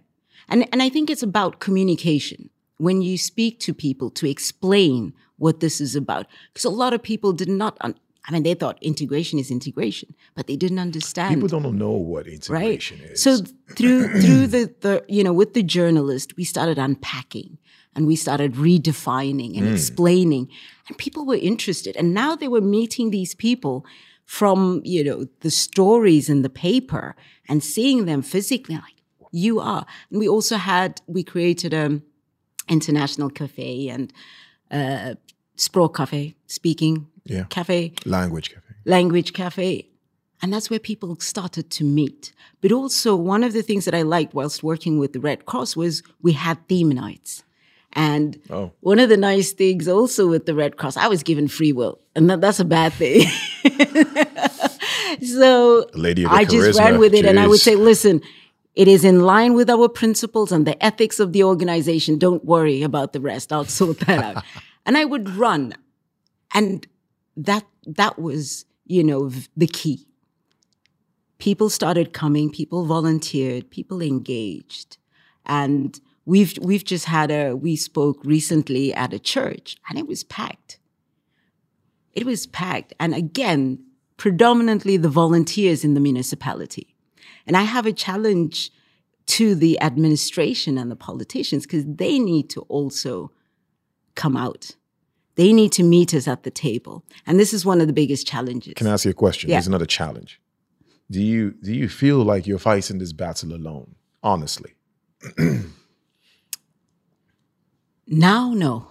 And, 0.49 0.67
and 0.71 0.81
I 0.81 0.89
think 0.89 1.11
it's 1.11 1.21
about 1.21 1.59
communication. 1.59 2.49
When 2.77 3.03
you 3.03 3.19
speak 3.19 3.59
to 3.59 3.71
people 3.71 4.09
to 4.19 4.27
explain 4.27 5.13
what 5.37 5.59
this 5.59 5.79
is 5.79 5.95
about, 5.95 6.25
because 6.51 6.65
a 6.65 6.71
lot 6.71 6.93
of 6.95 7.03
people 7.03 7.33
did 7.33 7.49
not, 7.49 7.77
un- 7.81 7.99
I 8.27 8.31
mean, 8.31 8.41
they 8.41 8.55
thought 8.55 8.81
integration 8.81 9.37
is 9.37 9.51
integration, 9.51 10.15
but 10.33 10.47
they 10.47 10.55
didn't 10.55 10.79
understand. 10.79 11.35
People 11.35 11.59
don't 11.59 11.77
know 11.77 11.91
what 11.91 12.25
integration 12.25 13.01
right? 13.01 13.11
is. 13.11 13.21
So 13.21 13.37
through 13.75 14.19
through 14.21 14.47
the, 14.47 14.73
the 14.81 15.05
you 15.07 15.23
know 15.23 15.33
with 15.33 15.53
the 15.53 15.61
journalist, 15.61 16.35
we 16.35 16.45
started 16.45 16.79
unpacking 16.79 17.59
and 17.95 18.07
we 18.07 18.15
started 18.15 18.53
redefining 18.55 19.55
and 19.55 19.67
mm. 19.67 19.71
explaining, 19.71 20.49
and 20.87 20.97
people 20.97 21.27
were 21.27 21.35
interested. 21.35 21.95
And 21.95 22.15
now 22.15 22.35
they 22.35 22.47
were 22.47 22.61
meeting 22.61 23.11
these 23.11 23.35
people 23.35 23.85
from 24.25 24.81
you 24.83 25.03
know 25.03 25.25
the 25.41 25.51
stories 25.51 26.29
in 26.29 26.41
the 26.41 26.49
paper 26.49 27.15
and 27.47 27.63
seeing 27.63 28.05
them 28.05 28.21
physically. 28.21 28.75
Like 28.75 28.95
you 29.31 29.59
are, 29.59 29.85
and 30.09 30.19
we 30.19 30.27
also 30.27 30.57
had 30.57 31.01
we 31.07 31.23
created 31.23 31.73
a 31.73 32.01
international 32.67 33.29
cafe 33.29 33.89
and 33.89 34.11
uh, 34.71 35.15
Språk 35.57 35.93
cafe, 35.95 36.35
speaking 36.47 37.07
Yeah. 37.25 37.45
cafe 37.49 37.93
Language 38.05 38.49
cafe. 38.49 38.73
language 38.85 39.31
cafe. 39.33 39.87
And 40.41 40.51
that's 40.53 40.69
where 40.69 40.79
people 40.79 41.15
started 41.19 41.69
to 41.71 41.83
meet. 41.85 42.33
But 42.61 42.71
also, 42.71 43.15
one 43.15 43.43
of 43.47 43.53
the 43.53 43.61
things 43.63 43.85
that 43.85 43.95
I 43.95 44.01
liked 44.01 44.33
whilst 44.33 44.63
working 44.63 44.99
with 44.99 45.13
the 45.13 45.19
Red 45.19 45.45
Cross 45.45 45.75
was 45.77 46.03
we 46.21 46.33
had 46.33 46.57
theme 46.67 46.89
nights. 46.89 47.43
And 47.97 48.37
Oh. 48.49 48.71
one 48.81 48.99
of 48.99 49.07
the 49.07 49.15
nice 49.17 49.53
things 49.53 49.87
also 49.87 50.27
with 50.27 50.45
the 50.45 50.53
Red 50.53 50.75
Cross, 50.75 50.97
I 50.97 51.07
was 51.07 51.23
given 51.23 51.47
free 51.47 51.71
will, 51.71 51.99
and 52.15 52.29
that, 52.29 52.41
that's 52.41 52.59
a 52.59 52.65
bad 52.65 52.91
thing. 52.93 53.25
so 55.25 55.87
Lady 55.93 56.23
of 56.25 56.31
the 56.31 56.35
I 56.35 56.43
just 56.45 56.77
ran 56.79 56.99
with 56.99 57.13
it, 57.13 57.25
and 57.25 57.39
I 57.39 57.47
would 57.47 57.59
say, 57.59 57.75
listen, 57.75 58.21
it 58.75 58.87
is 58.87 59.05
in 59.05 59.21
line 59.21 59.53
with 59.53 59.69
our 59.69 59.87
principles 59.87 60.51
and 60.51 60.67
the 60.67 60.81
ethics 60.83 61.19
of 61.19 61.31
the 61.31 61.43
organization. 61.43 62.17
Don't 62.17 62.43
worry 62.43 62.81
about 62.83 63.13
the 63.13 63.21
rest. 63.21 63.53
I'll 63.53 63.65
sort 63.65 63.99
that 64.01 64.19
out. 64.37 64.43
and 64.85 64.97
I 64.97 65.05
would 65.05 65.29
run. 65.29 65.73
And 66.53 66.85
that 67.37 67.65
that 67.85 68.19
was, 68.19 68.65
you 68.85 69.03
know, 69.03 69.27
v- 69.29 69.47
the 69.55 69.67
key. 69.67 70.05
People 71.37 71.69
started 71.69 72.13
coming, 72.13 72.49
people 72.49 72.85
volunteered, 72.85 73.69
people 73.69 74.01
engaged. 74.01 74.97
And 75.45 75.99
we've 76.25 76.57
we've 76.61 76.83
just 76.83 77.05
had 77.05 77.31
a 77.31 77.53
we 77.53 77.75
spoke 77.75 78.23
recently 78.23 78.93
at 78.93 79.13
a 79.13 79.19
church 79.19 79.77
and 79.89 79.97
it 79.97 80.07
was 80.07 80.23
packed. 80.23 80.79
It 82.13 82.25
was 82.25 82.47
packed. 82.47 82.93
And 82.99 83.13
again, 83.13 83.83
predominantly 84.17 84.97
the 84.97 85.09
volunteers 85.09 85.83
in 85.83 85.93
the 85.93 85.99
municipality. 85.99 86.95
And 87.45 87.55
I 87.55 87.63
have 87.63 87.85
a 87.85 87.93
challenge 87.93 88.71
to 89.27 89.55
the 89.55 89.81
administration 89.81 90.77
and 90.77 90.89
the 90.89 90.95
politicians 90.95 91.65
because 91.65 91.85
they 91.85 92.19
need 92.19 92.49
to 92.51 92.61
also 92.61 93.31
come 94.15 94.37
out. 94.37 94.75
They 95.35 95.51
need 95.51 95.73
to 95.73 95.83
meet 95.83 96.13
us 96.13 96.27
at 96.27 96.43
the 96.43 96.51
table. 96.51 97.03
And 97.27 97.39
this 97.39 97.53
is 97.53 97.65
one 97.65 97.81
of 97.81 97.87
the 97.87 97.93
biggest 97.93 98.25
challenges. 98.25 98.75
Can 98.75 98.87
I 98.87 98.93
ask 98.93 99.03
you 99.03 99.11
a 99.11 99.13
question? 99.13 99.49
Yeah. 99.49 99.57
There's 99.57 99.67
another 99.67 99.85
challenge. 99.85 100.39
Do 101.11 101.21
you 101.21 101.51
do 101.61 101.73
you 101.73 101.87
feel 101.89 102.23
like 102.23 102.47
you're 102.47 102.57
fighting 102.57 102.97
this 102.97 103.13
battle 103.13 103.53
alone? 103.53 103.95
Honestly. 104.23 104.73
now, 108.07 108.53
no. 108.53 108.87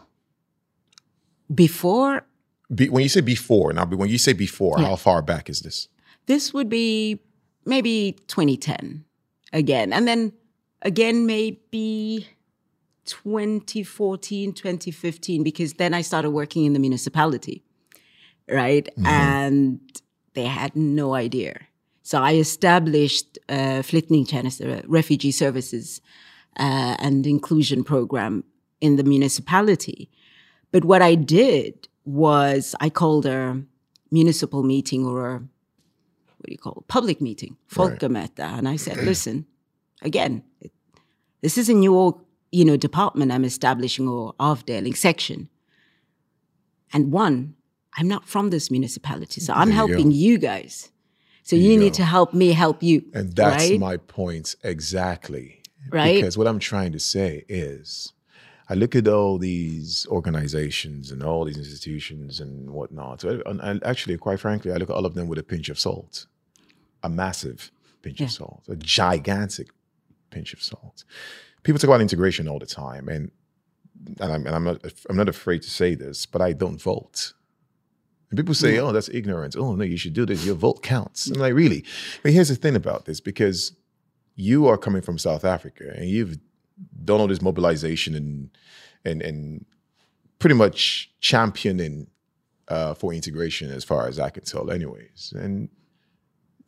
Before, 1.55 2.27
Be, 2.75 2.89
when 2.89 3.03
you 3.03 3.09
say 3.09 3.21
before, 3.21 3.73
now 3.73 3.85
when 3.87 4.09
you 4.09 4.19
say 4.19 4.33
before, 4.33 4.77
Yeah. 4.79 4.87
how 4.89 4.97
far 4.97 5.23
back 5.23 5.49
is 5.49 5.61
this? 5.61 5.89
this 6.27 6.55
would 6.55 6.71
be 6.71 7.21
maybe 7.67 8.17
2010 8.29 9.05
again. 9.53 9.93
And 9.93 10.09
then 10.09 10.33
again, 10.81 11.27
maybe 11.27 12.27
2014, 13.05 14.53
2015, 14.55 15.43
because 15.43 15.75
then 15.75 15.93
I 15.93 16.01
started 16.01 16.31
working 16.31 16.65
in 16.65 16.73
the 16.73 16.79
municipality, 16.79 17.63
right? 18.49 18.89
And 19.05 19.81
they 20.33 20.47
had 20.47 20.75
no 20.75 21.15
idea. 21.15 21.61
So 22.03 22.23
I 22.23 22.37
established 22.37 23.39
uh, 23.51 23.83
Flyktningtjeneste, 23.83 24.85
refugee 24.87 25.31
services 25.31 26.01
uh, 26.59 26.97
and 26.99 27.27
inclusion 27.27 27.85
program 27.85 28.45
in 28.81 28.97
the 28.97 29.05
municipality. 29.05 30.11
But 30.73 30.85
what 30.85 31.03
I 31.03 31.15
did 31.15 31.89
was 32.05 32.75
I 32.81 32.91
called 32.91 33.27
a 33.27 33.63
municipal 34.11 34.63
meeting 34.63 35.07
or 35.07 35.27
a 35.27 35.43
what 36.45 36.49
do 36.49 36.53
you 36.53 36.59
call 36.59 36.75
it? 36.81 36.89
Public 36.89 37.23
meeting, 37.23 37.57
Folkemøte, 37.71 38.41
and 38.41 38.69
I 38.69 38.77
said, 38.77 38.99
listen, 39.11 39.47
again, 40.03 40.43
it, 40.61 40.73
this 41.41 41.57
is 41.57 41.71
a 41.71 41.73
new, 41.73 42.21
you 42.53 42.65
know, 42.67 42.77
department 42.77 43.33
I'm 43.33 43.45
establishing 43.45 44.07
or 44.09 44.35
avdeling 44.35 44.95
section. 44.95 45.49
And 46.93 47.13
one, 47.13 47.55
I'm 47.97 48.09
not 48.09 48.27
from 48.29 48.51
this 48.51 48.71
municipality, 48.71 49.41
so 49.41 49.55
I'm 49.55 49.69
There 49.69 49.77
helping 49.77 50.11
you 50.11 50.37
guys. 50.37 50.91
So 51.43 51.57
you, 51.57 51.73
you 51.73 51.79
need 51.79 51.93
go. 51.93 51.97
to 51.97 52.05
help 52.05 52.35
me 52.35 52.53
help 52.53 52.83
you. 52.83 53.05
And 53.15 53.35
that's 53.35 53.71
right? 53.71 53.81
my 53.81 53.97
point 53.97 54.57
exactly. 54.63 55.63
Right. 55.91 56.17
Because 56.17 56.37
what 56.37 56.47
I'm 56.47 56.59
trying 56.59 56.93
to 56.93 57.01
say 57.01 57.45
is 57.49 58.13
I 58.69 58.75
look 58.75 58.97
at 58.97 59.07
all 59.09 59.37
these 59.39 60.07
organizations 60.09 61.11
and 61.11 61.23
all 61.23 61.45
these 61.45 61.59
institutions 61.59 62.41
and 62.41 62.71
whatnot. 62.71 63.23
And, 63.25 63.61
and 63.61 63.85
actually, 63.85 64.17
quite 64.17 64.41
frankly, 64.41 64.73
I 64.73 64.77
look 64.77 64.89
at 64.91 64.97
all 64.97 65.05
of 65.07 65.15
them 65.15 65.29
with 65.29 65.39
a 65.39 65.43
pinch 65.43 65.69
of 65.69 65.79
salt, 65.79 66.27
a 67.03 67.09
massive 67.09 67.71
pinch 68.03 68.21
Yeah. 68.21 68.27
of 68.27 68.33
salt, 68.33 68.63
a 68.69 68.77
gigantic 68.77 69.69
pinch 70.31 70.55
of 70.55 70.63
salt. 70.63 71.05
People 71.63 71.79
talk 71.79 71.89
about 71.89 72.01
integration 72.01 72.49
all 72.49 72.59
the 72.59 72.67
time, 72.67 73.09
and 73.09 73.31
and 74.21 74.33
I'm, 74.33 74.47
and 74.47 74.55
I'm 74.55 74.65
not 74.65 74.79
I'm 75.09 75.17
not 75.17 75.29
afraid 75.29 75.63
to 75.63 75.71
say 75.71 75.95
this, 75.95 76.27
but 76.27 76.41
I 76.43 76.53
don't 76.53 76.81
vote. 76.81 77.33
And 78.31 78.39
people 78.39 78.55
say, 78.55 78.79
"Oh, 78.79 78.93
that's 78.93 79.09
ignorance." 79.09 79.57
Oh 79.57 79.75
no, 79.75 79.85
you 79.85 79.97
should 79.97 80.13
do 80.15 80.27
this. 80.27 80.45
Your 80.45 80.57
vote 80.57 80.83
counts. 80.83 81.29
I'm 81.29 81.41
like, 81.41 81.55
really? 81.55 81.85
But 82.23 82.33
here's 82.33 82.49
the 82.49 82.57
thing 82.57 82.77
about 82.77 83.05
this, 83.07 83.21
because 83.21 83.73
you 84.37 84.67
are 84.67 84.77
coming 84.77 85.01
from 85.03 85.17
South 85.19 85.45
Africa 85.45 85.93
and 85.97 86.09
you've 86.09 86.39
done 87.05 87.21
all 87.21 87.29
this 87.29 87.43
mobilization 87.43 88.15
and 88.15 88.51
and 89.05 89.23
and 89.23 89.67
pretty 90.39 90.55
much 90.55 91.11
championing 91.21 92.09
uh, 92.69 92.95
for 92.95 93.13
integration, 93.13 93.71
as 93.71 93.85
far 93.85 94.09
as 94.09 94.19
I 94.19 94.31
can 94.31 94.45
tell, 94.45 94.71
anyways. 94.71 95.33
And 95.37 95.69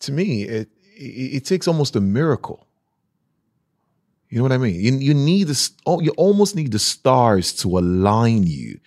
to 0.00 0.12
me, 0.12 0.42
it 0.44 0.68
it, 0.96 1.34
it 1.36 1.44
takes 1.44 1.68
almost 1.68 1.96
a 1.96 2.00
miracle. 2.00 2.66
You 4.28 4.38
know 4.38 4.42
what 4.42 4.52
I 4.52 4.58
mean? 4.58 4.80
You, 4.80 4.98
you 4.98 5.14
need 5.14 5.44
this. 5.44 5.70
You 5.86 6.10
almost 6.16 6.56
need 6.56 6.72
the 6.72 6.80
stars 6.80 7.52
to 7.62 7.78
align 7.78 8.44
you 8.44 8.80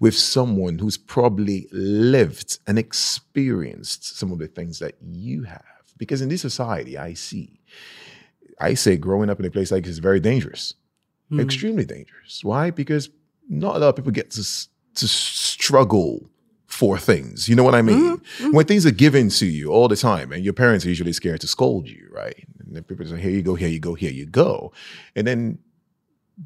with 0.00 0.14
someone 0.14 0.78
who's 0.78 0.98
probably 0.98 1.66
lived 1.72 2.58
and 2.66 2.78
experienced 2.78 4.18
some 4.18 4.32
of 4.32 4.38
the 4.38 4.48
things 4.48 4.80
that 4.80 4.96
you 5.00 5.44
have. 5.44 5.64
Because 5.96 6.20
in 6.20 6.28
this 6.28 6.42
society, 6.42 6.98
I 6.98 7.14
see, 7.14 7.60
I 8.60 8.74
say, 8.74 8.96
growing 8.96 9.30
up 9.30 9.40
in 9.40 9.46
a 9.46 9.50
place 9.50 9.72
like 9.72 9.84
this 9.84 9.92
is 9.92 9.98
very 9.98 10.20
dangerous, 10.20 10.74
Hmm. 11.32 11.40
extremely 11.40 11.86
dangerous. 11.86 12.44
Why? 12.44 12.70
Because 12.70 13.08
not 13.48 13.76
a 13.76 13.78
lot 13.78 13.88
of 13.88 13.96
people 13.96 14.12
get 14.12 14.30
to 14.32 14.42
to 14.94 15.08
struggle 15.08 16.28
for 16.66 16.98
things. 16.98 17.48
You 17.48 17.56
know 17.56 17.64
what 17.64 17.74
I 17.74 17.80
mm-hmm. 17.80 18.02
mean? 18.02 18.16
Mm-hmm. 18.18 18.52
When 18.52 18.66
things 18.66 18.84
are 18.84 18.90
given 18.90 19.30
to 19.30 19.46
you 19.46 19.72
all 19.72 19.88
the 19.88 19.96
time, 19.96 20.30
and 20.30 20.44
your 20.44 20.52
parents 20.52 20.84
are 20.84 20.90
usually 20.90 21.14
scared 21.14 21.40
to 21.40 21.46
scold 21.46 21.88
you, 21.88 22.06
right? 22.12 22.46
And 22.58 22.76
then 22.76 22.82
people 22.82 23.06
say, 23.06 23.18
"Here 23.18 23.30
you 23.30 23.42
go, 23.42 23.54
here 23.54 23.68
you 23.68 23.80
go, 23.80 23.94
here 23.94 24.10
you 24.10 24.26
go," 24.26 24.72
and 25.16 25.26
then 25.26 25.58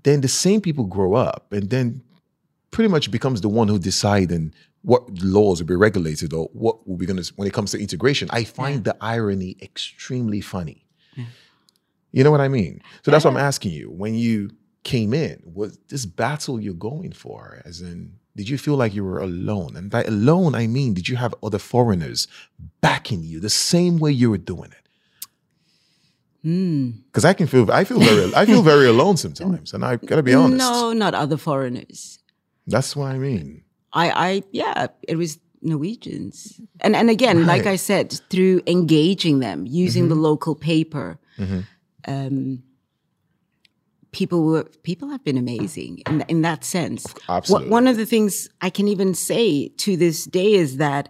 then 0.05 0.21
the 0.21 0.29
same 0.29 0.61
people 0.61 0.85
grow 0.85 1.15
up, 1.15 1.53
and 1.53 1.69
then 1.69 2.03
pretty 2.71 2.89
much 2.89 3.11
becomes 3.11 3.41
the 3.41 3.49
one 3.49 3.67
who 3.67 3.79
deciding 3.79 4.55
what 4.83 5.03
laws 5.21 5.61
will 5.61 5.67
be 5.67 5.75
regulated 5.75 6.33
or 6.33 6.49
what 6.53 6.87
will 6.87 6.97
be 6.97 7.07
going 7.07 7.21
to 7.21 7.33
when 7.35 7.49
it 7.49 7.55
comes 7.55 7.73
to 7.73 7.79
integration. 7.81 8.29
I 8.31 8.45
find 8.45 8.85
the 8.85 8.97
irony 9.01 9.57
extremely 9.61 10.41
funny. 10.41 10.87
You 12.13 12.25
know 12.25 12.31
what 12.31 12.41
I 12.41 12.49
mean? 12.49 12.81
So 13.03 13.11
that's 13.11 13.25
what 13.25 13.33
I'm 13.33 13.37
asking 13.37 13.73
you. 13.73 13.91
When 13.91 14.15
you 14.15 14.51
came 14.87 15.13
in, 15.13 15.43
was 15.45 15.79
this 15.89 16.07
battle 16.07 16.61
you're 16.61 16.73
going 16.93 17.13
for? 17.13 17.61
As 17.65 17.81
in, 17.81 18.13
did 18.37 18.49
you 18.49 18.57
feel 18.57 18.77
like 18.77 18.95
you 18.95 19.05
were 19.05 19.19
alone? 19.19 19.77
And 19.77 19.91
by 19.91 20.05
alone, 20.05 20.55
I 20.55 20.69
mean, 20.69 20.95
did 20.95 21.09
you 21.09 21.17
have 21.17 21.35
other 21.43 21.59
foreigners 21.59 22.29
backing 22.81 23.25
you 23.25 23.41
the 23.41 23.51
same 23.51 23.99
way 23.99 24.13
you 24.13 24.31
were 24.31 24.45
doing 24.55 24.71
it? 24.71 24.87
Hmm. 26.43 26.91
Because 27.07 27.25
I 27.25 27.33
can 27.33 27.49
feel, 27.49 27.69
I 27.73 27.83
feel 27.83 27.99
very, 27.99 28.33
I 28.37 28.47
feel 28.47 28.63
very 28.63 28.87
alone 28.95 29.17
sometimes, 29.17 29.75
and 29.75 29.85
I 29.85 29.97
gotta 29.97 30.23
be 30.23 30.35
honest. 30.35 30.59
No, 30.59 30.93
not 30.93 31.15
other 31.15 31.37
foreigners. 31.37 32.21
That's 32.69 32.95
what 32.95 33.11
I 33.11 33.19
mean. 33.19 33.65
I, 33.93 34.11
I, 34.11 34.43
yeah, 34.53 34.87
it 35.09 35.17
was 35.17 35.41
Norwegians, 35.63 36.61
and 36.81 36.95
and 36.95 37.11
again, 37.11 37.47
like 37.47 37.67
I 37.67 37.77
said, 37.77 38.13
through 38.31 38.61
engaging 38.69 39.41
them, 39.41 39.67
using 39.67 40.09
the 40.09 40.15
mm-hmm. 40.15 40.31
local 40.31 40.55
paper, 40.55 41.19
mm-hmm. 41.39 41.61
um, 42.07 42.63
people 44.17 44.43
were 44.45 44.65
people 44.83 45.09
have 45.11 45.23
been 45.23 45.37
amazing 45.37 45.93
in 46.09 46.25
in 46.33 46.41
that 46.49 46.65
sense. 46.65 47.03
Absolutely. 47.29 47.69
One 47.69 47.87
of 47.87 47.97
the 47.99 48.07
things 48.07 48.49
I 48.69 48.71
can 48.71 48.89
even 48.89 49.13
say 49.31 49.69
to 49.85 49.97
this 50.05 50.25
day 50.25 50.55
is 50.55 50.79
that 50.79 51.05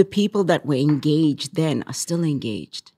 the 0.00 0.04
people 0.04 0.42
that 0.50 0.66
were 0.66 0.82
engaged 0.90 1.54
then 1.54 1.76
are 1.86 1.98
still 2.06 2.24
engaged. 2.24 2.92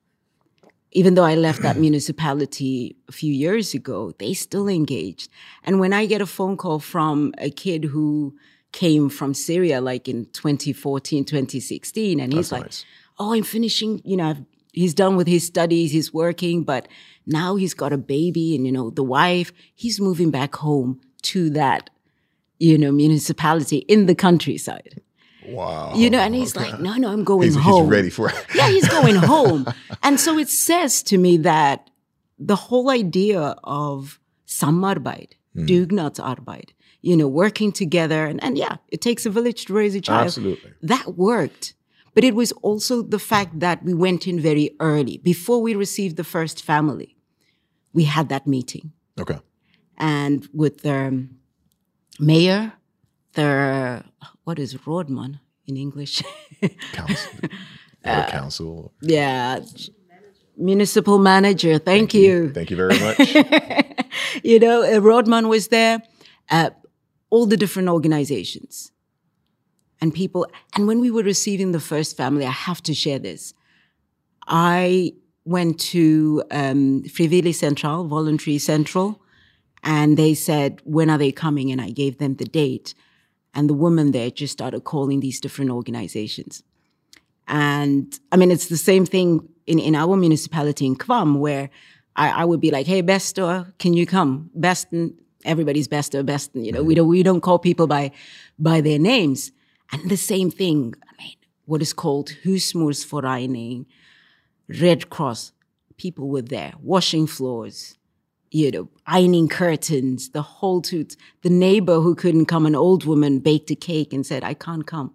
Even 1.00 1.14
though 1.14 1.28
I 1.32 1.36
left 1.46 1.60
that 1.62 1.76
municipality 1.86 2.96
a 3.08 3.12
few 3.12 3.32
years 3.32 3.74
ago, 3.74 3.98
they 4.18 4.32
still 4.34 4.68
engaged. 4.68 5.28
And 5.64 5.80
when 5.82 5.92
I 5.92 6.06
get 6.06 6.20
a 6.20 6.26
phone 6.26 6.56
call 6.56 6.78
from 6.78 7.32
a 7.38 7.50
kid 7.50 7.84
who 7.94 8.34
came 8.72 9.08
from 9.18 9.34
Syria, 9.34 9.80
like 9.80 10.08
in 10.08 10.26
2014, 10.32 11.24
2016, 11.24 12.20
and 12.20 12.32
he's 12.32 12.50
That's 12.50 12.52
like, 12.52 12.64
nice. 12.64 12.84
oh, 13.18 13.32
I'm 13.34 13.42
finishing, 13.42 14.00
you 14.04 14.16
know, 14.16 14.28
I've, 14.30 14.42
he's 14.72 14.94
done 14.94 15.16
with 15.16 15.28
his 15.28 15.46
studies, 15.46 15.92
he's 15.92 16.12
working, 16.12 16.64
but 16.64 16.88
now 17.27 17.57
he's 17.57 17.75
got 17.75 17.93
a 17.93 17.99
baby 17.99 18.55
and, 18.55 18.66
you 18.66 18.73
know, 18.73 18.91
the 18.91 19.03
wife, 19.05 19.53
he's 19.75 20.01
moving 20.01 20.31
back 20.31 20.57
home 20.57 21.01
to 21.23 21.51
that, 21.51 21.91
you 22.59 22.77
know, 22.79 22.93
municipality 22.93 23.79
in 23.79 24.07
the 24.07 24.14
countryside. 24.14 25.01
Wow. 25.47 25.93
You 25.95 26.09
know, 26.11 26.20
and 26.20 26.35
he's 26.35 26.55
like, 26.57 26.79
no, 26.81 26.95
no, 26.95 27.09
I'm 27.12 27.25
going 27.25 27.47
he's, 27.49 27.57
he's 27.57 27.83
ready 27.83 28.11
for 28.11 28.29
it. 28.29 28.47
Yeah, 28.55 28.68
he's 28.68 28.89
going 28.89 29.14
home. 29.35 29.66
And 30.03 30.20
so 30.20 30.39
it 30.39 30.49
says 30.49 31.03
to 31.05 31.18
me 31.18 31.37
that 31.39 31.91
the 32.39 32.57
whole 32.57 32.91
idea 32.91 33.57
of 33.64 34.18
samarbeit, 34.47 35.33
Hmm. 35.55 35.66
dugnadsarbeid, 35.66 36.70
you 37.03 37.14
know, 37.14 37.29
working 37.29 37.73
together, 37.73 38.25
and, 38.25 38.43
and 38.43 38.57
yeah, 38.57 38.77
it 38.89 39.03
takes 39.03 39.27
a 39.27 39.31
village 39.31 39.66
to 39.66 39.75
raise 39.75 39.95
a 39.95 40.01
child. 40.01 40.27
Absolutely. 40.27 40.73
That 40.81 41.14
worked. 41.16 41.75
But 42.14 42.24
it 42.24 42.34
was 42.34 42.52
also 42.62 43.02
the 43.02 43.18
fact 43.18 43.60
that 43.60 43.82
we 43.82 43.94
went 43.94 44.26
in 44.26 44.38
very 44.38 44.76
early. 44.80 45.18
Before 45.18 45.62
we 45.62 45.74
received 45.74 46.16
the 46.16 46.24
first 46.24 46.62
family, 46.62 47.16
we 47.92 48.04
had 48.04 48.28
that 48.28 48.46
meeting. 48.46 48.92
Okay. 49.18 49.38
And 49.96 50.46
with 50.52 50.82
the 50.82 51.26
mayor, 52.18 52.72
the, 53.32 54.04
what 54.44 54.58
is 54.58 54.74
rådmann 54.74 55.40
in 55.66 55.76
English? 55.76 56.22
Council. 56.92 57.32
Uh, 58.04 58.26
council. 58.28 58.92
yeah. 59.00 59.60
Municipal 60.56 61.18
manager. 61.18 61.78
Thank, 61.78 62.12
you. 62.14 62.52
Thank 62.52 62.70
you 62.70 62.76
very 62.76 62.98
much. 62.98 63.18
you 64.44 64.58
know, 64.58 64.82
uh, 64.82 65.00
rådmann 65.00 65.48
was 65.48 65.68
there, 65.68 66.02
uh, 66.50 66.70
all 67.30 67.46
the 67.46 67.56
different 67.56 67.88
organizations 67.88 68.91
and 70.03 70.12
people. 70.12 70.46
And 70.74 70.86
when 70.88 71.00
we 71.00 71.11
were 71.11 71.22
receiving 71.22 71.70
the 71.70 71.80
first 71.80 72.16
family, 72.16 72.44
I 72.44 72.50
have 72.50 72.82
to 72.82 72.92
share 72.92 73.20
this. 73.20 73.55
I 74.48 75.14
went 75.44 75.78
to 75.92 76.42
um, 76.50 77.05
Frivilligsentral, 77.05 78.09
Voluntary 78.09 78.59
Central, 78.59 79.22
and 79.84 80.16
they 80.16 80.34
said, 80.34 80.80
when 80.84 81.09
are 81.09 81.18
they 81.18 81.32
coming? 81.32 81.70
And 81.70 81.80
I 81.80 81.90
gave 81.90 82.18
them 82.18 82.34
the 82.34 82.44
date. 82.44 82.94
And 83.55 83.70
the 83.70 83.74
woman 83.74 84.11
there 84.11 84.30
just 84.30 84.53
started 84.53 84.82
calling 84.82 85.20
these 85.20 85.40
different 85.40 85.70
organizations. 85.70 86.64
And 87.46 88.18
I 88.32 88.36
mean, 88.36 88.50
it's 88.50 88.68
the 88.68 88.76
same 88.76 89.07
thing 89.07 89.48
in, 89.66 89.78
in 89.78 89.94
our 89.94 90.16
municipality 90.16 90.84
in 90.84 90.96
Kvam, 90.96 91.38
where 91.38 91.70
I, 92.16 92.42
I 92.42 92.44
would 92.44 92.61
be 92.61 92.70
like, 92.70 92.86
hey, 92.86 93.03
Bestor, 93.03 93.72
can 93.78 93.94
you 93.94 94.07
come? 94.07 94.50
Beston, 94.55 95.16
everybody's 95.44 95.86
Bestor, 95.86 96.24
Beston, 96.24 96.64
you 96.64 96.72
know, 96.72 96.82
we 96.82 96.94
don't, 96.94 97.09
we 97.09 97.22
don't 97.22 97.40
call 97.40 97.59
people 97.59 97.86
by, 97.86 98.11
by 98.59 98.80
their 98.80 98.98
names. 98.98 99.53
And 99.93 100.11
the 100.11 100.16
same 100.16 100.51
thing, 100.51 100.95
I 101.09 101.22
mean, 101.22 101.36
what 101.66 101.82
is 101.82 101.93
called 101.93 102.32
Husmorsforening, 102.45 103.86
Red 104.80 105.11
Cross, 105.11 105.53
people 105.97 106.28
were 106.28 106.43
there, 106.43 106.72
washing 106.82 107.26
floors, 107.26 107.97
you 108.51 108.70
know, 108.70 108.88
ironing 109.07 109.49
curtains, 109.49 110.30
the 110.30 110.43
whole 110.43 110.82
toot. 110.82 111.16
The 111.43 111.51
neighbor 111.51 112.01
who 112.01 112.14
couldn't 112.14 112.47
come, 112.47 112.66
an 112.66 112.74
old 112.74 113.05
woman, 113.05 113.38
baked 113.38 113.70
a 113.70 113.74
cake 113.74 114.12
and 114.12 114.26
said, 114.26 114.45
I 114.45 114.55
can't 114.55 114.86
come. 114.86 115.14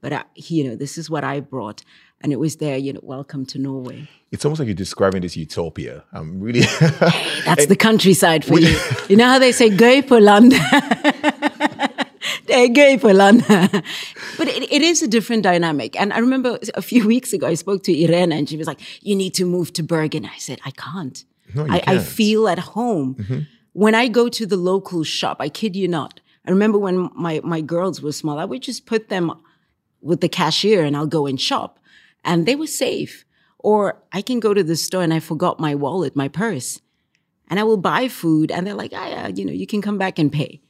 But, 0.00 0.12
I, 0.12 0.24
you 0.34 0.64
know, 0.64 0.76
this 0.76 0.98
is 0.98 1.08
what 1.08 1.24
I 1.24 1.40
brought. 1.40 1.82
And 2.20 2.32
it 2.32 2.36
was 2.36 2.56
there, 2.56 2.76
you 2.76 2.92
know, 2.92 3.00
welcome 3.02 3.44
to 3.46 3.58
Norway. 3.58 4.08
it's 4.30 4.44
almost 4.44 4.58
like 4.58 4.66
you're 4.66 4.74
describing 4.74 5.22
this 5.22 5.36
utopia. 5.36 6.04
I'm 6.12 6.40
really. 6.40 6.60
That's 7.44 7.66
the 7.74 7.76
countryside 7.76 8.44
for 8.44 8.58
you. 8.58 8.78
You 9.08 9.16
know 9.16 9.26
how 9.26 9.38
they 9.38 9.52
say, 9.52 9.68
go 9.70 10.02
for 10.02 10.20
landet? 10.20 10.60
Gøy 12.48 12.98
på. 13.00 13.08
But 14.36 14.48
it, 14.48 14.72
it 14.72 14.82
is 14.82 15.02
a 15.02 15.08
different 15.08 15.42
dynamic. 15.42 15.98
And 16.00 16.12
I 16.12 16.18
remember 16.18 16.58
a 16.74 16.82
few 16.82 17.06
weeks 17.06 17.32
ago, 17.32 17.46
I 17.46 17.54
spoke 17.54 17.82
to 17.84 17.92
Irene 17.92 18.32
and 18.32 18.48
she 18.48 18.56
was 18.56 18.66
like, 18.66 18.80
you 19.02 19.16
need 19.16 19.34
to 19.34 19.44
move 19.44 19.72
to 19.74 19.82
Bergen. 19.82 20.24
I 20.24 20.38
said, 20.38 20.60
I 20.64 20.70
can't. 20.70 21.24
No, 21.54 21.66
I, 21.68 21.76
I 21.76 21.80
can't. 21.80 22.02
feel 22.02 22.48
at 22.48 22.58
home. 22.58 23.46
When 23.72 23.94
I 23.94 24.08
go 24.08 24.28
to 24.28 24.46
the 24.46 24.56
local 24.56 25.04
shop, 25.04 25.36
I 25.40 25.48
kid 25.48 25.76
you 25.76 25.88
not. 25.88 26.20
I 26.46 26.50
remember 26.50 26.78
when 26.78 27.10
my, 27.14 27.40
my 27.42 27.60
girls 27.60 28.00
were 28.00 28.12
small, 28.12 28.38
I 28.38 28.44
would 28.44 28.62
just 28.62 28.86
put 28.86 29.08
them 29.08 29.32
with 30.00 30.20
the 30.20 30.28
cashier 30.28 30.84
and 30.84 30.96
I'll 30.96 31.06
go 31.06 31.26
and 31.26 31.40
shop. 31.40 31.78
And 32.24 32.46
they 32.46 32.56
were 32.56 32.66
safe. 32.68 33.24
Or 33.58 34.00
I 34.12 34.22
can 34.22 34.38
go 34.40 34.54
to 34.54 34.62
the 34.62 34.76
store 34.76 35.02
and 35.02 35.12
I 35.12 35.20
forgot 35.20 35.58
my 35.58 35.74
wallet, 35.74 36.14
my 36.14 36.28
purse. 36.28 36.80
And 37.48 37.58
I 37.60 37.64
will 37.64 37.76
buy 37.76 38.08
food 38.08 38.50
and 38.50 38.66
they're 38.66 38.74
like, 38.74 38.92
ah, 38.94 39.08
yeah, 39.08 39.28
you 39.28 39.44
know, 39.44 39.52
you 39.52 39.66
can 39.66 39.82
come 39.82 39.98
back 39.98 40.18
and 40.18 40.32
pay. 40.32 40.60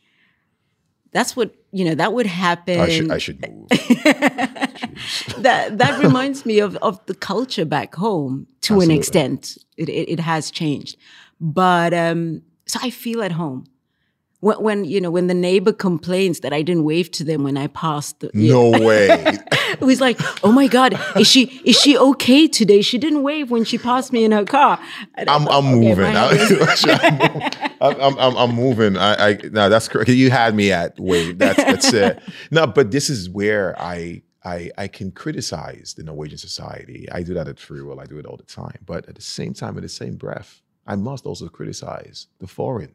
That's 1.13 1.35
what, 1.37 1.55
you 1.73 1.85
know, 1.85 1.95
that 1.95 2.13
would 2.13 2.27
happen. 2.27 2.81
I 2.81 2.89
should, 2.89 3.11
I 3.11 3.19
should 3.19 3.41
move. 3.41 3.69
that 5.39 5.79
that 5.79 6.01
reminds 6.03 6.45
me 6.45 6.59
of, 6.59 6.77
of 6.77 7.05
the 7.07 7.15
culture 7.15 7.65
back 7.65 7.95
home 7.95 8.47
to 8.63 8.75
Absolutely. 8.75 8.95
an 8.95 8.99
extent. 8.99 9.59
It, 9.77 9.89
it, 9.89 10.13
it 10.13 10.21
has 10.21 10.51
changed. 10.51 10.97
But 11.41 11.95
um, 11.95 12.43
so 12.67 12.79
I 12.83 12.91
feel 12.91 13.23
at 13.23 13.33
home. 13.33 13.67
When, 14.41 14.63
when, 14.63 14.85
you 14.85 15.01
know, 15.01 15.11
when 15.11 15.29
the 15.29 15.35
neighbor 15.35 15.73
complains 15.73 16.41
that 16.41 16.53
I 16.53 16.61
didn't 16.61 16.85
wave 16.85 17.11
to 17.13 17.25
them 17.25 17.43
when 17.43 17.57
I 17.57 17.69
passed, 17.69 18.21
the, 18.21 18.31
No 18.35 18.71
way. 18.87 19.09
it 19.09 19.81
was 19.81 20.01
like, 20.01 20.21
oh 20.45 20.53
my 20.53 20.67
God, 20.69 21.01
is 21.17 21.27
she 21.27 21.45
is 21.65 21.81
she 21.81 21.97
okay 21.97 22.47
today? 22.47 22.83
She 22.83 22.99
didn't 22.99 23.23
wave 23.23 23.51
when 23.51 23.65
she 23.65 23.79
passed 23.79 24.13
me 24.13 24.25
in 24.25 24.33
her 24.33 24.45
car. 24.45 24.79
I'm, 25.17 25.49
I'm 25.49 25.67
okay, 25.67 25.95
moving. 25.95 26.15
my 27.89 28.03
hand 28.05 28.13
is- 28.13 28.19
I'm, 28.19 28.19
I'm, 28.19 28.37
I'm, 28.37 28.51
I'm 28.51 28.57
moving. 28.57 28.97
I, 28.97 29.29
I, 29.31 29.39
no, 29.51 29.69
that's 29.69 29.89
correct. 29.89 30.09
You 30.11 30.31
had 30.31 30.55
me 30.55 30.73
at 30.73 30.99
wait. 30.99 31.39
That's 31.39 31.57
that's 31.57 31.93
it. 31.93 32.23
No, 32.51 32.67
but 32.67 32.91
this 32.91 33.11
is 33.11 33.29
where 33.31 33.79
I, 33.81 34.23
I, 34.45 34.71
I 34.79 34.89
can 34.89 35.11
criticize 35.11 35.95
the 35.97 36.05
Norwegian 36.05 36.39
society. 36.39 37.09
I 37.11 37.23
do 37.23 37.35
that 37.35 37.49
at 37.49 37.59
Free 37.59 37.83
Will. 37.83 37.99
I 38.01 38.05
do 38.07 38.19
it 38.19 38.27
all 38.27 38.37
the 38.37 38.45
time. 38.45 38.79
But 38.87 39.09
at 39.09 39.15
the 39.17 39.23
same 39.23 39.55
time, 39.55 39.77
in 39.77 39.83
the 39.83 39.89
same 39.89 40.17
breath, 40.17 40.63
I 40.87 40.95
must 40.97 41.27
also 41.27 41.49
criticize 41.49 42.29
the 42.39 42.47
foreign. 42.47 42.95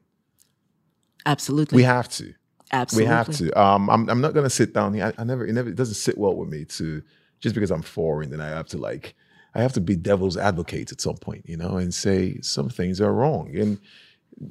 Absolutely. 1.25 1.75
We 1.75 1.83
have 1.83 2.09
to. 2.09 2.33
Absolutely. 2.71 3.05
We 3.05 3.13
have 3.13 3.29
to. 3.37 3.61
Um, 3.61 3.89
I'm, 3.89 4.09
I'm 4.09 4.21
not 4.21 4.33
gonna 4.33 4.49
sit 4.49 4.73
down 4.73 4.93
here. 4.93 5.13
I, 5.17 5.21
I 5.21 5.23
never, 5.25 5.45
it 5.45 5.53
never, 5.53 5.69
it 5.69 5.75
doesn't 5.75 5.95
sit 5.95 6.17
well 6.17 6.35
with 6.35 6.49
me 6.49 6.65
to 6.65 7.03
just 7.41 7.53
because 7.55 7.71
I'm 7.71 7.81
foreign, 7.81 8.29
then 8.29 8.39
I 8.39 8.49
have 8.49 8.67
to 8.67 8.77
like, 8.77 9.13
I 9.53 9.61
have 9.61 9.73
to 9.73 9.81
be 9.81 9.95
devil's 9.95 10.37
advocate 10.37 10.91
at 10.91 11.01
some 11.01 11.17
point, 11.17 11.43
you 11.47 11.57
know, 11.57 11.75
and 11.77 11.93
say 11.93 12.39
some 12.41 12.69
things 12.69 13.01
are 13.01 13.11
wrong. 13.11 13.53
And 13.57 13.79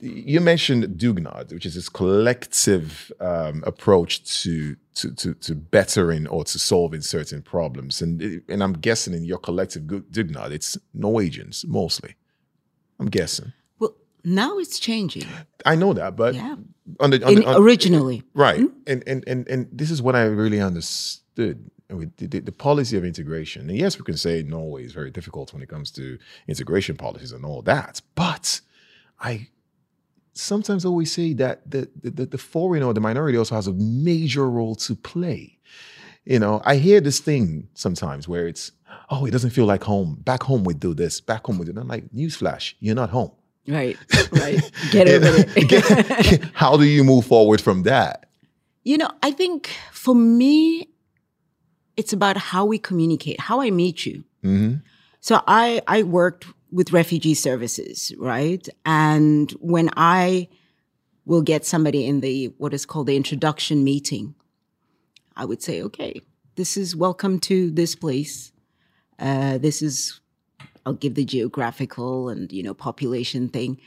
you 0.00 0.40
mentioned 0.40 0.84
Dugnad, 0.98 1.52
which 1.52 1.66
is 1.66 1.74
this 1.74 1.88
collective 1.88 3.10
um, 3.20 3.62
approach 3.66 4.42
to, 4.42 4.76
to 4.94 5.10
to 5.14 5.34
to 5.34 5.54
bettering 5.54 6.26
or 6.28 6.44
to 6.44 6.58
solving 6.58 7.00
certain 7.02 7.42
problems. 7.42 8.02
And 8.02 8.42
and 8.48 8.62
I'm 8.62 8.74
guessing 8.74 9.14
in 9.14 9.24
your 9.24 9.38
collective 9.38 9.82
Dugnad, 9.84 10.50
it's 10.52 10.78
Norwegians 10.94 11.64
mostly. 11.66 12.14
I'm 12.98 13.06
guessing. 13.10 13.52
Well, 13.78 13.94
now 14.24 14.58
it's 14.58 14.78
changing. 14.78 15.26
I 15.64 15.74
know 15.76 15.92
that, 15.94 16.14
but 16.16 16.34
Yeah. 16.34 16.56
on 17.00 17.10
the, 17.10 17.24
on 17.24 17.32
In, 17.32 17.38
the- 17.40 17.46
on- 17.48 17.62
originally. 17.62 18.22
Right. 18.34 18.60
And, 18.86 19.02
and 19.06 19.24
and 19.26 19.48
and 19.48 19.66
this 19.72 19.90
is 19.90 20.00
what 20.02 20.14
I 20.14 20.24
really 20.24 20.60
understood 20.60 21.70
with 21.88 22.14
the, 22.18 22.26
the, 22.26 22.40
the 22.40 22.52
policy 22.52 22.96
of 22.96 23.04
integration. 23.04 23.68
And 23.70 23.76
yes, 23.78 23.98
we 23.98 24.04
can 24.04 24.16
say 24.16 24.42
Norway 24.42 24.84
is 24.84 24.92
very 24.92 25.10
difficult 25.10 25.52
when 25.52 25.62
it 25.62 25.68
comes 25.68 25.90
to 25.92 26.18
integration 26.46 26.96
policies 26.96 27.32
and 27.32 27.44
all 27.44 27.62
that. 27.62 28.02
But 28.14 28.60
I 29.18 29.48
sometimes 30.40 30.84
I 30.84 30.88
always 30.88 31.12
say 31.12 31.32
that 31.34 31.70
the 31.70 31.88
the, 32.02 32.26
the 32.26 32.38
foreign 32.38 32.82
or 32.82 32.94
the 32.94 33.00
minority 33.00 33.38
also 33.38 33.54
has 33.54 33.66
a 33.66 33.72
major 33.74 34.48
role 34.48 34.74
to 34.76 34.94
play. 34.94 35.58
You 36.24 36.38
know, 36.38 36.60
I 36.64 36.76
hear 36.76 37.00
this 37.00 37.18
thing 37.18 37.68
sometimes 37.74 38.28
where 38.28 38.46
it's, 38.46 38.72
oh, 39.08 39.24
it 39.24 39.30
doesn't 39.30 39.50
feel 39.50 39.64
like 39.64 39.82
home. 39.82 40.16
Back 40.20 40.42
home 40.42 40.64
we 40.64 40.74
do 40.74 40.92
this. 40.94 41.20
Back 41.20 41.46
home 41.46 41.58
we 41.58 41.64
do 41.64 41.72
that. 41.72 41.80
I'm 41.80 41.88
like, 41.88 42.10
newsflash, 42.10 42.74
you're 42.78 42.94
not 42.94 43.10
home. 43.10 43.32
Right, 43.66 43.96
right. 44.32 44.70
Get 44.90 45.08
over 45.08 45.44
it. 45.56 46.44
How 46.54 46.76
do 46.76 46.84
you 46.84 47.04
move 47.04 47.26
forward 47.26 47.60
from 47.60 47.84
that? 47.84 48.26
You 48.84 48.98
know, 48.98 49.10
I 49.22 49.32
think 49.32 49.70
for 49.92 50.14
me, 50.14 50.88
it's 51.96 52.12
about 52.12 52.36
how 52.36 52.64
we 52.64 52.78
communicate, 52.78 53.40
how 53.40 53.60
I 53.60 53.70
meet 53.70 54.06
you. 54.06 54.24
Mm-hmm. 54.44 54.76
So 55.20 55.42
I 55.46 55.82
I 55.86 56.02
worked 56.02 56.46
with 56.72 56.92
refugee 56.92 57.34
services, 57.34 58.12
right? 58.18 58.68
And 58.84 59.50
when 59.60 59.90
I 59.96 60.48
will 61.24 61.42
get 61.42 61.64
somebody 61.66 62.06
in 62.06 62.20
the 62.20 62.46
what 62.58 62.72
is 62.74 62.86
called 62.86 63.06
the 63.06 63.16
introduction 63.16 63.84
meeting, 63.84 64.34
I 65.36 65.44
would 65.44 65.62
say, 65.62 65.82
okay, 65.82 66.20
this 66.56 66.76
is 66.76 66.94
welcome 66.96 67.38
to 67.40 67.70
this 67.70 67.94
place. 67.94 68.52
Uh, 69.18 69.58
this 69.58 69.82
is 69.82 70.20
I'll 70.86 70.94
give 70.94 71.14
the 71.14 71.24
geographical 71.24 72.28
and 72.28 72.50
you 72.52 72.62
know 72.62 72.74
population 72.74 73.48
thing, 73.48 73.78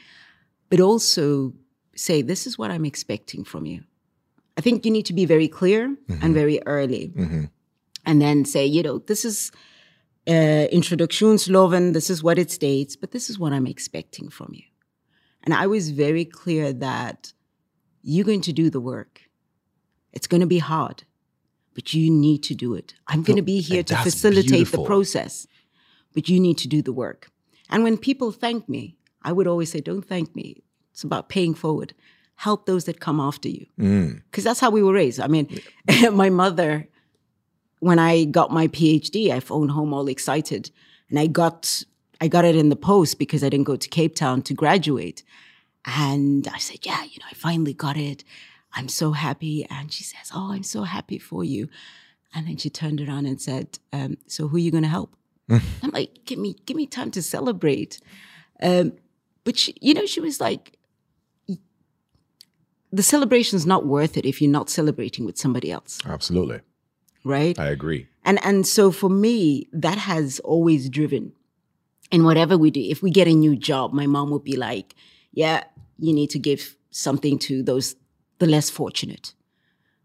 but 0.69 0.79
also 0.79 1.53
say 1.95 2.21
this 2.21 2.45
is 2.47 2.57
what 2.57 2.71
I'm 2.71 2.85
expecting 2.85 3.43
from 3.43 3.65
you. 3.65 3.83
I 4.57 4.61
think 4.61 4.85
you 4.85 4.91
need 4.91 5.05
to 5.07 5.13
be 5.13 5.25
very 5.25 5.47
clear 5.47 5.89
Mm-hmm. 5.89 6.25
and 6.25 6.33
very 6.33 6.59
early, 6.65 7.11
and 8.05 8.21
then 8.21 8.45
say, 8.45 8.65
you 8.65 8.83
know, 8.83 8.99
this 8.99 9.25
is 9.25 9.51
uh, 10.27 10.67
Introduksjonsloven. 10.71 11.93
This 11.93 12.09
is 12.09 12.23
what 12.23 12.37
it 12.37 12.51
states, 12.51 12.95
but 12.95 13.11
this 13.11 13.29
is 13.29 13.37
what 13.37 13.53
I'm 13.53 13.67
expecting 13.67 14.29
from 14.29 14.51
you. 14.53 14.63
And 15.43 15.53
I 15.53 15.67
was 15.67 15.89
very 15.91 16.25
clear 16.25 16.71
that 16.73 17.33
you're 18.01 18.25
going 18.25 18.41
to 18.41 18.53
do 18.53 18.69
the 18.69 18.79
work. 18.79 19.21
It's 20.13 20.27
going 20.27 20.41
to 20.41 20.47
be 20.47 20.59
hard, 20.59 21.03
but 21.73 21.93
you 21.93 22.09
need 22.09 22.43
to 22.43 22.55
do 22.55 22.75
it. 22.75 22.93
I'm 23.07 23.23
going 23.23 23.37
to 23.37 23.41
be 23.41 23.59
here 23.59 23.79
and 23.79 23.87
to 23.87 23.97
facilitate 23.97 24.49
beautiful. 24.51 24.83
the 24.83 24.87
process, 24.87 25.47
but 26.13 26.29
you 26.29 26.39
need 26.39 26.57
to 26.59 26.67
do 26.67 26.81
the 26.81 26.93
work. 26.93 27.29
And 27.69 27.83
when 27.83 27.97
people 27.97 28.31
thank 28.31 28.69
me, 28.69 28.97
I 29.23 29.31
would 29.31 29.47
always 29.47 29.71
say, 29.71 29.81
don't 29.81 30.05
thank 30.05 30.35
me. 30.35 30.63
It's 30.91 31.03
about 31.03 31.29
paying 31.29 31.55
forward. 31.55 31.93
Help 32.35 32.65
those 32.65 32.85
that 32.85 32.99
come 32.99 33.19
after 33.19 33.49
you. 33.49 33.65
Mm. 33.79 34.21
Because 34.25 34.43
that's 34.43 34.59
how 34.59 34.69
we 34.69 34.83
were 34.83 34.93
raised. 34.93 35.19
I 35.19 35.27
mean, 35.27 35.59
my 36.11 36.29
mother, 36.29 36.87
when 37.83 37.99
I 37.99 38.23
got 38.23 38.51
my 38.51 38.67
PhD, 38.67 39.29
I 39.29 39.39
phoned 39.39 39.71
home 39.71 39.93
all 39.93 40.07
excited. 40.07 40.71
And 41.09 41.19
I 41.19 41.27
got 41.27 41.83
I 42.21 42.27
got 42.27 42.45
it 42.45 42.55
in 42.55 42.69
the 42.69 42.75
post 42.75 43.19
because 43.19 43.43
I 43.43 43.49
didn't 43.49 43.65
go 43.65 43.75
to 43.75 43.89
Cape 43.89 44.15
Town 44.15 44.41
to 44.43 44.53
graduate. 44.53 45.23
And 45.85 46.47
I 46.47 46.57
said, 46.59 46.79
Yeah, 46.83 47.03
you 47.03 47.19
know, 47.19 47.25
I 47.29 47.33
finally 47.35 47.73
got 47.73 47.97
it. 47.97 48.23
I'm 48.73 48.87
so 48.87 49.11
happy. 49.11 49.67
And 49.69 49.91
she 49.91 50.03
says, 50.03 50.31
Oh, 50.33 50.53
I'm 50.53 50.63
so 50.63 50.83
happy 50.83 51.19
for 51.19 51.43
you. 51.43 51.67
And 52.33 52.47
then 52.47 52.57
she 52.57 52.69
turned 52.69 53.01
around 53.01 53.25
and 53.25 53.41
said, 53.41 53.79
um, 53.91 54.17
So 54.27 54.47
who 54.47 54.55
are 54.55 54.59
you 54.59 54.71
gonna 54.71 54.87
help? 54.87 55.15
I'm 55.49 55.91
like, 55.91 56.19
give 56.25 56.39
me, 56.39 56.55
give 56.65 56.77
me 56.77 56.87
time 56.87 57.11
to 57.11 57.21
celebrate. 57.21 57.99
Um, 58.61 58.93
but 59.43 59.57
she, 59.57 59.75
you 59.81 59.93
know, 59.93 60.05
she 60.05 60.21
was 60.21 60.39
like, 60.39 60.77
the 62.93 63.03
celebration's 63.03 63.65
not 63.65 63.85
worth 63.85 64.15
it 64.17 64.25
if 64.25 64.41
you're 64.41 64.49
not 64.51 64.69
celebrating 64.69 65.25
with 65.25 65.37
somebody 65.37 65.69
else, 65.71 65.99
Absolutely. 66.05 66.61
Right? 67.23 67.57
I 67.59 67.67
agree. 67.69 68.07
And 68.25 68.43
and 68.45 68.65
so 68.67 68.91
for 68.91 69.09
me, 69.09 69.67
that 69.73 69.97
has 69.97 70.39
always 70.41 70.89
driven. 70.89 71.33
in 72.11 72.23
whatever 72.23 72.57
we 72.57 72.69
do, 72.71 72.79
if 72.81 73.01
we 73.01 73.09
get 73.11 73.27
a 73.27 73.33
new 73.33 73.55
job, 73.55 73.91
my 73.93 74.05
mom 74.07 74.29
would 74.31 74.43
be 74.43 74.55
like, 74.55 74.93
"Yeah, 75.31 75.63
you 75.97 76.13
need 76.13 76.29
to 76.31 76.39
give 76.39 76.77
something 76.91 77.39
to 77.39 77.63
those 77.63 77.95
the 78.39 78.45
less 78.45 78.69
fortunate." 78.69 79.33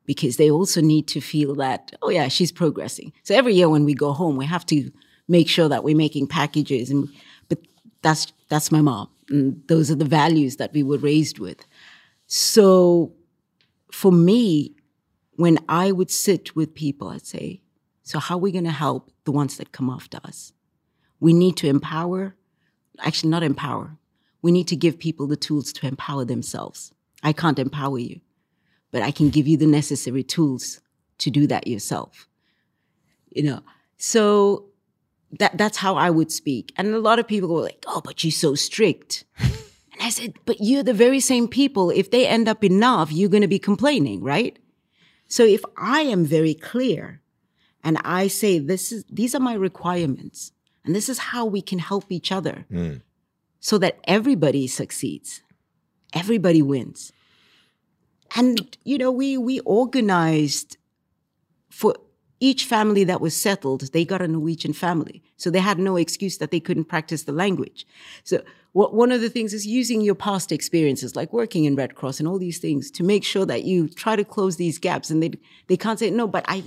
Because 0.07 0.37
they 0.39 0.51
also 0.51 0.81
need 0.81 1.07
to 1.09 1.21
feel 1.21 1.55
that, 1.57 1.93
oh 2.01 2.09
yeah, 2.11 2.29
she's 2.29 2.51
progressing. 2.53 3.13
So 3.25 3.35
every 3.35 3.55
year 3.55 3.69
when 3.69 3.85
we 3.85 3.93
go 3.95 4.13
home, 4.13 4.39
we 4.39 4.47
have 4.47 4.65
to 4.67 4.91
make 5.29 5.49
sure 5.51 5.69
that 5.69 5.85
we're 5.85 5.97
making 5.97 6.29
packages 6.29 6.91
and 6.91 7.09
but 7.51 7.59
that's 8.01 8.33
that's 8.49 8.73
my 8.73 8.81
mom. 8.81 9.09
And 9.29 9.63
those 9.69 9.91
are 9.91 9.97
the 9.97 10.07
values 10.07 10.57
that 10.57 10.73
we 10.73 10.83
were 10.83 10.97
raised 10.99 11.39
with. 11.39 11.59
So 12.27 13.13
for 13.93 14.11
me, 14.13 14.75
when 15.39 15.57
I 15.69 15.93
would 15.93 16.11
sit 16.11 16.57
with 16.57 16.75
people, 16.75 17.11
I'd 17.11 17.25
say, 17.25 17.63
so 18.03 18.19
how 18.19 18.35
are 18.35 18.39
we 18.39 18.51
going 18.51 18.65
to 18.65 18.73
help 18.73 19.13
the 19.25 19.31
ones 19.31 19.57
that 19.59 19.71
come 19.71 19.89
after 19.89 20.19
us? 20.25 20.53
We 21.21 21.33
need 21.33 21.57
to 21.59 21.69
empower, 21.69 22.35
actually, 22.99 23.31
not 23.31 23.45
empower. 23.45 23.99
We 24.43 24.51
need 24.51 24.67
to 24.67 24.75
give 24.75 24.99
people 24.99 25.29
the 25.29 25.37
tools 25.37 25.73
to 25.75 25.87
empower 25.87 26.25
themselves. 26.25 26.93
I 27.23 27.33
can't 27.33 27.61
empower 27.61 28.01
you, 28.01 28.21
but 28.91 29.03
I 29.03 29.13
can 29.13 29.31
give 29.31 29.47
you 29.47 29.57
the 29.57 29.69
necessary 29.69 30.25
tools 30.25 30.81
to 31.19 31.31
do 31.31 31.47
that 31.47 31.69
yourself. 31.69 32.27
You 33.29 33.45
know, 33.45 33.61
so 33.97 34.65
that 35.39 35.57
that's 35.57 35.77
how 35.77 35.95
I 35.95 36.11
would 36.11 36.33
speak. 36.33 36.73
And 36.77 36.89
a 36.89 36.99
lot 36.99 37.21
of 37.21 37.29
people 37.29 37.55
were 37.55 37.63
like, 37.63 37.85
"Oh, 37.87 38.01
but 38.05 38.25
you're 38.25 38.33
so 38.33 38.57
strict." 38.57 39.25
and 39.39 40.01
I 40.01 40.11
said, 40.11 40.35
"But 40.47 40.57
you're 40.61 40.83
the 40.83 40.93
very 40.95 41.21
same 41.21 41.47
people. 41.47 41.91
If 41.91 42.11
they 42.11 42.27
end 42.27 42.49
up 42.49 42.65
enough, 42.65 43.13
you're 43.13 43.31
going 43.31 43.43
to 43.43 43.55
be 43.57 43.61
complaining, 43.61 44.25
right?" 44.25 44.59
So 45.29 45.45
if 45.45 45.63
I 45.77 46.01
am 46.01 46.25
very 46.25 46.55
clear 46.55 47.21
and 47.85 47.99
I 48.05 48.29
say 48.29 48.59
this 48.59 48.91
is 48.91 49.05
these 49.11 49.35
are 49.35 49.41
my 49.41 49.55
requirements 49.55 50.53
and 50.85 50.95
this 50.95 51.09
is 51.09 51.19
how 51.19 51.45
we 51.45 51.63
can 51.63 51.79
help 51.79 52.11
each 52.11 52.33
other 52.33 52.65
hmm. 52.71 52.95
so 53.61 53.79
that 53.79 53.99
everybody 54.05 54.67
succeeds. 54.67 55.43
Everybody 56.15 56.63
wins. 56.63 57.13
And 58.35 58.77
you 58.85 58.99
know, 58.99 59.13
we 59.13 59.37
we 59.37 59.61
organized 59.61 60.79
for 61.71 61.95
each 62.41 62.65
family 62.65 63.05
that 63.05 63.21
was 63.21 63.37
settled, 63.37 63.93
they 63.93 64.05
got 64.05 64.23
a 64.23 64.29
Norwegian 64.29 64.73
family. 64.73 65.23
So 65.37 65.51
they 65.51 65.59
had 65.59 65.79
no 65.79 65.97
excuse 65.97 66.39
that 66.39 66.51
they 66.51 66.61
couldn't 66.61 66.85
practice 66.85 67.25
the 67.25 67.33
language. 67.33 67.87
So 68.25 68.43
what, 68.79 68.95
one 68.95 69.11
of 69.13 69.21
the 69.21 69.29
things 69.37 69.53
is 69.53 69.67
using 69.67 70.01
your 70.09 70.15
past 70.15 70.53
experiences, 70.53 71.17
like 71.17 71.33
working 71.33 71.65
in 71.65 71.75
Red 71.75 71.93
Cross 71.99 72.21
and 72.21 72.29
all 72.29 72.39
these 72.39 72.59
things 72.59 72.91
to 72.93 73.03
make 73.03 73.25
sure 73.25 73.45
that 73.47 73.65
you 73.65 73.89
try 73.89 74.15
to 74.17 74.25
close 74.25 74.57
these 74.57 74.79
gaps 74.79 75.11
and 75.11 75.23
they, 75.23 75.31
they 75.67 75.77
can't 75.77 75.99
say, 75.99 76.11
no, 76.11 76.27
but 76.29 76.45
I, 76.49 76.59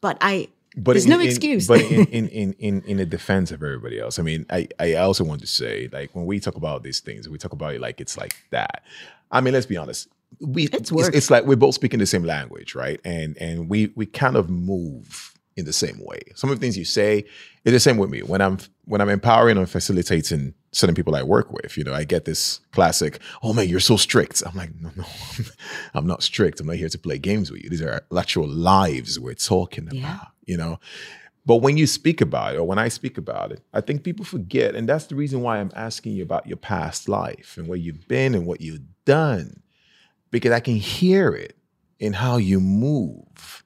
but 0.00 0.16
I, 0.20 0.48
But 0.76 0.92
there's 0.92 1.06
in- 1.06 1.10
no 1.10 1.18
in- 1.20 1.26
excuse. 1.26 1.66
but 1.66 1.80
in, 1.80 2.06
in, 2.18 2.28
in, 2.28 2.52
in, 2.58 2.82
in 2.86 2.96
the 2.98 3.06
defense 3.06 3.50
of 3.50 3.62
everybody 3.62 3.98
else, 3.98 4.18
I 4.18 4.22
mean, 4.22 4.46
I, 4.48 4.68
I 4.78 4.94
also 4.94 5.24
want 5.24 5.40
to 5.40 5.46
say, 5.48 5.88
like, 5.92 6.14
when 6.14 6.24
we 6.24 6.38
talk 6.40 6.54
about 6.54 6.82
these 6.84 7.00
things, 7.00 7.28
we 7.28 7.36
talk 7.38 7.52
about 7.52 7.74
it 7.74 7.80
like 7.80 8.00
it's 8.00 8.16
like 8.16 8.34
that. 8.50 8.84
I 9.32 9.40
mean, 9.40 9.52
let's 9.54 9.66
be 9.66 9.76
honest. 9.76 10.06
We 10.40 10.64
It's 10.68 10.92
it's, 10.92 11.08
it's 11.08 11.30
like 11.30 11.44
we're 11.44 11.56
both 11.56 11.74
speaking 11.74 11.98
the 11.98 12.06
same 12.06 12.22
language, 12.22 12.76
right? 12.76 13.00
And 13.04 13.36
and 13.38 13.68
we 13.68 13.92
we 13.96 14.06
kind 14.06 14.36
of 14.36 14.48
move 14.48 15.34
in 15.56 15.64
the 15.64 15.72
same 15.72 15.98
way. 16.00 16.20
Some 16.36 16.50
of 16.50 16.56
the 16.56 16.60
things 16.60 16.78
you 16.78 16.84
say 16.84 17.24
is 17.64 17.72
the 17.72 17.80
same 17.80 17.96
with 17.96 18.10
me. 18.10 18.20
When 18.22 18.40
I'm 18.40 18.58
when 18.84 19.00
I'm 19.00 19.08
empowering 19.08 19.58
and 19.58 19.68
facilitating 19.68 20.54
certain 20.72 20.94
people 20.94 21.16
I 21.16 21.22
work 21.22 21.52
with, 21.52 21.76
you 21.76 21.84
know, 21.84 21.94
I 21.94 22.04
get 22.04 22.24
this 22.24 22.60
classic, 22.72 23.20
"Oh 23.42 23.52
man, 23.52 23.68
you're 23.68 23.80
so 23.80 23.96
strict." 23.96 24.42
I'm 24.46 24.56
like, 24.56 24.70
"No, 24.80 24.90
no, 24.96 25.04
I'm 25.94 26.06
not 26.06 26.22
strict. 26.22 26.60
I'm 26.60 26.66
not 26.66 26.76
here 26.76 26.88
to 26.88 26.98
play 26.98 27.18
games 27.18 27.50
with 27.50 27.62
you. 27.62 27.70
These 27.70 27.82
are 27.82 28.02
actual 28.16 28.48
lives 28.48 29.18
we're 29.18 29.34
talking 29.34 29.84
about." 29.88 29.94
Yeah. 29.96 30.24
You 30.46 30.56
know, 30.56 30.80
but 31.46 31.56
when 31.56 31.76
you 31.76 31.86
speak 31.86 32.20
about 32.20 32.54
it, 32.54 32.58
or 32.58 32.64
when 32.64 32.78
I 32.78 32.88
speak 32.88 33.18
about 33.18 33.52
it, 33.52 33.62
I 33.72 33.80
think 33.80 34.04
people 34.04 34.24
forget. 34.24 34.74
And 34.74 34.88
that's 34.88 35.06
the 35.06 35.14
reason 35.14 35.40
why 35.40 35.58
I'm 35.58 35.72
asking 35.74 36.12
you 36.12 36.22
about 36.22 36.46
your 36.46 36.56
past 36.56 37.08
life 37.08 37.56
and 37.56 37.66
where 37.66 37.78
you've 37.78 38.06
been 38.08 38.34
and 38.34 38.46
what 38.46 38.60
you've 38.60 38.82
done, 39.04 39.62
because 40.30 40.52
I 40.52 40.60
can 40.60 40.76
hear 40.76 41.32
it 41.32 41.56
in 41.98 42.12
how 42.12 42.36
you 42.36 42.60
move. 42.60 43.64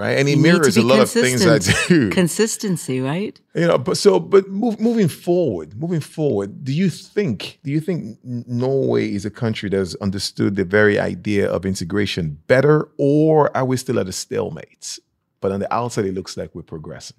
Right. 0.00 0.16
And 0.16 0.28
it 0.28 0.30
You 0.30 0.36
need 0.38 0.42
to 0.44 0.52
mirrors 0.54 0.76
a 0.78 0.82
lot 0.82 1.00
of 1.00 1.10
things 1.10 1.46
I 1.46 1.58
do. 1.58 2.08
consistency, 2.20 3.02
right? 3.02 3.38
You 3.54 3.66
know, 3.66 3.76
but 3.76 3.98
so, 3.98 4.18
but 4.18 4.48
move, 4.48 4.80
moving 4.80 5.08
forward, 5.08 5.78
moving 5.78 6.00
forward, 6.00 6.64
do 6.64 6.72
you 6.72 6.88
think, 6.88 7.58
do 7.64 7.70
you 7.70 7.80
think 7.80 8.16
Norway 8.24 9.12
is 9.12 9.26
a 9.26 9.30
country 9.30 9.68
that's 9.68 9.94
understood 9.96 10.56
the 10.56 10.64
very 10.64 10.98
idea 10.98 11.50
of 11.50 11.66
integration 11.66 12.38
better, 12.46 12.88
or 12.96 13.54
are 13.54 13.66
we 13.66 13.76
still 13.76 14.00
at 14.00 14.08
a 14.08 14.12
stalemate? 14.12 14.98
But 15.42 15.52
on 15.52 15.60
the 15.60 15.70
outside, 15.70 16.06
it 16.06 16.14
looks 16.14 16.34
like 16.34 16.54
we're 16.54 16.62
progressing. 16.62 17.18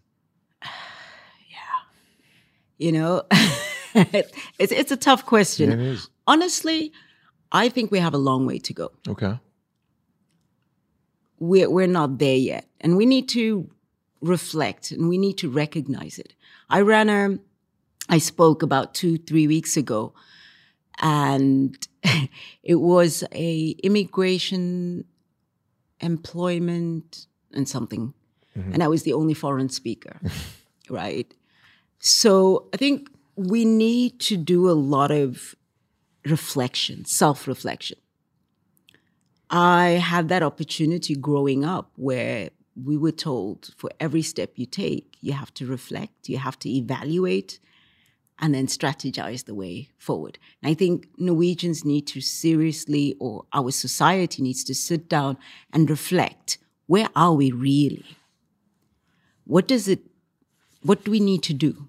Yeah. 1.51 1.57
You 2.79 2.93
know, 2.93 3.23
it's, 3.93 4.71
it's 4.71 4.91
a 4.91 4.97
tough 4.97 5.27
question. 5.27 5.71
It 5.71 5.79
is. 5.79 6.09
Honestly, 6.25 6.91
I 7.51 7.69
think 7.69 7.91
we 7.91 7.99
have 7.99 8.15
a 8.15 8.23
long 8.29 8.47
way 8.47 8.57
to 8.57 8.73
go. 8.73 8.91
Okay. 9.07 9.37
We're, 11.41 11.69
we're 11.69 11.87
not 11.87 12.19
there 12.19 12.35
yet. 12.35 12.67
And 12.79 12.95
we 12.95 13.05
need 13.05 13.27
to 13.29 13.67
reflect 14.21 14.91
and 14.91 15.09
we 15.09 15.17
need 15.17 15.39
to 15.39 15.49
recognize 15.49 16.19
it. 16.19 16.35
I 16.69 16.81
ran 16.81 17.09
a, 17.09 17.39
I 18.07 18.19
spoke 18.19 18.61
about 18.61 18.93
two, 18.93 19.17
three 19.17 19.47
weeks 19.47 19.75
ago, 19.75 20.13
and 20.99 21.75
it 22.63 22.75
was 22.75 23.23
a 23.31 23.69
immigration, 23.83 25.05
employment, 25.99 27.25
and 27.53 27.67
something. 27.67 28.13
Mm-hmm. 28.55 28.73
And 28.73 28.83
I 28.83 28.87
was 28.87 29.03
the 29.03 29.13
only 29.13 29.33
foreign 29.33 29.69
speaker, 29.69 30.19
right? 30.89 31.33
So 31.99 32.67
I 32.71 32.77
think 32.77 33.09
we 33.35 33.65
need 33.65 34.19
to 34.21 34.37
do 34.37 34.69
a 34.69 34.73
lot 34.73 35.09
of 35.09 35.55
reflection, 36.23 37.05
self 37.05 37.47
reflection. 37.47 37.97
I 39.51 39.89
had 39.89 40.29
that 40.29 40.43
opportunity 40.43 41.13
growing 41.13 41.65
up 41.65 41.91
where 41.97 42.51
we 42.81 42.95
were 42.95 43.11
told 43.11 43.71
for 43.77 43.89
every 43.99 44.21
step 44.21 44.53
you 44.55 44.65
take, 44.65 45.17
you 45.19 45.33
have 45.33 45.53
to 45.55 45.65
reflect, 45.65 46.29
you 46.29 46.37
have 46.37 46.57
to 46.59 46.69
evaluate, 46.69 47.59
and 48.39 48.55
then 48.55 48.67
strategize 48.67 49.45
the 49.45 49.53
way 49.53 49.89
forward. 49.97 50.39
And 50.63 50.71
I 50.71 50.73
think 50.73 51.07
Norwegians 51.17 51.83
need 51.83 52.07
to 52.07 52.21
seriously, 52.21 53.15
or 53.19 53.43
our 53.53 53.71
society 53.71 54.41
needs 54.41 54.63
to 54.63 54.73
sit 54.73 55.09
down 55.09 55.37
and 55.73 55.89
reflect 55.89 56.57
where 56.87 57.09
are 57.15 57.33
we 57.33 57.51
really? 57.51 58.05
What 59.43 59.67
does 59.67 59.87
it, 59.87 59.99
what 60.81 61.03
do 61.03 61.11
we 61.11 61.19
need 61.19 61.43
to 61.43 61.53
do 61.53 61.87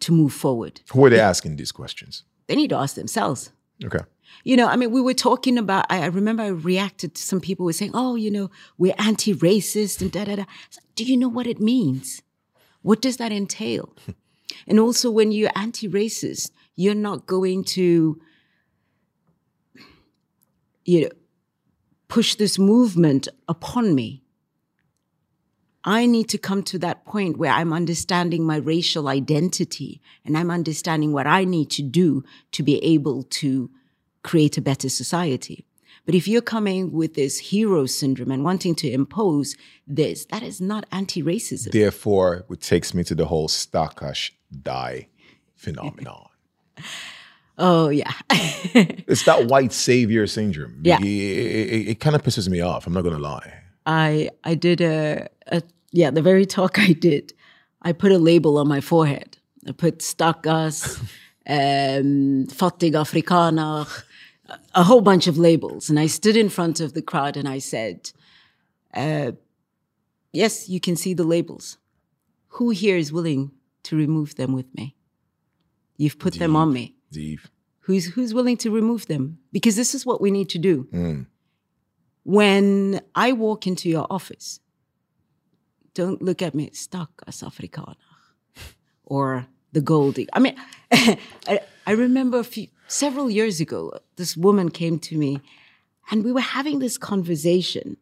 to 0.00 0.12
move 0.12 0.32
forward? 0.32 0.80
Who 0.92 1.04
are 1.04 1.10
they 1.10 1.20
asking 1.20 1.56
these 1.56 1.72
questions? 1.72 2.24
They 2.46 2.56
need 2.56 2.70
to 2.70 2.76
ask 2.76 2.94
themselves. 2.94 3.52
Okay. 3.84 4.04
You 4.44 4.56
know, 4.56 4.66
I 4.66 4.76
mean, 4.76 4.90
we 4.90 5.00
were 5.00 5.14
talking 5.14 5.58
about, 5.58 5.86
I, 5.90 6.02
I 6.02 6.06
remember 6.06 6.42
I 6.42 6.48
reacted 6.48 7.14
to 7.14 7.22
some 7.22 7.40
people 7.40 7.66
were 7.66 7.72
saying, 7.72 7.92
oh, 7.94 8.14
you 8.14 8.30
know, 8.30 8.50
we're 8.76 8.94
anti 8.98 9.34
racist 9.34 10.00
and 10.00 10.10
da 10.10 10.24
da 10.24 10.36
da. 10.36 10.42
Like, 10.42 10.48
do 10.94 11.04
you 11.04 11.16
know 11.16 11.28
what 11.28 11.46
it 11.46 11.60
means? 11.60 12.22
What 12.82 13.02
does 13.02 13.16
that 13.18 13.32
entail? 13.32 13.94
and 14.66 14.78
also, 14.78 15.10
when 15.10 15.32
you're 15.32 15.50
anti 15.54 15.88
racist, 15.88 16.50
you're 16.76 16.94
not 16.94 17.26
going 17.26 17.64
to, 17.64 18.20
you 20.84 21.02
know, 21.02 21.10
push 22.08 22.34
this 22.36 22.58
movement 22.58 23.28
upon 23.48 23.94
me. 23.94 24.22
I 25.84 26.06
need 26.06 26.28
to 26.30 26.38
come 26.38 26.62
to 26.64 26.78
that 26.80 27.04
point 27.04 27.38
where 27.38 27.52
I'm 27.52 27.72
understanding 27.72 28.44
my 28.44 28.56
racial 28.56 29.08
identity 29.08 30.00
and 30.24 30.36
I'm 30.36 30.50
understanding 30.50 31.12
what 31.12 31.26
I 31.26 31.44
need 31.44 31.70
to 31.70 31.82
do 31.82 32.24
to 32.52 32.62
be 32.62 32.82
able 32.84 33.22
to 33.22 33.70
create 34.30 34.58
a 34.58 34.60
better 34.70 34.88
society. 34.88 35.58
But 36.08 36.14
if 36.14 36.26
you're 36.26 36.50
coming 36.56 36.92
with 36.92 37.12
this 37.14 37.38
hero 37.52 37.86
syndrome 37.86 38.30
and 38.30 38.42
wanting 38.42 38.74
to 38.76 38.90
impose 38.90 39.56
this, 39.86 40.24
that 40.26 40.42
is 40.42 40.60
not 40.60 40.86
anti 40.90 41.22
racism. 41.22 41.70
Therefore, 41.70 42.46
it 42.50 42.60
takes 42.60 42.94
me 42.94 43.04
to 43.04 43.14
the 43.14 43.26
whole 43.26 43.48
Stakkars 43.48 44.30
deg 44.50 45.08
phenomenon. 45.54 46.28
oh, 47.58 47.88
yeah. 47.90 48.12
it's 48.30 49.24
that 49.24 49.48
white 49.48 49.72
savior 49.72 50.26
syndrome. 50.26 50.80
Yeah. 50.82 50.98
It, 51.00 51.06
it, 51.06 51.88
it 51.88 52.00
kind 52.00 52.16
of 52.16 52.22
pisses 52.22 52.48
me 52.48 52.60
off. 52.60 52.86
I'm 52.86 52.94
not 52.94 53.02
going 53.02 53.16
to 53.16 53.22
lie. 53.22 53.52
I, 53.84 54.30
I 54.44 54.54
did 54.54 54.80
a, 54.80 55.28
a, 55.48 55.62
yeah, 55.92 56.10
the 56.10 56.22
very 56.22 56.46
talk 56.46 56.78
I 56.78 56.92
did, 56.92 57.32
I 57.82 57.92
put 57.92 58.12
a 58.12 58.18
label 58.18 58.58
on 58.58 58.66
my 58.66 58.80
forehead. 58.80 59.36
I 59.66 59.72
put 59.72 59.98
Stakkars, 59.98 60.98
um, 61.46 62.46
Fattig 62.48 62.94
Afrikaner, 62.94 63.86
a 64.74 64.82
whole 64.82 65.00
bunch 65.00 65.26
of 65.26 65.38
labels. 65.38 65.90
And 65.90 65.98
I 65.98 66.06
stood 66.06 66.36
in 66.36 66.48
front 66.48 66.80
of 66.80 66.94
the 66.94 67.02
crowd 67.02 67.36
and 67.36 67.48
I 67.48 67.58
said, 67.58 68.12
uh, 68.94 69.32
Yes, 70.32 70.68
you 70.68 70.80
can 70.80 70.94
see 70.96 71.14
the 71.14 71.24
labels. 71.24 71.78
Who 72.48 72.70
here 72.70 72.96
is 72.96 73.12
willing 73.12 73.52
to 73.84 73.96
remove 73.96 74.36
them 74.36 74.52
with 74.52 74.72
me? 74.74 74.94
You've 75.96 76.18
put 76.18 76.34
Deep, 76.34 76.40
them 76.40 76.54
on 76.54 76.72
me. 76.72 76.96
Deep. 77.10 77.40
Who's, 77.80 78.06
who's 78.06 78.34
willing 78.34 78.58
to 78.58 78.70
remove 78.70 79.06
them? 79.06 79.38
Because 79.52 79.76
this 79.76 79.94
is 79.94 80.04
what 80.04 80.20
we 80.20 80.30
need 80.30 80.50
to 80.50 80.58
do. 80.58 80.86
Mm. 80.92 81.26
When 82.24 83.00
I 83.14 83.32
walk 83.32 83.66
into 83.66 83.88
your 83.88 84.06
office, 84.10 84.60
don't 85.94 86.22
look 86.22 86.42
at 86.42 86.54
me, 86.54 86.70
stakkars 86.70 87.42
afrikaner, 87.42 87.96
or 89.04 89.46
the 89.72 89.80
goldie. 89.80 90.28
I 90.32 90.38
mean, 90.38 90.54
I, 90.92 91.60
I 91.86 91.92
remember 91.92 92.38
a 92.38 92.44
few, 92.44 92.68
several 92.88 93.30
years 93.30 93.60
ago, 93.60 94.00
this 94.16 94.36
woman 94.36 94.70
came 94.70 94.98
to 94.98 95.16
me 95.16 95.40
and 96.10 96.24
we 96.24 96.32
were 96.32 96.40
having 96.40 96.80
this 96.80 96.98
conversation. 96.98 97.96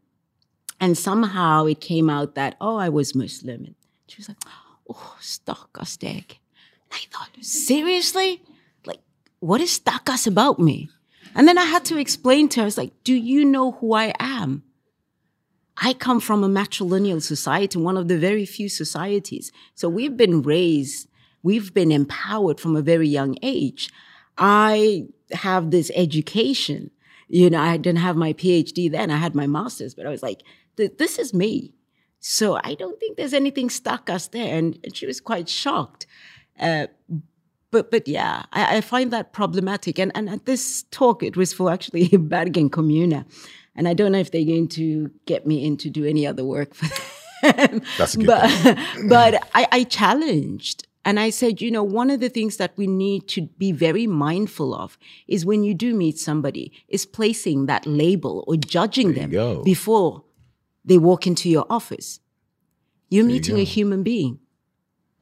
And 0.81 0.97
somehow 0.97 1.67
it 1.67 1.81
came 1.81 2.09
out 2.09 2.35
that, 2.35 2.57
oh, 2.61 2.77
I 2.77 2.89
was 2.89 3.15
Muslim. 3.15 3.65
And 3.65 3.75
she 4.07 4.19
was 4.19 4.29
like, 4.29 4.39
oh, 4.89 5.17
stakkars 5.21 5.99
deg. 5.99 6.39
I 6.93 7.01
thought, 7.11 7.31
seriously? 7.41 8.43
Like, 8.85 9.01
what 9.41 9.61
is 9.61 9.79
stakkars 9.79 10.27
about 10.27 10.59
me? 10.59 10.89
And 11.35 11.49
then 11.49 11.59
I 11.59 11.65
had 11.65 11.85
to 11.87 11.99
explain 11.99 12.49
to 12.51 12.61
her, 12.61 12.63
I 12.63 12.67
was 12.67 12.79
like, 12.79 12.93
do 13.05 13.15
you 13.15 13.45
know 13.45 13.73
who 13.73 13.93
I 13.93 14.15
am? 14.19 14.63
I 15.79 15.93
come 15.93 16.21
from 16.21 16.43
a 16.43 16.49
matrilineal 16.49 17.23
society, 17.23 17.79
one 17.79 17.99
of 17.99 18.09
the 18.09 18.19
very 18.19 18.47
few 18.47 18.69
societies. 18.69 19.53
So 19.75 19.89
we've 19.89 20.17
been 20.17 20.41
raised, 20.41 21.09
we've 21.43 21.75
been 21.75 21.93
empowered 21.93 22.59
from 22.61 22.77
a 22.77 22.83
very 22.83 23.09
young 23.09 23.37
age. 23.43 23.91
I 24.39 25.07
have 25.33 25.71
this 25.71 25.91
education. 25.95 26.91
You 27.29 27.51
know, 27.51 27.61
I 27.61 27.77
didn't 27.77 27.99
have 27.99 28.17
my 28.17 28.33
PhD 28.33 28.91
then, 28.91 29.11
I 29.11 29.17
had 29.17 29.35
my 29.35 29.47
master's, 29.47 29.95
but 29.95 30.07
I 30.07 30.11
was 30.11 30.23
like, 30.23 30.43
this 30.77 31.19
is 31.19 31.35
me. 31.35 31.73
So 32.21 32.59
I 32.63 32.75
don't 32.75 32.99
think 32.99 33.17
there's 33.17 33.35
anything 33.35 33.71
stuck 33.71 34.11
us 34.11 34.29
there. 34.29 34.57
And, 34.57 34.79
and 34.85 34.97
she 34.97 35.07
was 35.07 35.21
quite 35.21 35.49
shocked. 35.49 36.07
Uh, 36.59 36.87
but 37.71 37.91
but 37.91 38.09
yeah, 38.09 38.45
I, 38.53 38.79
I, 38.79 38.81
find 38.81 39.13
that 39.13 39.33
problematic. 39.33 39.99
And 39.99 40.13
and 40.15 40.31
at 40.31 40.47
this 40.47 40.85
talk, 40.91 41.23
it 41.23 41.37
was 41.37 41.53
for 41.53 41.71
actually 41.71 42.09
Bergen 42.17 42.71
Kommune. 42.71 43.25
And 43.75 43.87
I 43.87 43.93
don't 43.93 44.13
know 44.13 44.19
if 44.19 44.31
they're 44.31 44.45
going 44.45 44.69
to 44.69 45.11
get 45.27 45.47
me 45.47 45.65
in 45.65 45.77
to 45.79 45.91
do 45.91 46.05
any 46.05 46.27
other 46.27 46.45
work 46.45 46.75
for 46.75 46.87
them. 47.53 47.83
That's 47.99 48.15
a 48.15 48.19
good 48.19 48.27
but, 48.27 48.79
but 49.09 49.49
I, 49.55 49.69
I 49.71 49.85
challenged 49.85 50.86
and 51.07 51.21
I 51.21 51.31
said, 51.31 51.63
you 51.63 51.71
know, 51.71 51.85
one 51.85 52.11
of 52.11 52.19
the 52.19 52.29
things 52.29 52.57
that 52.57 52.77
we 52.77 52.89
need 52.89 53.29
to 53.29 53.43
be 53.43 53.71
very 53.71 54.09
mindful 54.09 54.75
of 54.75 54.99
is 55.29 55.47
when 55.47 55.63
you 55.63 55.73
do 55.73 55.95
meet 55.95 56.19
somebody, 56.19 56.73
is 56.89 57.07
placing 57.07 57.67
that 57.67 57.87
label 57.87 58.45
or 58.49 58.57
judging 58.57 59.13
them 59.13 59.31
before 59.63 60.25
they 60.85 60.99
walk 60.99 61.25
into 61.25 61.49
your 61.49 61.65
office. 61.71 62.19
You're 63.09 63.23
There 63.23 63.31
you 63.31 63.37
meeting 63.37 63.59
a 63.61 63.63
human 63.63 64.03
being, 64.03 64.41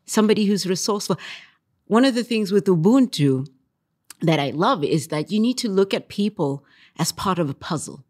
somebody 0.06 0.46
who's 0.46 0.66
resourceful. 0.66 1.18
One 1.86 2.06
of 2.06 2.14
the 2.14 2.24
things 2.24 2.50
with 2.50 2.64
Ubuntu 2.64 3.46
that 4.22 4.40
I 4.40 4.52
love 4.52 4.84
is 4.84 5.08
that 5.08 5.30
you 5.30 5.38
need 5.38 5.58
to 5.58 5.68
look 5.68 5.92
at 5.92 6.08
people 6.08 6.64
as 6.98 7.12
part 7.12 7.38
of 7.38 7.50
a 7.50 7.54
puzzle. 7.54 8.06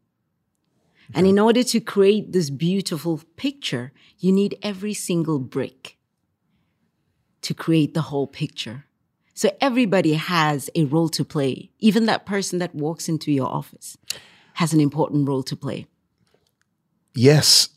And 1.13 1.27
in 1.27 1.41
order 1.41 1.65
to 1.65 1.81
create 1.81 2.33
this 2.33 2.51
beautiful 2.51 3.21
picture, 3.35 3.93
you 4.21 4.31
need 4.31 4.59
every 4.63 4.95
single 4.95 5.41
brick 5.41 5.99
to 7.45 7.55
create 7.55 7.95
the 7.95 8.03
whole 8.03 8.27
picture. 8.27 8.85
So 9.35 9.51
everybody 9.61 10.15
has 10.15 10.71
a 10.75 10.85
role 10.85 11.09
to 11.11 11.25
play. 11.25 11.71
Even 11.79 12.07
that 12.07 12.25
person 12.25 12.59
that 12.61 12.75
walks 12.75 13.09
into 13.09 13.33
your 13.33 13.49
office 13.49 13.97
has 14.55 14.73
an 14.73 14.81
important 14.81 15.29
role 15.29 15.43
to 15.43 15.57
play. 15.57 15.87
Yes, 17.15 17.69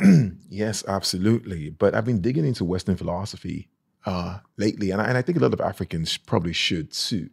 yes, 0.48 0.84
absolutely. 0.86 1.70
But 1.70 1.94
I've 1.94 2.04
been 2.04 2.20
digging 2.20 2.46
into 2.46 2.64
Western 2.64 2.96
philosophy 2.96 3.68
uh, 4.06 4.38
lately, 4.56 4.90
and 4.90 5.00
I, 5.00 5.04
and 5.06 5.16
I 5.16 5.22
think 5.22 5.38
a 5.38 5.40
lot 5.40 5.52
of 5.52 5.60
Africans 5.60 6.16
probably 6.16 6.52
should 6.52 6.92
too, 6.92 7.30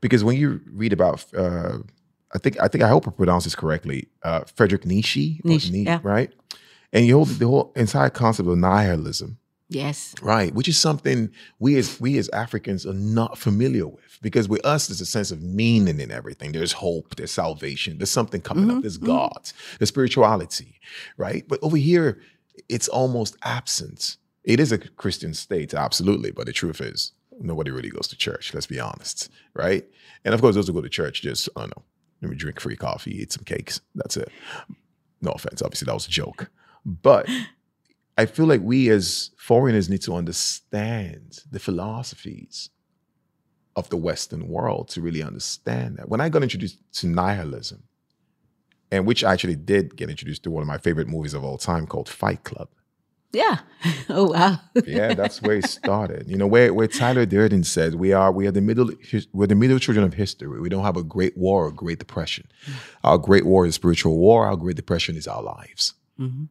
because 0.00 0.24
when 0.24 0.36
you 0.36 0.60
read 0.72 0.92
about, 0.92 1.24
uh, 1.36 1.78
I 2.34 2.38
think 2.38 2.60
I 2.60 2.68
think 2.68 2.82
I 2.82 2.88
hope 2.88 3.06
I 3.06 3.10
pronounce 3.10 3.44
this 3.44 3.54
correctly, 3.54 4.08
uh, 4.22 4.40
Friedrich 4.54 4.84
Nietzsche, 4.84 5.40
or 5.44 5.50
Nietzsche, 5.50 5.82
yeah. 5.82 6.00
right? 6.02 6.32
And 6.92 7.06
you 7.06 7.16
hold 7.16 7.28
the 7.28 7.46
whole 7.46 7.72
entire 7.76 8.10
concept 8.10 8.48
of 8.48 8.56
nihilism, 8.58 9.38
Yes. 9.70 10.14
right? 10.22 10.54
Which 10.54 10.68
is 10.68 10.78
something 10.78 11.30
we 11.58 11.76
as 11.76 12.00
we 12.00 12.16
as 12.16 12.28
Africans 12.30 12.86
are 12.86 12.94
not 12.94 13.36
familiar 13.36 13.86
with, 13.86 14.18
because 14.22 14.48
with 14.48 14.64
us 14.64 14.86
there's 14.86 15.02
a 15.02 15.06
sense 15.06 15.30
of 15.30 15.42
meaning 15.42 16.00
in 16.00 16.10
everything. 16.10 16.52
There's 16.52 16.72
hope, 16.72 17.16
there's 17.16 17.32
salvation, 17.32 17.98
there's 17.98 18.10
something 18.10 18.40
coming 18.40 18.64
up, 18.64 18.70
mm-hmm, 18.70 18.80
there's 18.80 18.98
mm-hmm. 18.98 19.06
God, 19.06 19.52
there's 19.78 19.90
spirituality, 19.90 20.80
right? 21.18 21.46
But 21.46 21.58
over 21.62 21.76
here, 21.76 22.20
it's 22.68 22.88
almost 22.88 23.36
absent. 23.42 24.16
It 24.42 24.58
is 24.58 24.72
a 24.72 24.78
Christian 24.78 25.34
state, 25.34 25.74
absolutely, 25.74 26.30
but 26.30 26.46
the 26.46 26.52
truth 26.52 26.80
is 26.80 27.12
nobody 27.38 27.70
really 27.70 27.90
goes 27.90 28.08
to 28.08 28.16
church. 28.16 28.54
Let's 28.54 28.66
be 28.66 28.80
honest, 28.80 29.28
right? 29.54 29.86
And 30.24 30.34
of 30.34 30.40
course, 30.40 30.54
those 30.54 30.66
who 30.66 30.72
go 30.72 30.80
to 30.80 30.88
church 30.88 31.20
just 31.20 31.48
I 31.56 31.60
don't 31.60 31.76
know, 31.76 31.82
maybe 32.22 32.36
drink 32.36 32.58
free 32.58 32.76
coffee, 32.76 33.20
eat 33.20 33.32
some 33.32 33.44
cakes. 33.44 33.82
That's 33.94 34.16
it. 34.16 34.30
No 35.20 35.32
offense, 35.32 35.60
obviously 35.60 35.86
that 35.86 35.94
was 35.94 36.06
a 36.06 36.10
joke, 36.10 36.48
but 36.86 37.28
I 38.18 38.26
feel 38.26 38.46
like 38.46 38.60
we 38.62 38.90
as 38.90 39.30
foreigners 39.38 39.88
need 39.88 40.02
to 40.02 40.14
understand 40.14 41.38
the 41.50 41.60
philosophies 41.60 42.68
of 43.76 43.88
the 43.90 43.96
Western 43.96 44.48
world 44.48 44.88
to 44.88 45.00
really 45.00 45.22
understand 45.22 45.96
that. 45.96 46.08
When 46.08 46.20
I 46.20 46.28
got 46.28 46.42
introduced 46.42 46.78
to 46.94 47.06
nihilism, 47.06 47.84
and 48.90 49.06
which 49.06 49.22
I 49.22 49.32
actually 49.32 49.54
did 49.56 49.96
get 49.96 50.10
introduced 50.10 50.42
to 50.42 50.50
one 50.50 50.62
of 50.62 50.66
my 50.66 50.78
favorite 50.78 51.06
movies 51.08 51.32
of 51.32 51.44
all 51.44 51.58
time 51.58 51.86
called 51.86 52.08
Fight 52.08 52.42
Club. 52.44 52.68
Yeah. 53.32 53.58
Oh 54.10 54.30
wow. 54.32 54.58
Yeah, 54.86 55.12
that's 55.12 55.42
where 55.42 55.56
it 55.58 55.66
started. 55.66 56.28
You 56.30 56.38
know, 56.38 56.46
where 56.46 56.72
where 56.72 56.88
Tyler 56.88 57.26
Durden 57.26 57.62
said 57.62 57.94
we 57.96 58.14
are 58.14 58.32
we 58.32 58.46
are 58.46 58.50
the 58.50 58.62
middle 58.62 58.90
we're 59.34 59.46
the 59.46 59.54
middle 59.54 59.78
children 59.78 60.04
of 60.06 60.14
history. 60.14 60.58
We 60.60 60.70
don't 60.70 60.82
have 60.82 60.96
a 60.96 61.04
great 61.04 61.36
war 61.36 61.66
or 61.66 61.70
great 61.70 61.98
depression. 61.98 62.48
Our 63.04 63.18
great 63.18 63.44
war 63.44 63.66
is 63.66 63.74
spiritual 63.74 64.16
war. 64.16 64.46
Our 64.46 64.56
great 64.56 64.76
depression 64.76 65.14
is 65.14 65.26
our 65.28 65.42
lives. 65.42 65.92
Mhm. 66.18 66.48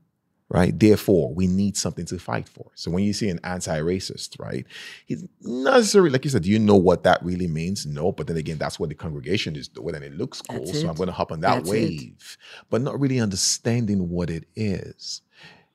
Right. 0.49 0.79
Therefore, 0.79 1.33
we 1.33 1.45
need 1.45 1.75
something 1.75 2.05
to 2.05 2.17
fight 2.17 2.47
for. 2.47 2.71
So 2.73 2.89
when 2.89 3.03
you 3.03 3.11
see 3.11 3.27
an 3.27 3.41
anti-racist, 3.43 4.39
right, 4.39 4.65
he's 5.05 5.25
not 5.41 5.73
necessarily 5.73 6.09
like 6.09 6.23
you 6.23 6.31
said. 6.31 6.43
Do 6.43 6.49
you 6.49 6.57
know 6.57 6.77
what 6.77 7.03
that 7.03 7.21
really 7.21 7.47
means? 7.47 7.85
No. 7.85 8.13
But 8.13 8.27
then 8.27 8.37
again, 8.37 8.57
that's 8.57 8.79
what 8.79 8.87
the 8.87 8.95
congregation 8.95 9.57
is 9.57 9.67
doing, 9.67 9.93
and 9.93 10.05
it 10.05 10.13
looks 10.13 10.41
cool. 10.41 10.65
That's 10.65 10.79
So. 10.79 10.87
I'm 10.87 10.95
going 10.95 11.07
to 11.07 11.13
hop 11.13 11.33
on 11.33 11.41
that 11.41 11.55
That's 11.55 11.69
it. 11.69 11.71
wave, 11.71 12.37
but 12.69 12.81
not 12.81 12.97
really 12.97 13.19
understanding 13.19 14.09
what 14.09 14.29
it 14.29 14.45
is. 14.55 15.21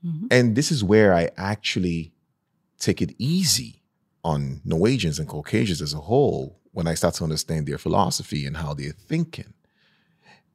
Mm-hmm. 0.04 0.28
And 0.30 0.56
this 0.56 0.72
is 0.72 0.82
where 0.82 1.12
I 1.14 1.28
actually 1.36 2.14
take 2.78 3.02
it 3.02 3.14
easy 3.18 3.82
on 4.24 4.62
Norwegians 4.64 5.18
and 5.18 5.28
Caucasians 5.28 5.82
as 5.82 5.92
a 5.92 5.98
whole 5.98 6.58
when 6.72 6.86
I 6.86 6.94
start 6.94 7.12
to 7.16 7.24
understand 7.24 7.66
their 7.66 7.76
philosophy 7.76 8.46
and 8.46 8.56
how 8.56 8.72
they're 8.72 8.92
thinking. 8.92 9.52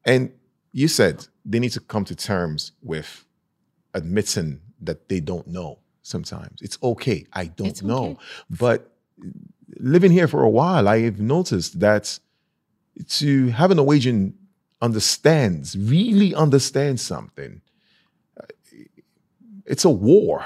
And 0.04 0.32
you 0.72 0.88
said 0.88 1.28
they 1.46 1.60
need 1.60 1.74
to 1.74 1.80
come 1.80 2.04
to 2.06 2.16
terms 2.16 2.72
with 2.82 3.26
admitting 3.98 4.62
that 4.82 5.10
they 5.10 5.20
don't 5.20 5.48
know 5.48 5.80
sometimes. 6.04 6.62
It's 6.62 6.78
okay. 6.82 7.26
I 7.34 7.46
don't 7.46 7.82
know. 7.84 8.18
But 8.50 8.92
living 9.80 10.12
here 10.12 10.28
for 10.28 10.44
a 10.44 10.50
while, 10.50 10.88
I 10.88 11.00
have 11.02 11.20
noticed 11.20 11.80
that 11.80 12.20
to 13.08 13.48
have 13.50 13.72
a 13.72 13.76
Norwegian 13.76 14.34
understands, 14.82 15.76
really 15.78 16.34
understands 16.34 17.02
something, 17.02 17.62
uh, 18.40 18.46
it's 19.66 19.86
a 19.86 19.90
war. 19.90 20.46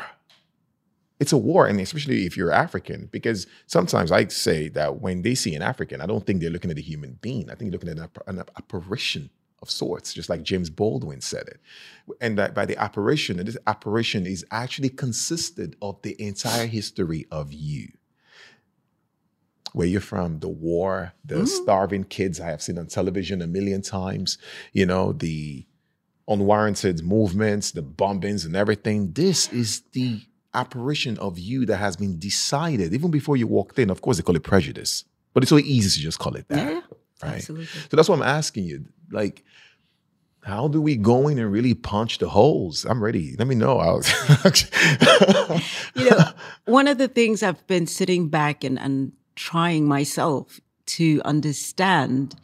It's 1.19 1.33
a 1.33 1.37
war, 1.37 1.67
and 1.67 1.79
especially 1.79 2.25
if 2.25 2.35
you're 2.35 2.51
African, 2.51 3.07
because 3.11 3.45
sometimes 3.67 4.11
I 4.11 4.25
say 4.27 4.69
that 4.69 5.01
when 5.01 5.21
they 5.21 5.35
see 5.35 5.53
an 5.53 5.61
African, 5.61 6.01
I 6.01 6.07
don't 6.07 6.25
think 6.25 6.41
they're 6.41 6.49
looking 6.49 6.71
at 6.71 6.79
a 6.79 6.81
human 6.81 7.19
being. 7.21 7.51
I 7.51 7.55
think 7.55 7.69
they're 7.69 7.79
looking 7.79 8.01
at 8.01 8.09
an 8.25 8.43
apparition 8.57 9.29
of 9.61 9.69
sorts, 9.69 10.13
just 10.13 10.29
like 10.29 10.43
James 10.43 10.69
Baldwin 10.69 11.21
said 11.21 11.47
it. 11.47 11.59
And 12.19 12.37
that 12.37 12.53
by 12.53 12.65
the 12.65 12.77
apparition, 12.77 13.39
and 13.39 13.47
this 13.47 13.57
apparition 13.67 14.25
is 14.25 14.45
actually 14.51 14.89
consisted 14.89 15.75
of 15.81 16.01
the 16.01 16.19
entire 16.21 16.65
history 16.65 17.27
of 17.31 17.53
you 17.53 17.89
where 19.73 19.87
you're 19.87 20.01
from, 20.01 20.39
the 20.39 20.49
war, 20.49 21.13
the 21.23 21.35
mm-hmm. 21.35 21.45
starving 21.45 22.03
kids 22.03 22.39
I 22.39 22.47
have 22.47 22.61
seen 22.61 22.77
on 22.77 22.87
television 22.87 23.41
a 23.41 23.47
million 23.47 23.81
times, 23.81 24.37
you 24.73 24.85
know, 24.85 25.13
the 25.13 25.65
unwarranted 26.27 27.03
movements, 27.03 27.71
the 27.71 27.81
bombings 27.81 28.45
and 28.45 28.55
everything. 28.55 29.13
This 29.13 29.51
is 29.51 29.81
the 29.93 30.21
apparition 30.53 31.17
of 31.19 31.39
you 31.39 31.65
that 31.65 31.77
has 31.77 31.95
been 31.95 32.19
decided 32.19 32.93
even 32.93 33.11
before 33.11 33.37
you 33.37 33.47
walked 33.47 33.79
in. 33.79 33.89
Of 33.89 34.01
course, 34.01 34.17
they 34.17 34.23
call 34.23 34.35
it 34.35 34.43
prejudice, 34.43 35.05
but 35.33 35.43
it's 35.43 35.49
so 35.49 35.57
easy 35.57 35.99
to 35.99 36.03
just 36.03 36.19
call 36.19 36.35
it 36.35 36.47
that. 36.49 36.73
Yeah, 36.73 36.81
right? 37.23 37.35
absolutely. 37.35 37.65
So 37.89 37.95
that's 37.95 38.09
what 38.09 38.15
I'm 38.15 38.23
asking 38.23 38.65
you. 38.65 38.85
Like, 39.11 39.43
how 40.43 40.67
do 40.67 40.81
we 40.81 40.95
go 40.95 41.27
in 41.27 41.37
and 41.37 41.51
really 41.51 41.73
punch 41.73 42.17
the 42.17 42.29
holes? 42.29 42.85
I'm 42.85 43.03
ready. 43.03 43.35
Let 43.37 43.47
me 43.47 43.55
know. 43.55 43.77
I'll 43.77 44.01
you 45.95 46.09
know, 46.09 46.31
one 46.65 46.87
of 46.87 46.97
the 46.97 47.07
things 47.07 47.43
I've 47.43 47.65
been 47.67 47.85
sitting 47.85 48.29
back 48.29 48.63
and, 48.63 48.79
and 48.79 49.13
trying 49.35 49.87
myself 49.87 50.59
to 50.87 51.21
understand 51.25 52.35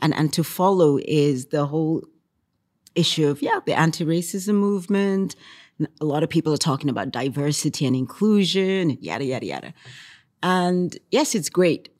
and, 0.00 0.12
and 0.14 0.32
to 0.32 0.42
follow 0.42 0.98
is 1.04 1.46
the 1.46 1.66
whole 1.66 2.02
issue 2.94 3.28
of, 3.28 3.42
yeah, 3.42 3.60
the 3.64 3.74
anti 3.74 4.04
racism 4.04 4.54
movement. 4.54 5.36
A 6.00 6.04
lot 6.04 6.22
of 6.22 6.30
people 6.30 6.52
are 6.52 6.58
talking 6.58 6.90
about 6.90 7.10
diversity 7.10 7.86
and 7.86 7.94
inclusion, 7.94 8.98
yada, 9.00 9.24
yada, 9.24 9.46
yada. 9.46 9.74
And 10.42 10.96
yes, 11.10 11.34
it's 11.34 11.48
great 11.48 11.90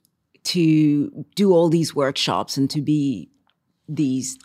to 0.44 1.24
do 1.34 1.52
all 1.52 1.68
these 1.68 1.94
workshops 1.94 2.56
and 2.56 2.70
to 2.70 2.80
be 2.80 3.28
these 3.88 4.38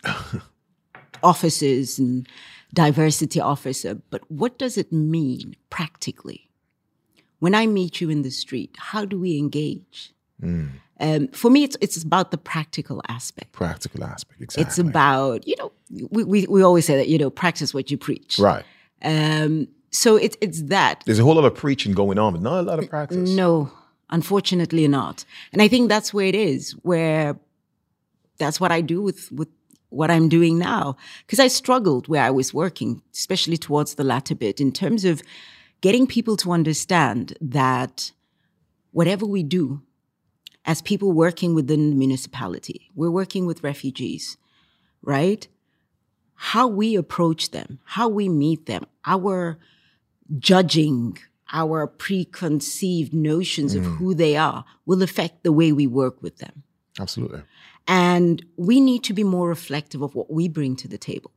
officers 1.22 1.98
and 1.98 2.28
diversity 2.74 3.40
officer, 3.40 3.94
but 4.10 4.22
what 4.30 4.58
does 4.58 4.78
it 4.78 4.92
mean 4.92 5.56
practically? 5.70 6.48
When 7.38 7.54
I 7.54 7.66
meet 7.66 8.00
you 8.00 8.08
in 8.08 8.22
the 8.22 8.30
street, 8.30 8.76
how 8.78 9.04
do 9.04 9.18
we 9.18 9.36
engage? 9.36 10.12
Um, 11.02 11.28
for 11.28 11.50
me, 11.50 11.64
it's 11.64 11.76
it's 11.80 12.02
about 12.02 12.30
the 12.30 12.38
practical 12.38 13.02
aspect. 13.08 13.52
Practical 13.52 14.04
aspect, 14.04 14.40
exactly. 14.40 14.62
It's 14.62 14.78
about 14.78 15.46
you 15.46 15.56
know 15.58 15.72
we, 16.10 16.24
we 16.24 16.46
we 16.46 16.62
always 16.62 16.86
say 16.86 16.96
that 16.96 17.08
you 17.08 17.18
know 17.18 17.30
practice 17.30 17.74
what 17.74 17.90
you 17.90 17.98
preach. 17.98 18.38
right. 18.38 18.64
Um, 19.02 19.68
so 19.90 20.16
it's 20.16 20.36
it's 20.40 20.62
that. 20.62 21.02
There's 21.04 21.18
a 21.18 21.24
whole 21.24 21.34
lot 21.34 21.44
of 21.44 21.54
preaching 21.54 21.92
going 21.92 22.18
on, 22.18 22.32
but 22.32 22.42
not 22.42 22.60
a 22.60 22.62
lot 22.62 22.78
of 22.78 22.88
practice. 22.88 23.30
No, 23.30 23.70
unfortunately 24.10 24.86
not. 24.88 25.24
And 25.52 25.60
I 25.60 25.68
think 25.68 25.88
that's 25.88 26.14
where 26.14 26.26
it 26.26 26.34
is, 26.36 26.72
where 26.82 27.36
that's 28.42 28.60
what 28.60 28.72
I 28.72 28.80
do 28.80 29.00
with, 29.00 29.30
with 29.32 29.48
what 29.88 30.10
I'm 30.10 30.28
doing 30.28 30.58
now. 30.58 30.96
Because 31.26 31.38
I 31.38 31.48
struggled 31.48 32.08
where 32.08 32.22
I 32.22 32.30
was 32.30 32.52
working, 32.52 33.02
especially 33.12 33.56
towards 33.56 33.94
the 33.94 34.04
latter 34.04 34.34
bit, 34.34 34.60
in 34.60 34.72
terms 34.72 35.04
of 35.04 35.22
getting 35.80 36.06
people 36.06 36.36
to 36.38 36.52
understand 36.52 37.36
that 37.40 38.12
whatever 38.92 39.26
we 39.26 39.42
do 39.42 39.82
as 40.64 40.80
people 40.80 41.12
working 41.12 41.54
within 41.54 41.90
the 41.90 41.96
municipality, 41.96 42.90
we're 42.94 43.10
working 43.10 43.46
with 43.46 43.62
refugees, 43.62 44.36
right? 45.02 45.48
How 46.34 46.68
we 46.68 46.94
approach 46.94 47.50
them, 47.50 47.80
how 47.84 48.08
we 48.08 48.28
meet 48.28 48.66
them, 48.66 48.86
our 49.04 49.58
judging, 50.38 51.18
our 51.52 51.86
preconceived 51.86 53.12
notions 53.12 53.74
of 53.74 53.82
mm. 53.84 53.96
who 53.96 54.14
they 54.14 54.36
are 54.36 54.64
will 54.86 55.02
affect 55.02 55.42
the 55.42 55.52
way 55.52 55.72
we 55.72 55.86
work 55.86 56.22
with 56.22 56.38
them. 56.38 56.62
Absolutely. 56.98 57.42
And 57.86 58.44
we 58.56 58.80
need 58.80 59.02
to 59.04 59.12
be 59.12 59.24
more 59.24 59.48
reflective 59.48 60.02
of 60.02 60.14
what 60.14 60.32
we 60.32 60.48
bring 60.48 60.76
to 60.76 60.88
the 60.88 60.98
table 60.98 61.32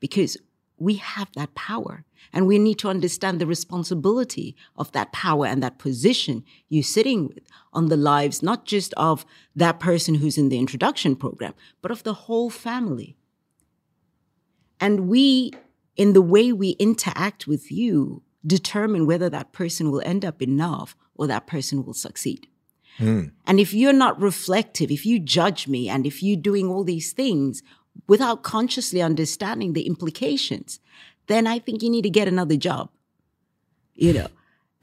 because 0.00 0.36
we 0.78 0.94
have 0.94 1.28
that 1.36 1.54
power 1.54 2.04
and 2.32 2.46
we 2.46 2.58
need 2.58 2.78
to 2.78 2.88
understand 2.88 3.40
the 3.40 3.46
responsibility 3.46 4.56
of 4.76 4.90
that 4.92 5.12
power 5.12 5.46
and 5.46 5.62
that 5.62 5.78
position 5.78 6.44
you're 6.68 6.82
sitting 6.82 7.28
with 7.28 7.46
on 7.72 7.86
the 7.86 7.96
lives, 7.96 8.42
not 8.42 8.64
just 8.64 8.92
of 8.94 9.24
that 9.54 9.78
person 9.78 10.16
who's 10.16 10.38
in 10.38 10.48
the 10.48 10.58
introduction 10.58 11.14
program, 11.14 11.54
but 11.82 11.90
of 11.90 12.02
the 12.02 12.14
whole 12.14 12.50
family. 12.50 13.16
And 14.80 15.08
we, 15.08 15.52
in 15.96 16.14
the 16.14 16.22
way 16.22 16.52
we 16.52 16.70
interact 16.70 17.46
with 17.46 17.70
you, 17.70 18.22
determine 18.44 19.06
whether 19.06 19.30
that 19.30 19.52
person 19.52 19.90
will 19.90 20.02
end 20.04 20.24
up 20.24 20.42
in 20.42 20.60
or 21.14 21.26
that 21.28 21.46
person 21.46 21.84
will 21.84 21.94
succeed. 21.94 22.48
Hmm. 22.98 23.28
And 23.46 23.58
if 23.58 23.72
you're 23.72 23.92
not 23.92 24.20
reflective, 24.20 24.90
if 24.90 25.06
you 25.06 25.18
judge 25.18 25.66
me, 25.66 25.88
and 25.88 26.06
if 26.06 26.22
you're 26.22 26.36
doing 26.36 26.68
all 26.68 26.84
these 26.84 27.12
things 27.12 27.62
without 28.06 28.42
consciously 28.42 29.02
understanding 29.02 29.72
the 29.72 29.86
implications, 29.86 30.80
then 31.26 31.46
I 31.46 31.58
think 31.58 31.82
you 31.82 31.90
need 31.90 32.02
to 32.02 32.10
get 32.10 32.28
another 32.28 32.56
job. 32.56 32.90
You 33.94 34.12
know, 34.14 34.26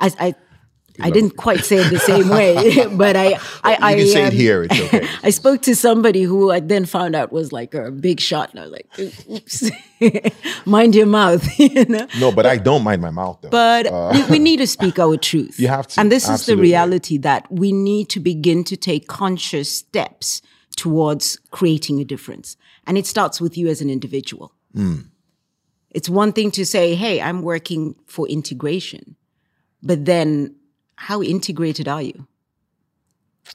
I, 0.00 0.34
I 1.00 1.10
didn't 1.10 1.36
quite 1.36 1.64
say 1.64 1.76
it 1.76 1.90
the 1.90 1.98
same 1.98 2.28
way, 2.28 2.86
but 2.96 3.16
I, 3.16 3.38
I, 3.62 3.70
You 3.72 3.78
I, 3.80 3.94
can 3.94 4.06
say 4.06 4.22
it 4.24 4.28
um, 4.28 4.34
here. 4.34 4.62
It's 4.64 4.80
okay. 4.80 5.08
I 5.22 5.30
spoke 5.30 5.62
to 5.62 5.74
somebody 5.76 6.22
who 6.22 6.50
I 6.50 6.60
then 6.60 6.86
found 6.86 7.14
out 7.14 7.32
was 7.32 7.52
like 7.52 7.74
a 7.74 7.90
big 7.90 8.20
shot, 8.20 8.50
and 8.50 8.60
I 8.60 8.62
was 8.64 8.72
like, 8.72 8.88
"Oops, 9.28 9.70
mind 10.66 10.94
your 10.94 11.06
mouth," 11.06 11.58
you 11.58 11.84
know. 11.86 12.06
No, 12.18 12.32
but 12.32 12.46
I 12.46 12.56
don't 12.56 12.82
mind 12.82 13.02
my 13.02 13.10
mouth 13.10 13.38
though. 13.42 13.50
But 13.50 13.86
we, 14.14 14.24
we 14.32 14.38
need 14.38 14.58
to 14.58 14.66
speak 14.66 14.98
our 14.98 15.16
truth. 15.16 15.58
You 15.58 15.68
have 15.68 15.86
to, 15.88 16.00
And 16.00 16.10
this 16.10 16.28
is 16.28 16.46
the 16.46 16.56
reality 16.56 17.18
that 17.18 17.50
we 17.50 17.72
need 17.72 18.08
to 18.10 18.20
begin 18.20 18.64
to 18.64 18.76
take 18.76 19.06
conscious 19.06 19.70
steps 19.70 20.42
towards 20.76 21.38
creating 21.50 22.00
a 22.00 22.04
difference. 22.04 22.56
And 22.86 22.96
it 22.96 23.06
starts 23.06 23.40
with 23.40 23.58
you 23.58 23.68
as 23.68 23.80
an 23.80 23.90
individual. 23.90 24.52
Hmm. 24.72 25.00
It's 25.90 26.08
one 26.08 26.32
thing 26.32 26.50
to 26.52 26.66
say, 26.66 26.94
hey, 26.94 27.20
I'm 27.20 27.42
working 27.42 27.96
for 28.06 28.28
integration. 28.28 29.16
But 29.82 30.04
then 30.04 30.54
how 30.96 31.22
integrated 31.22 31.88
are 31.88 32.02
you 32.02 32.26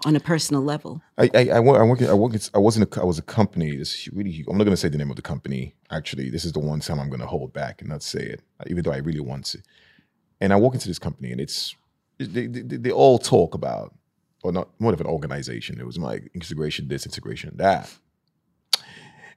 on 0.05 0.15
a 0.15 0.19
personal 0.19 0.61
level? 0.63 1.01
I 1.17 1.29
I 1.33 1.49
I 1.49 1.59
work 1.59 1.79
I 1.79 1.83
work 1.83 2.01
I 2.01 2.13
work 2.13 2.33
I 2.53 2.59
was 2.59 2.77
in 2.77 2.83
a 2.83 3.01
I 3.01 3.03
was 3.03 3.19
a 3.19 3.23
company. 3.23 3.75
This 3.75 4.07
really 4.13 4.45
I'm 4.47 4.57
not 4.57 4.63
going 4.63 4.75
to 4.75 4.77
say 4.77 4.89
the 4.89 4.97
name 4.97 5.09
of 5.09 5.15
the 5.15 5.21
company. 5.21 5.75
Actually, 5.89 6.29
this 6.29 6.45
is 6.45 6.53
the 6.53 6.59
one 6.59 6.79
time 6.79 6.99
I'm 6.99 7.09
going 7.09 7.19
to 7.21 7.27
hold 7.27 7.51
back 7.53 7.81
and 7.81 7.89
not 7.89 8.03
say 8.03 8.21
it, 8.21 8.41
even 8.67 8.83
though 8.83 8.93
I 8.93 8.97
really 8.97 9.19
want 9.19 9.45
to. 9.47 9.59
And 10.39 10.53
I 10.53 10.55
walk 10.55 10.73
into 10.73 10.87
this 10.87 10.99
company, 10.99 11.31
and 11.31 11.41
it's 11.41 11.75
they 12.17 12.47
they, 12.47 12.61
they 12.61 12.91
all 12.91 13.19
talk 13.19 13.53
about, 13.53 13.93
or 14.43 14.51
not 14.51 14.69
more 14.79 14.93
of 14.93 15.01
an 15.01 15.07
organization. 15.07 15.79
It 15.79 15.85
was 15.85 15.99
my 15.99 16.21
integration 16.33 16.87
this, 16.87 17.05
integration 17.05 17.57
that. 17.57 17.91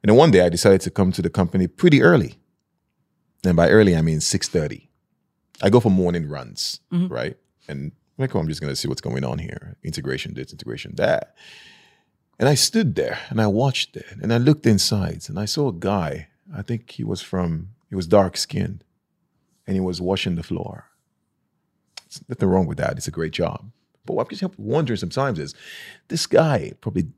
And 0.03 0.11
then 0.11 0.17
one 0.17 0.31
day 0.31 0.43
I 0.43 0.51
decided 0.51 0.83
to 0.83 0.91
come 0.91 1.13
to 1.13 1.23
the 1.23 1.31
company 1.31 1.67
pretty 1.67 2.03
early. 2.03 2.35
And 3.43 3.57
by 3.57 3.71
early 3.71 3.97
I 3.97 4.03
mean 4.03 4.21
six 4.21 4.49
thirty. 4.49 4.91
I 5.63 5.71
go 5.71 5.81
for 5.81 5.91
morning 5.91 6.29
runs, 6.29 6.81
mm-hmm. 6.93 7.13
right? 7.13 7.37
And 7.69 7.93
I'm 8.19 8.23
like, 8.23 8.35
oh, 8.35 8.39
I'm 8.39 8.49
just 8.49 8.61
gonna 8.61 8.77
see 8.77 8.89
what's 8.89 9.01
going 9.01 9.25
on 9.25 9.39
here. 9.39 9.77
Integration 9.83 10.35
this, 10.35 10.53
integration 10.53 10.95
that. 10.97 11.35
And 12.39 12.49
I 12.49 12.55
stood 12.55 12.95
there 12.95 13.19
and 13.29 13.41
I 13.41 13.47
watched 13.47 13.97
it 13.97 14.07
and 14.21 14.33
I 14.33 14.39
looked 14.39 14.67
inside 14.67 15.25
and 15.29 15.39
I 15.39 15.45
saw 15.45 15.69
a 15.69 15.73
guy. 15.73 16.29
I 16.55 16.63
think 16.63 16.91
he 16.91 17.05
was 17.05 17.23
from, 17.23 17.71
he 17.89 17.95
was 17.95 18.07
dark 18.07 18.37
skinned 18.37 18.85
and 19.67 19.75
he 19.75 19.81
was 19.81 20.01
washing 20.01 20.35
the 20.35 20.43
floor. 20.43 20.87
There's 21.97 22.23
nothing 22.29 22.49
wrong 22.49 22.67
with 22.67 22.79
that. 22.79 22.97
It's 22.97 23.09
a 23.09 23.13
great 23.13 23.33
job. 23.33 23.71
But 24.05 24.15
what 24.15 24.27
I'm 24.27 24.37
just 24.37 24.59
wondering 24.59 24.97
sometimes 24.99 25.39
is 25.39 25.55
this 26.09 26.27
guy 26.27 26.73
probably 26.81 27.09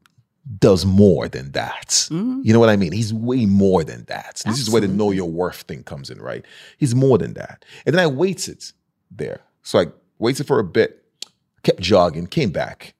does 0.61 0.87
more 0.87 1.29
than 1.29 1.51
that. 1.53 1.89
Mm-hmm. 1.89 2.43
You 2.45 2.53
know 2.53 2.61
what 2.61 2.69
I 2.69 2.77
mean? 2.77 2.93
He's 2.93 3.13
way 3.13 3.47
more 3.47 3.83
than 3.83 4.05
that. 4.05 4.43
This 4.47 4.61
is 4.61 4.71
where 4.71 4.81
the 4.81 4.87
know 4.87 5.11
your 5.11 5.29
worth 5.29 5.63
thing 5.63 5.83
comes 5.83 6.09
in, 6.09 6.21
right? 6.21 6.45
He's 6.79 6.95
more 6.95 7.19
than 7.19 7.35
that. 7.35 7.65
And 7.85 7.95
then 7.95 8.03
I 8.03 8.07
waited 8.07 8.65
there. 9.11 9.41
So 9.63 9.81
I 9.81 9.87
waited 10.19 10.47
for 10.47 10.59
a 10.59 10.65
bit, 10.65 11.05
kept 11.63 11.81
jogging, 11.81 12.27
came 12.27 12.51
back 12.51 12.95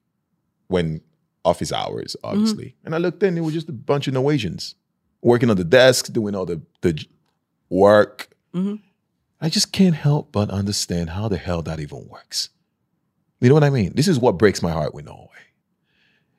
when 0.67 1.01
office 1.43 1.71
hours, 1.71 2.15
mm-hmm. 2.15 2.27
obviously. 2.27 2.75
And 2.83 2.93
I 2.93 2.97
looked 2.97 3.23
in, 3.23 3.37
it 3.37 3.41
was 3.41 3.53
just 3.53 3.69
a 3.69 3.73
bunch 3.73 4.07
of 4.07 4.13
Norwegians 4.13 4.75
working 5.21 5.49
on 5.49 5.57
the 5.57 5.63
desk, 5.63 6.11
doing 6.11 6.35
all 6.35 6.45
the, 6.45 6.61
the 6.81 7.05
work. 7.69 8.29
Mm-hmm. 8.53 8.75
I 9.39 9.49
just 9.49 9.71
can't 9.71 9.95
help 9.95 10.31
but 10.31 10.49
understand 10.49 11.11
how 11.11 11.27
the 11.27 11.37
hell 11.37 11.61
that 11.63 11.79
even 11.79 12.07
works. 12.07 12.49
You 13.39 13.49
know 13.49 13.53
what 13.53 13.63
I 13.63 13.69
mean? 13.69 13.93
This 13.93 14.07
is 14.07 14.19
what 14.19 14.37
breaks 14.37 14.61
my 14.61 14.71
heart 14.71 14.93
with 14.95 15.05
Norway. 15.05 15.29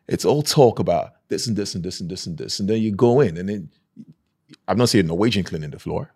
It's 0.08 0.24
all 0.24 0.42
talk 0.42 0.78
about 0.78 1.12
this 1.28 1.46
and 1.46 1.56
this 1.56 1.74
and 1.74 1.84
this 1.84 2.00
and 2.00 2.10
this 2.10 2.26
and 2.26 2.36
this. 2.38 2.58
And 2.58 2.68
then 2.68 2.82
you 2.82 2.90
go 2.90 3.20
in 3.20 3.36
and 3.36 3.48
then 3.48 3.70
I'm 4.66 4.78
not 4.78 4.88
saying 4.88 5.06
Norwegian 5.06 5.44
cleaning 5.44 5.70
the 5.70 5.78
floor. 5.78 6.12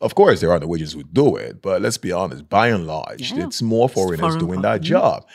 Of 0.00 0.14
course, 0.14 0.40
there 0.40 0.50
are 0.50 0.58
Norwegians 0.58 0.94
who 0.94 1.02
do 1.02 1.36
it, 1.36 1.60
but 1.60 1.82
let's 1.82 1.98
be 1.98 2.10
honest, 2.10 2.48
by 2.48 2.68
and 2.68 2.86
large, 2.86 3.32
Yeah. 3.32 3.44
it's 3.44 3.60
more 3.60 3.86
foreigners 3.88 4.34
foreign 4.34 4.38
doing 4.46 4.62
that 4.62 4.80
job. 4.80 5.26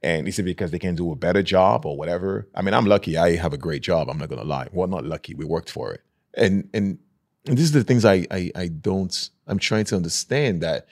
And 0.00 0.28
is 0.28 0.38
it 0.38 0.44
because 0.44 0.70
they 0.70 0.78
can 0.78 0.94
do 0.94 1.10
a 1.10 1.16
better 1.16 1.42
job 1.42 1.84
or 1.84 1.96
whatever? 1.96 2.46
I 2.54 2.62
mean, 2.62 2.72
I'm 2.74 2.86
lucky 2.86 3.16
I 3.16 3.34
have 3.36 3.52
a 3.52 3.58
great 3.58 3.82
job. 3.82 4.08
I'm 4.08 4.18
not 4.18 4.28
gonna 4.28 4.44
lie. 4.44 4.68
Well, 4.72 4.86
not 4.86 5.04
lucky, 5.04 5.34
we 5.34 5.44
worked 5.44 5.70
for 5.70 5.92
it. 5.92 6.02
And 6.34 6.68
and, 6.72 6.98
and 7.46 7.58
these 7.58 7.74
are 7.74 7.78
the 7.80 7.84
things 7.84 8.04
I, 8.04 8.26
I 8.30 8.52
I 8.54 8.68
don't 8.68 9.30
I'm 9.48 9.58
trying 9.58 9.86
to 9.86 9.96
understand 9.96 10.62
that 10.62 10.86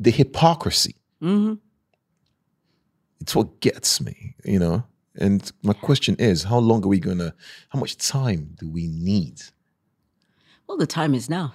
the 0.00 0.10
hypocrisy 0.10 0.96
hmm 1.20 1.54
it's 3.20 3.36
what 3.36 3.60
gets 3.60 4.00
me, 4.00 4.34
you 4.44 4.58
know. 4.58 4.82
And 5.14 5.52
my 5.62 5.74
question 5.74 6.16
is, 6.18 6.44
how 6.44 6.58
long 6.58 6.82
are 6.84 6.88
we 6.88 6.98
gonna? 6.98 7.34
How 7.68 7.78
much 7.78 7.98
time 7.98 8.56
do 8.58 8.68
we 8.68 8.88
need? 8.88 9.42
Well, 10.66 10.78
the 10.78 10.86
time 10.86 11.14
is 11.14 11.28
now. 11.28 11.52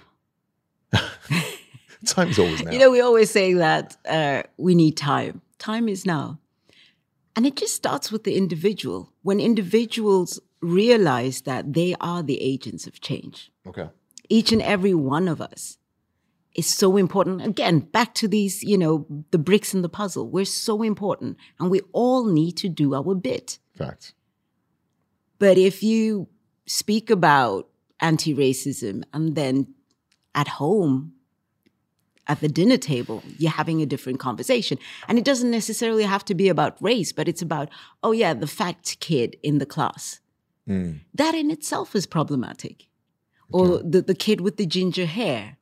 Time 2.06 2.28
is 2.28 2.38
always 2.38 2.62
now. 2.62 2.70
You 2.70 2.78
know, 2.78 2.90
we 2.90 3.00
always 3.00 3.30
say 3.30 3.54
that 3.54 3.96
uh, 4.08 4.42
we 4.56 4.74
need 4.74 4.96
time. 4.96 5.42
Time 5.58 5.88
is 5.88 6.06
now. 6.06 6.38
And 7.34 7.46
it 7.46 7.56
just 7.56 7.74
starts 7.74 8.12
with 8.12 8.24
the 8.24 8.36
individual. 8.36 9.12
When 9.22 9.40
individuals 9.40 10.40
realize 10.60 11.42
that 11.42 11.72
they 11.74 11.94
are 12.00 12.22
the 12.22 12.40
agents 12.40 12.86
of 12.86 13.00
change, 13.00 13.50
okay. 13.66 13.88
each 14.28 14.52
and 14.52 14.62
every 14.62 14.94
one 14.94 15.28
of 15.28 15.40
us 15.40 15.78
is 16.54 16.72
so 16.72 16.96
important. 16.96 17.44
Again, 17.44 17.80
back 17.80 18.14
to 18.14 18.28
these, 18.28 18.62
you 18.62 18.78
know, 18.78 19.06
the 19.30 19.38
bricks 19.38 19.74
in 19.74 19.82
the 19.82 19.88
puzzle. 19.88 20.28
We're 20.28 20.46
so 20.46 20.82
important 20.82 21.36
and 21.60 21.70
we 21.70 21.80
all 21.92 22.24
need 22.24 22.56
to 22.58 22.68
do 22.68 22.94
our 22.94 23.14
bit. 23.14 23.58
Fact. 23.76 24.14
But 25.38 25.58
if 25.58 25.82
you 25.82 26.28
speak 26.64 27.10
about 27.10 27.68
anti 28.00 28.34
racism 28.34 29.04
and 29.12 29.34
then 29.34 29.74
at 30.36 30.46
home, 30.46 31.14
at 32.28 32.40
the 32.40 32.48
dinner 32.48 32.76
table, 32.76 33.22
you're 33.38 33.50
having 33.50 33.80
a 33.80 33.86
different 33.86 34.20
conversation. 34.20 34.78
And 35.08 35.18
it 35.18 35.24
doesn't 35.24 35.50
necessarily 35.50 36.04
have 36.04 36.24
to 36.26 36.34
be 36.34 36.48
about 36.48 36.80
race, 36.80 37.12
but 37.12 37.28
it's 37.28 37.42
about, 37.42 37.68
oh, 38.02 38.12
yeah, 38.12 38.34
the 38.34 38.46
fat 38.46 38.96
kid 39.00 39.36
in 39.42 39.58
the 39.58 39.66
class. 39.66 40.20
Mm. 40.68 41.00
That 41.14 41.34
in 41.34 41.50
itself 41.50 41.94
is 41.94 42.06
problematic. 42.06 42.86
Or 43.52 43.78
the, 43.78 44.02
the 44.02 44.14
kid 44.14 44.40
with 44.40 44.56
the 44.56 44.66
ginger 44.66 45.06
hair. 45.06 45.56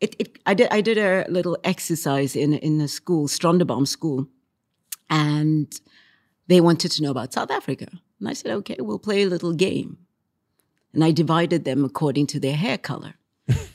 It, 0.00 0.16
it, 0.18 0.38
I, 0.44 0.54
did, 0.54 0.68
I 0.72 0.80
did 0.80 0.98
a 0.98 1.24
little 1.30 1.56
exercise 1.62 2.34
in, 2.34 2.54
in 2.54 2.80
a 2.80 2.88
school, 2.88 3.28
Strandebarm 3.28 3.86
School, 3.86 4.26
and 5.08 5.80
they 6.48 6.60
wanted 6.60 6.90
to 6.90 7.02
know 7.02 7.12
about 7.12 7.32
South 7.32 7.52
Africa. 7.52 7.86
And 8.18 8.28
I 8.28 8.32
said, 8.32 8.50
okay, 8.50 8.76
we'll 8.80 8.98
play 8.98 9.22
a 9.22 9.28
little 9.28 9.52
game. 9.52 9.98
And 10.92 11.04
I 11.04 11.12
divided 11.12 11.64
them 11.64 11.84
according 11.84 12.26
to 12.28 12.40
their 12.40 12.56
hair 12.56 12.78
color. 12.78 13.14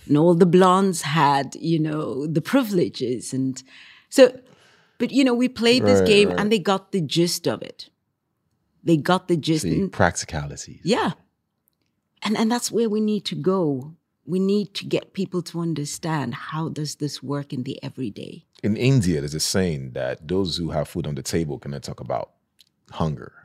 And 0.08 0.18
all 0.18 0.34
the 0.34 0.46
blondes 0.46 1.02
had, 1.02 1.56
you 1.56 1.80
know, 1.80 2.28
the 2.28 2.42
privileges. 2.42 3.34
And 3.34 3.62
so, 4.10 4.38
but, 4.98 5.12
you 5.12 5.24
know, 5.24 5.34
we 5.34 5.48
played 5.48 5.84
this 5.86 6.02
game 6.02 6.30
right. 6.30 6.40
and 6.40 6.52
they 6.52 6.60
got 6.60 6.92
the 6.92 7.02
gist 7.02 7.48
of 7.48 7.62
it. 7.62 7.90
They 8.84 8.98
got 8.98 9.28
the 9.28 9.38
gist. 9.38 9.66
And- 9.66 9.92
practicalities. 9.92 10.82
yeah. 10.84 11.12
And 12.24 12.38
and 12.38 12.52
that's 12.52 12.72
where 12.72 12.88
we 12.88 13.02
need 13.02 13.26
to 13.26 13.36
go. 13.36 13.96
We 14.26 14.40
need 14.40 14.76
to 14.76 14.86
get 14.86 15.14
people 15.14 15.42
to 15.44 15.60
understand 15.60 16.36
how 16.36 16.70
does 16.70 16.96
this 16.96 17.24
work 17.24 17.52
in 17.52 17.64
the 17.64 17.82
everyday. 17.82 18.46
In 18.62 18.78
India, 18.78 19.22
there's 19.22 19.34
a 19.34 19.40
saying 19.40 19.94
that 19.94 20.28
those 20.28 20.58
who 20.58 20.70
have 20.70 20.88
food 20.88 21.08
on 21.08 21.16
the 21.16 21.24
table 21.24 21.58
cannot 21.58 21.82
talk 21.82 22.00
about 22.00 22.30
hunger. 22.92 23.41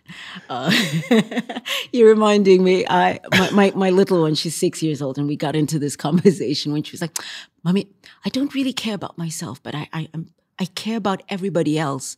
Uh, 0.48 0.70
you're 1.92 2.08
reminding 2.08 2.62
me. 2.62 2.86
I 2.88 3.18
my, 3.32 3.50
my 3.50 3.72
my 3.74 3.90
little 3.90 4.22
one, 4.22 4.34
she's 4.34 4.54
six 4.54 4.82
years 4.82 5.02
old, 5.02 5.18
and 5.18 5.26
we 5.26 5.36
got 5.36 5.56
into 5.56 5.78
this 5.78 5.96
conversation 6.06 6.72
when 6.72 6.82
she 6.82 6.92
was 6.92 7.00
like, 7.00 7.18
"Mommy, 7.64 7.88
I 8.24 8.28
don't 8.28 8.54
really 8.54 8.72
care 8.72 8.94
about 8.94 9.18
myself, 9.18 9.62
but 9.62 9.74
I 9.74 9.88
I 9.92 10.08
am 10.14 10.30
I 10.58 10.66
care 10.66 10.96
about 10.96 11.22
everybody 11.28 11.78
else 11.78 12.16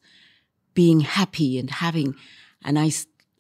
being 0.74 1.01
happy 1.01 1.59
and 1.59 1.70
having." 1.70 2.16
And 2.64 2.79
I 2.79 2.91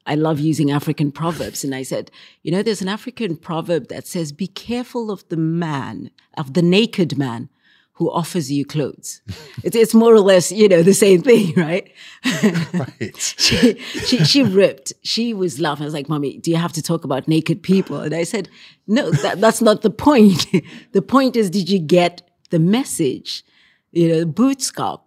I 0.06 0.14
love 0.14 0.40
using 0.40 0.70
African 0.70 1.12
proverbs, 1.12 1.64
and 1.64 1.74
I 1.74 1.82
said, 1.82 2.10
you 2.42 2.50
know, 2.50 2.62
there's 2.62 2.82
an 2.82 2.88
African 2.88 3.36
proverb 3.36 3.88
that 3.88 4.06
says, 4.06 4.32
"Be 4.32 4.46
careful 4.46 5.10
of 5.10 5.28
the 5.28 5.36
man, 5.36 6.10
of 6.36 6.54
the 6.54 6.62
naked 6.62 7.18
man." 7.18 7.50
Who 7.98 8.08
offers 8.12 8.50
you 8.50 8.64
clothes? 8.64 9.20
It's, 9.64 9.74
it's 9.74 9.92
more 9.92 10.14
or 10.14 10.20
less, 10.20 10.52
you 10.52 10.68
know, 10.68 10.84
the 10.84 10.94
same 10.94 11.20
thing, 11.20 11.52
right? 11.56 11.92
Right. 12.72 13.16
she, 13.16 13.74
she 14.06 14.24
she 14.24 14.44
ripped. 14.44 14.92
She 15.02 15.34
was 15.34 15.58
laughing. 15.58 15.82
I 15.82 15.86
was 15.86 15.94
like, 15.94 16.08
"Mommy, 16.08 16.38
do 16.38 16.52
you 16.52 16.56
have 16.56 16.72
to 16.74 16.82
talk 16.82 17.02
about 17.02 17.26
naked 17.26 17.60
people?" 17.60 18.00
And 18.00 18.14
I 18.14 18.22
said, 18.22 18.48
"No, 18.86 19.10
that, 19.10 19.40
that's 19.40 19.60
not 19.60 19.82
the 19.82 19.90
point. 19.90 20.46
the 20.92 21.02
point 21.02 21.34
is, 21.34 21.50
did 21.50 21.68
you 21.68 21.80
get 21.80 22.22
the 22.50 22.60
message? 22.60 23.42
You 23.90 24.08
know, 24.08 24.24
bootstrap." 24.24 25.00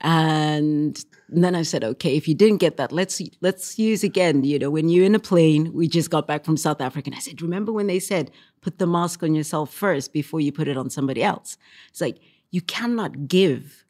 And 0.00 1.02
then 1.28 1.54
I 1.54 1.62
said, 1.62 1.84
"Okay, 1.84 2.16
if 2.16 2.26
you 2.26 2.34
didn't 2.34 2.58
get 2.58 2.76
that, 2.76 2.90
let's 2.90 3.22
let's 3.40 3.78
use 3.78 4.02
again. 4.02 4.42
You 4.42 4.58
know, 4.58 4.70
when 4.70 4.88
you're 4.88 5.04
in 5.04 5.14
a 5.14 5.20
plane, 5.20 5.72
we 5.72 5.86
just 5.86 6.10
got 6.10 6.26
back 6.26 6.44
from 6.44 6.56
South 6.56 6.80
Africa. 6.80 7.08
And 7.08 7.14
I 7.14 7.20
said, 7.20 7.40
remember 7.40 7.72
when 7.72 7.86
they 7.86 8.00
said 8.00 8.32
put 8.66 8.78
the 8.78 8.86
mask 8.98 9.22
on 9.22 9.34
yourself 9.34 9.72
first 9.72 10.12
before 10.12 10.40
you 10.40 10.52
put 10.58 10.68
it 10.68 10.76
on 10.76 10.90
somebody 10.90 11.22
else? 11.22 11.56
It's 11.90 12.00
like 12.00 12.18
you 12.50 12.60
cannot 12.60 13.28
give." 13.28 13.86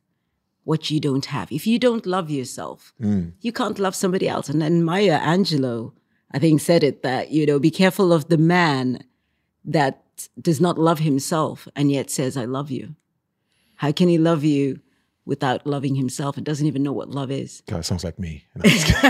what 0.67 0.91
you 0.91 0.99
don't 0.99 1.27
have. 1.27 1.53
If 1.53 1.65
you 1.65 1.79
don't 1.79 2.05
love 2.05 2.29
yourself, 2.29 2.93
mm. 3.01 3.33
you 3.41 3.53
can't 3.53 3.79
love 3.79 3.95
somebody 3.95 4.29
else. 4.29 4.49
And 4.49 4.61
then 4.61 4.83
Maya 4.83 5.21
Angelou, 5.21 5.93
I 6.33 6.41
think, 6.41 6.61
said 6.61 6.83
it 6.83 7.05
that, 7.05 7.31
you 7.31 7.47
know, 7.47 7.61
be 7.61 7.71
careful 7.71 8.13
of 8.13 8.29
the 8.29 8.37
man 8.37 9.05
that 9.65 10.03
does 10.41 10.61
not 10.61 10.77
love 10.77 10.99
himself 10.99 11.69
and 11.77 11.93
yet 11.93 12.11
says, 12.11 12.37
I 12.37 12.47
love 12.47 12.73
you. 12.73 12.97
How 13.77 13.93
can 13.93 14.09
he 14.09 14.19
love 14.19 14.43
you 14.43 14.81
without 15.25 15.69
loving 15.69 15.95
himself 15.95 16.37
and 16.37 16.45
doesn't 16.45 16.67
even 16.67 16.83
know 16.83 16.93
what 16.93 17.11
love 17.11 17.31
is? 17.31 17.63
God, 17.69 17.85
sounds 17.85 18.03
like 18.03 18.19
me. 18.19 18.45
And 18.55 18.65
I'm 18.65 18.71
just 18.71 18.87
kidding. 18.89 19.07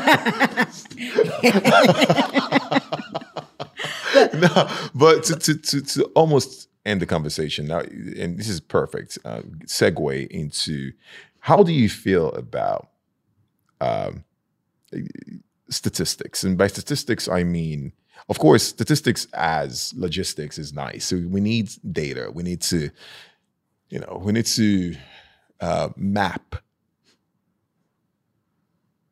no, 4.34 4.70
but 4.94 5.24
to, 5.24 5.36
to, 5.36 5.54
to, 5.54 5.80
to 5.82 6.04
almost 6.14 6.68
end 6.84 7.02
the 7.02 7.06
conversation 7.06 7.66
now, 7.66 7.80
and 7.80 8.38
this 8.38 8.48
is 8.48 8.60
perfect 8.60 9.18
uh, 9.24 9.42
segue 9.66 10.26
into 10.28 10.92
how 11.40 11.62
do 11.62 11.72
you 11.72 11.88
feel 11.88 12.30
about 12.30 12.88
um, 13.80 14.24
statistics? 15.68 16.44
And 16.44 16.56
by 16.56 16.66
statistics, 16.66 17.28
I 17.28 17.44
mean, 17.44 17.92
of 18.28 18.38
course, 18.38 18.62
statistics 18.62 19.26
as 19.34 19.92
logistics 19.96 20.58
is 20.58 20.72
nice. 20.72 21.04
So 21.04 21.16
we 21.28 21.40
need 21.40 21.70
data. 21.92 22.30
We 22.32 22.42
need 22.42 22.62
to, 22.62 22.90
you 23.90 24.00
know, 24.00 24.20
we 24.24 24.32
need 24.32 24.46
to 24.46 24.96
uh, 25.60 25.90
map 25.96 26.56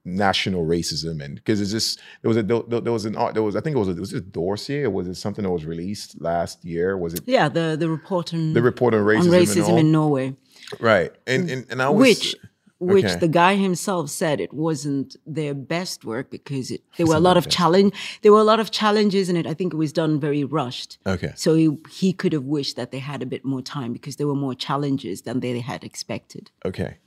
national 0.05 0.67
racism 0.67 1.25
and 1.25 1.37
because 1.37 1.61
it's 1.61 1.71
just 1.71 2.01
there 2.23 2.29
was 2.29 2.37
a 2.37 2.43
there, 2.43 2.61
there 2.63 2.93
was 2.93 3.05
an 3.05 3.15
there 3.33 3.43
was 3.43 3.57
I 3.57 3.61
think 3.61 3.77
it 3.77 3.79
was 3.79 3.89
a, 3.89 3.95
was 3.95 4.13
it 4.13 4.33
Dorsey 4.33 4.85
or 4.85 4.91
was 4.91 5.09
it 5.09 5.15
something 5.15 5.43
that 5.45 5.51
was 5.51 5.65
released 5.65 6.21
last 6.21 6.65
year 6.65 6.99
was 6.99 7.15
it 7.15 7.23
Yeah, 7.27 7.49
the, 7.49 7.77
the 7.79 7.89
report 7.89 8.35
on, 8.35 8.53
the 8.53 8.63
report 8.63 8.95
on 8.95 9.01
racism, 9.01 9.21
on 9.21 9.31
racism 9.31 9.79
in 9.79 9.93
Norway. 9.93 10.37
right 10.79 11.13
and 11.27 11.49
and, 11.51 11.67
and 11.71 11.83
I 11.83 11.89
was 11.89 12.01
which 12.07 12.37
which 12.81 13.05
okay. 13.07 13.19
the 13.19 13.29
guy 13.29 13.55
himself 13.55 14.11
said 14.11 14.41
it 14.41 14.53
wasn't 14.53 15.17
their 15.25 15.55
best 15.55 16.05
work 16.05 16.31
because 16.31 16.71
it, 16.71 16.83
there 16.99 17.07
were 17.07 17.15
a 17.15 17.21
lot 17.21 17.39
of 17.39 17.49
challenge 17.49 17.95
there 18.23 18.33
were 18.33 18.41
a 18.41 18.45
lot 18.45 18.61
of 18.61 18.71
challenges 18.71 19.29
in 19.31 19.37
it 19.37 19.47
i 19.47 19.55
think 19.55 19.73
it 19.73 19.77
was 19.77 19.93
done 19.93 20.21
very 20.21 20.45
rushed 20.45 20.99
okay 21.07 21.33
so 21.35 21.55
he, 21.55 21.71
he 21.91 22.13
could 22.13 22.33
have 22.33 22.45
wished 22.45 22.77
that 22.77 22.91
they 22.91 22.99
had 22.99 23.23
a 23.23 23.27
bit 23.27 23.45
more 23.45 23.63
time 23.63 23.93
because 23.93 24.17
there 24.17 24.27
were 24.27 24.35
more 24.35 24.55
challenges 24.55 25.23
than 25.23 25.41
they 25.41 25.61
had 25.61 25.83
expected 25.85 26.51
Okay. 26.65 26.99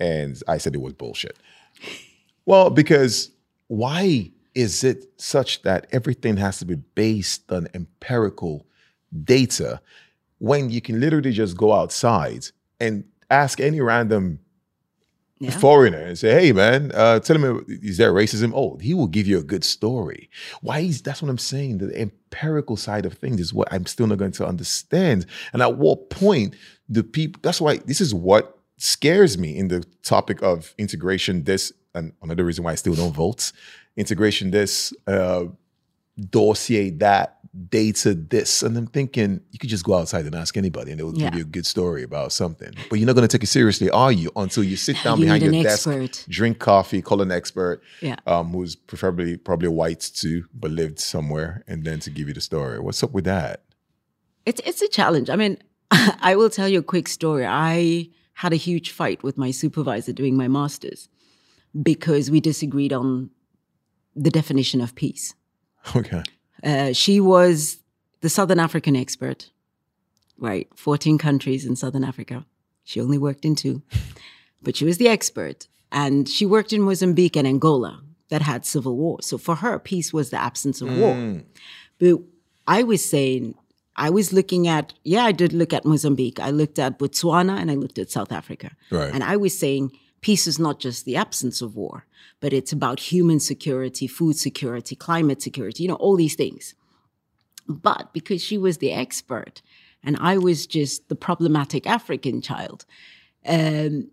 And 0.00 0.40
I 0.48 0.58
said 0.58 0.74
it 0.74 0.80
was 0.80 0.92
bullshit. 0.92 1.38
Well, 2.46 2.70
because 2.70 3.30
why 3.68 4.30
is 4.54 4.84
it 4.84 5.04
such 5.16 5.62
that 5.62 5.86
everything 5.92 6.36
has 6.36 6.58
to 6.58 6.64
be 6.64 6.76
based 6.76 7.50
on 7.50 7.68
empirical 7.74 8.66
data 9.24 9.80
when 10.38 10.70
you 10.70 10.80
can 10.80 11.00
literally 11.00 11.32
just 11.32 11.56
go 11.56 11.72
outside 11.72 12.46
and 12.80 13.04
ask 13.30 13.60
any 13.60 13.80
random 13.80 14.38
yeah 15.40 15.50
foreigner 15.50 15.98
and 15.98 16.18
say, 16.18 16.32
"Hey, 16.32 16.52
man, 16.52 16.92
uh, 16.94 17.18
tell 17.20 17.38
me, 17.38 17.60
is 17.68 17.96
there 17.96 18.12
racism?" 18.12 18.52
Oh, 18.54 18.76
he 18.78 18.94
will 18.94 19.06
give 19.08 19.26
you 19.26 19.38
a 19.38 19.42
good 19.42 19.64
story. 19.64 20.30
Why 20.60 20.80
is 20.80 21.02
that's 21.02 21.22
what 21.22 21.30
I'm 21.30 21.38
saying? 21.38 21.78
The 21.78 22.00
empirical 22.00 22.76
side 22.76 23.06
of 23.06 23.14
things 23.14 23.40
is 23.40 23.52
what 23.52 23.72
I'm 23.72 23.86
still 23.86 24.06
not 24.06 24.18
going 24.18 24.32
to 24.32 24.46
understand. 24.46 25.26
And 25.52 25.62
at 25.62 25.76
what 25.76 26.10
point 26.10 26.54
do 26.90 27.02
people? 27.02 27.40
That's 27.42 27.60
why 27.60 27.78
this 27.78 28.00
is 28.00 28.14
what 28.14 28.58
scares 28.76 29.38
me 29.38 29.56
in 29.56 29.68
the 29.68 29.84
topic 30.02 30.42
of 30.42 30.74
integration. 30.78 31.44
This 31.44 31.72
and 31.94 32.12
another 32.22 32.44
reason 32.44 32.64
why 32.64 32.72
I 32.72 32.74
still 32.76 32.94
don't 32.94 33.12
vote. 33.14 33.52
Integration. 33.96 34.50
This 34.50 34.92
uh, 35.06 35.44
dossier 36.30 36.90
that 36.90 37.38
data 37.68 38.14
this. 38.14 38.62
And 38.64 38.76
I'm 38.76 38.86
thinking, 38.88 39.40
you 39.52 39.58
could 39.60 39.70
just 39.70 39.84
go 39.84 39.94
outside 39.94 40.26
and 40.26 40.34
ask 40.34 40.56
anybody 40.56 40.90
and 40.90 40.98
they 40.98 41.04
will 41.04 41.16
Yeah. 41.16 41.30
give 41.30 41.38
you 41.38 41.42
a 41.44 41.48
good 41.48 41.66
story 41.66 42.02
about 42.02 42.32
something. 42.32 42.72
But 42.90 42.98
you're 42.98 43.06
not 43.06 43.14
going 43.14 43.28
to 43.28 43.32
take 43.38 43.44
it 43.44 43.48
seriously, 43.48 43.88
are 43.90 44.10
you? 44.10 44.32
Until 44.34 44.64
you 44.64 44.76
sit 44.76 44.96
down 45.04 45.18
You 45.20 45.26
behind 45.26 45.44
your 45.44 45.52
desk, 45.62 45.86
expert. 45.86 46.24
drink 46.28 46.58
coffee, 46.58 47.00
call 47.00 47.22
an 47.22 47.30
expert, 47.30 47.80
Yeah. 48.00 48.16
um, 48.26 48.50
who's 48.50 48.74
preferably 48.74 49.36
probably 49.36 49.68
white 49.68 50.00
too, 50.00 50.46
but 50.52 50.72
lived 50.72 50.98
somewhere, 50.98 51.62
and 51.68 51.84
then 51.84 52.00
to 52.00 52.10
give 52.10 52.26
you 52.26 52.34
the 52.34 52.40
story. 52.40 52.80
What's 52.80 53.02
up 53.04 53.12
with 53.12 53.24
that? 53.26 53.62
It's 54.46 54.60
it's 54.64 54.82
a 54.82 54.88
challenge. 54.88 55.30
I 55.30 55.36
mean, 55.36 55.58
I 55.92 56.34
will 56.34 56.50
tell 56.50 56.68
you 56.68 56.80
a 56.80 56.82
quick 56.82 57.06
story. 57.08 57.46
I 57.46 58.08
had 58.34 58.52
a 58.52 58.56
huge 58.56 58.90
fight 58.90 59.22
with 59.22 59.38
my 59.38 59.52
supervisor 59.52 60.12
doing 60.12 60.36
my 60.36 60.48
masters 60.48 61.08
because 61.82 62.30
we 62.30 62.40
disagreed 62.40 62.92
on 62.92 63.30
the 64.14 64.30
definition 64.30 64.80
of 64.80 64.94
peace. 64.94 65.34
Okay. 65.94 66.22
Uh, 66.62 66.92
she 66.92 67.20
was 67.20 67.78
the 68.20 68.28
Southern 68.28 68.58
African 68.58 68.96
expert, 68.96 69.50
right? 70.38 70.68
14 70.76 71.18
countries 71.18 71.66
in 71.66 71.76
Southern 71.76 72.04
Africa. 72.04 72.46
She 72.84 73.00
only 73.00 73.18
worked 73.18 73.44
in 73.44 73.54
two, 73.54 73.82
but 74.62 74.76
she 74.76 74.84
was 74.84 74.98
the 74.98 75.08
expert. 75.08 75.68
And 75.92 76.28
she 76.28 76.46
worked 76.46 76.72
in 76.72 76.82
Mozambique 76.82 77.36
and 77.36 77.46
Angola 77.46 78.02
that 78.28 78.42
had 78.42 78.66
civil 78.66 78.96
war. 78.96 79.18
So 79.22 79.38
for 79.38 79.56
her, 79.56 79.78
peace 79.78 80.12
was 80.12 80.30
the 80.30 80.40
absence 80.40 80.80
of 80.80 80.96
war. 80.96 81.42
But 81.98 82.20
I 82.66 82.82
was 82.82 83.04
saying, 83.08 83.54
I 83.96 84.10
was 84.10 84.32
looking 84.32 84.66
at, 84.66 84.94
yeah, 85.04 85.24
I 85.24 85.32
did 85.32 85.52
look 85.52 85.72
at 85.72 85.84
Mozambique. 85.84 86.40
I 86.40 86.50
looked 86.50 86.78
at 86.78 86.98
Botswana 86.98 87.60
and 87.60 87.70
I 87.70 87.74
looked 87.74 87.98
at 87.98 88.10
South 88.10 88.32
Africa. 88.32 88.72
Right. 88.90 89.12
And 89.12 89.22
I 89.22 89.36
was 89.36 89.56
saying, 89.56 89.92
peace 90.24 90.46
is 90.46 90.58
not 90.58 90.80
just 90.80 91.04
the 91.04 91.16
absence 91.16 91.60
of 91.60 91.76
war, 91.76 92.06
but 92.40 92.54
it's 92.54 92.72
about 92.72 93.12
human 93.12 93.38
security, 93.38 94.06
food 94.06 94.38
security, 94.38 94.96
climate 94.96 95.42
security, 95.42 95.82
you 95.82 95.88
know, 95.88 95.96
all 95.96 96.16
these 96.16 96.34
things. 96.34 96.74
But 97.68 98.14
because 98.14 98.42
she 98.42 98.56
was 98.56 98.78
the 98.78 98.90
expert 98.90 99.60
and 100.02 100.16
I 100.18 100.38
was 100.38 100.66
just 100.66 101.10
the 101.10 101.14
problematic 101.14 101.86
African 101.86 102.40
child, 102.40 102.86
um, 103.46 104.10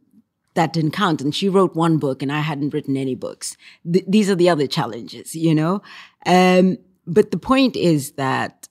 that 0.54 0.74
didn't 0.74 0.92
count. 0.92 1.22
And 1.22 1.34
she 1.34 1.48
wrote 1.48 1.78
one 1.78 1.98
book 1.98 2.22
and 2.22 2.30
I 2.30 2.42
hadn't 2.42 2.74
written 2.74 2.98
any 2.98 3.16
books. 3.16 3.56
Th- 3.90 4.04
these 4.06 4.30
are 4.30 4.36
the 4.36 4.50
other 4.50 4.68
challenges, 4.68 5.34
you 5.34 5.56
know? 5.56 5.82
Um, 6.26 6.78
but 7.08 7.32
the 7.32 7.38
point 7.38 7.78
is 7.78 8.12
that 8.14 8.68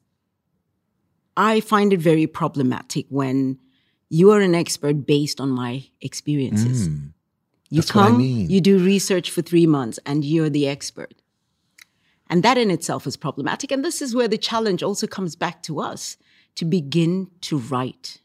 I 1.38 1.61
find 1.61 1.95
it 1.95 2.01
very 2.01 2.26
problematic 2.26 3.07
when 3.09 3.59
you 4.11 4.30
are 4.30 4.41
an 4.41 4.55
expert 4.55 5.07
based 5.07 5.41
on 5.41 5.49
my 5.49 5.84
experiences. 6.03 6.88
You. 7.71 7.81
That's 7.81 7.95
what 7.95 8.05
I 8.05 8.09
come, 8.09 8.18
mean. 8.18 8.51
you 8.51 8.61
do 8.61 8.79
research 8.79 9.31
for 9.31 9.43
three 9.43 9.66
months, 9.66 9.99
and 10.05 10.25
you're 10.25 10.51
the 10.51 10.68
expert. 10.68 11.14
And 12.29 12.43
that 12.43 12.59
in 12.59 12.71
itself 12.71 13.07
is 13.07 13.16
problematic. 13.16 13.73
And 13.73 13.85
this 13.85 14.01
is 14.01 14.14
where 14.14 14.29
the 14.29 14.39
challenge 14.39 14.83
also 14.83 15.07
comes 15.07 15.35
back 15.35 15.62
to 15.64 15.81
us 15.81 16.16
to 16.55 16.64
begin 16.64 17.29
to 17.43 17.59
write, 17.59 18.21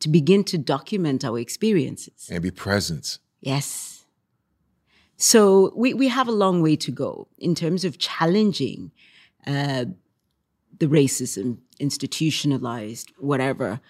to 0.00 0.08
begin 0.08 0.44
to 0.44 0.58
document 0.58 1.24
our 1.24 1.38
experiences. 1.38 2.28
And 2.30 2.42
be 2.42 2.50
present. 2.50 3.18
Yes. 3.40 4.04
So 5.16 5.72
we, 5.74 5.94
we 5.94 6.08
have 6.08 6.28
a 6.28 6.32
long 6.32 6.62
way 6.62 6.76
to 6.76 6.90
go 6.90 7.28
in 7.38 7.54
terms 7.54 7.84
of 7.84 7.98
challenging 7.98 8.92
uh, 9.46 9.86
the 10.78 10.86
racism, 10.86 11.58
institutionalized, 11.78 13.12
whatever. 13.18 13.80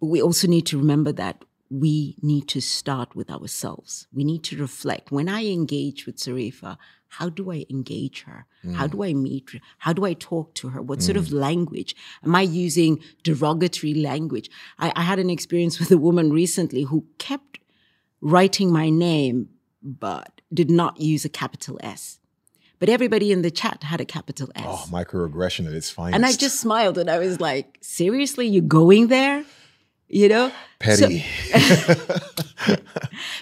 But 0.00 0.06
we 0.06 0.22
also 0.22 0.46
need 0.46 0.66
to 0.66 0.78
remember 0.78 1.10
that 1.12 1.44
we 1.70 2.16
need 2.22 2.48
to 2.48 2.60
start 2.60 3.14
with 3.14 3.30
ourselves. 3.30 4.06
We 4.12 4.24
need 4.24 4.42
to 4.44 4.56
reflect. 4.56 5.12
When 5.12 5.28
I 5.28 5.46
engage 5.46 6.06
with 6.06 6.16
Sarifa, 6.16 6.78
how 7.08 7.28
do 7.28 7.50
I 7.50 7.64
engage 7.70 8.22
her? 8.22 8.46
How 8.74 8.86
mm. 8.86 8.92
do 8.92 9.04
I 9.04 9.12
meet 9.14 9.50
her? 9.50 9.60
How 9.78 9.92
do 9.92 10.04
I 10.04 10.12
talk 10.14 10.54
to 10.56 10.70
her? 10.70 10.82
What 10.82 11.02
sort 11.02 11.16
of 11.16 11.26
mm. 11.26 11.40
language? 11.40 11.96
Am 12.24 12.34
I 12.34 12.42
using 12.42 13.00
derogatory 13.22 13.94
language? 13.94 14.50
I, 14.78 14.92
I 14.94 15.02
had 15.02 15.18
an 15.18 15.30
experience 15.30 15.78
with 15.80 15.90
a 15.90 15.98
woman 15.98 16.32
recently 16.32 16.84
who 16.84 17.06
kept 17.18 17.60
writing 18.20 18.72
my 18.72 18.90
name, 18.90 19.48
but 19.82 20.40
did 20.52 20.70
not 20.70 21.00
use 21.00 21.24
a 21.24 21.28
capital 21.28 21.78
S. 21.82 22.18
But 22.78 22.88
everybody 22.88 23.32
in 23.32 23.42
the 23.42 23.50
chat 23.50 23.82
had 23.82 24.00
a 24.00 24.04
capital 24.04 24.50
S. 24.54 24.64
Oh, 24.66 24.86
microaggression 24.90 25.66
at 25.66 25.72
its 25.72 25.90
finest. 25.90 26.14
and 26.14 26.24
I 26.24 26.32
just 26.32 26.60
smiled 26.60 26.96
and 26.96 27.10
I 27.10 27.18
was 27.18 27.40
like, 27.40 27.78
seriously, 27.80 28.46
you're 28.46 28.62
going 28.62 29.08
there? 29.08 29.44
You 30.08 30.28
know? 30.28 30.52
petty. 30.78 31.24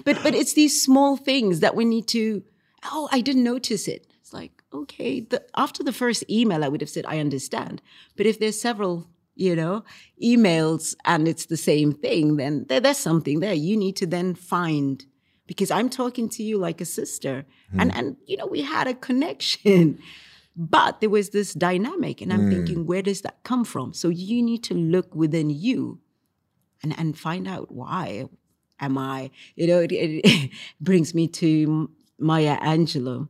But 0.06 0.22
but 0.22 0.34
it's 0.34 0.54
these 0.54 0.80
small 0.80 1.16
things 1.16 1.60
that 1.60 1.74
we 1.74 1.84
need 1.84 2.06
to. 2.08 2.42
Oh, 2.84 3.08
I 3.10 3.20
didn't 3.20 3.42
notice 3.42 3.88
it. 3.88 4.06
It's 4.20 4.32
like 4.32 4.62
okay. 4.72 5.20
The, 5.20 5.44
after 5.56 5.82
the 5.82 5.92
first 5.92 6.24
email, 6.30 6.64
I 6.64 6.68
would 6.68 6.80
have 6.80 6.88
said 6.90 7.04
I 7.06 7.18
understand. 7.18 7.82
But 8.16 8.26
if 8.26 8.38
there's 8.38 8.58
several, 8.58 9.08
you 9.34 9.56
know, 9.56 9.84
emails 10.22 10.94
and 11.04 11.26
it's 11.26 11.46
the 11.46 11.56
same 11.56 11.92
thing, 11.92 12.36
then 12.36 12.66
there, 12.68 12.80
there's 12.80 12.98
something 12.98 13.40
there. 13.40 13.52
You 13.52 13.76
need 13.76 13.96
to 13.96 14.06
then 14.06 14.34
find 14.34 15.04
because 15.48 15.72
I'm 15.72 15.88
talking 15.88 16.28
to 16.30 16.42
you 16.44 16.56
like 16.56 16.80
a 16.80 16.84
sister, 16.84 17.44
hmm. 17.72 17.80
and 17.80 17.96
and 17.96 18.16
you 18.26 18.36
know 18.36 18.46
we 18.46 18.62
had 18.62 18.86
a 18.86 18.94
connection. 18.94 19.98
But 20.58 21.02
there 21.02 21.10
was 21.10 21.28
this 21.28 21.52
dynamic, 21.52 22.22
and 22.22 22.32
I'm 22.32 22.44
hmm. 22.44 22.50
thinking, 22.50 22.86
where 22.86 23.02
does 23.02 23.20
that 23.20 23.42
come 23.42 23.62
from? 23.62 23.92
So 23.92 24.08
you 24.08 24.42
need 24.42 24.64
to 24.64 24.74
look 24.74 25.14
within 25.14 25.50
you 25.50 26.00
and 26.92 26.98
and 26.98 27.18
find 27.18 27.48
out 27.48 27.72
why 27.72 28.28
am 28.80 28.98
I? 28.98 29.30
You 29.54 29.66
know, 29.66 29.80
it, 29.80 29.92
it 29.92 30.50
brings 30.80 31.14
me 31.14 31.28
to 31.28 31.90
Maya 32.18 32.58
Angelou 32.60 33.28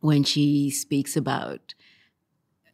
when 0.00 0.24
she 0.24 0.70
speaks 0.70 1.16
about 1.16 1.74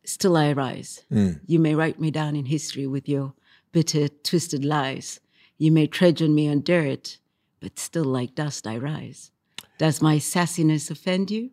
"Still 0.04 0.36
I 0.36 0.52
rise." 0.52 1.04
Mm. 1.12 1.40
You 1.46 1.58
may 1.58 1.74
write 1.74 2.00
me 2.00 2.10
down 2.10 2.36
in 2.36 2.46
history 2.46 2.86
with 2.86 3.08
your 3.08 3.34
bitter, 3.72 4.08
twisted 4.08 4.64
lies. 4.64 5.20
You 5.58 5.70
may 5.70 5.86
trudge 5.86 6.22
on 6.22 6.34
me 6.34 6.48
on 6.48 6.62
dirt, 6.62 7.18
but 7.60 7.78
still 7.78 8.04
like 8.04 8.34
dust 8.34 8.66
I 8.66 8.78
rise. 8.78 9.30
Does 9.78 10.02
my 10.02 10.16
sassiness 10.16 10.90
offend 10.90 11.30
you? 11.30 11.50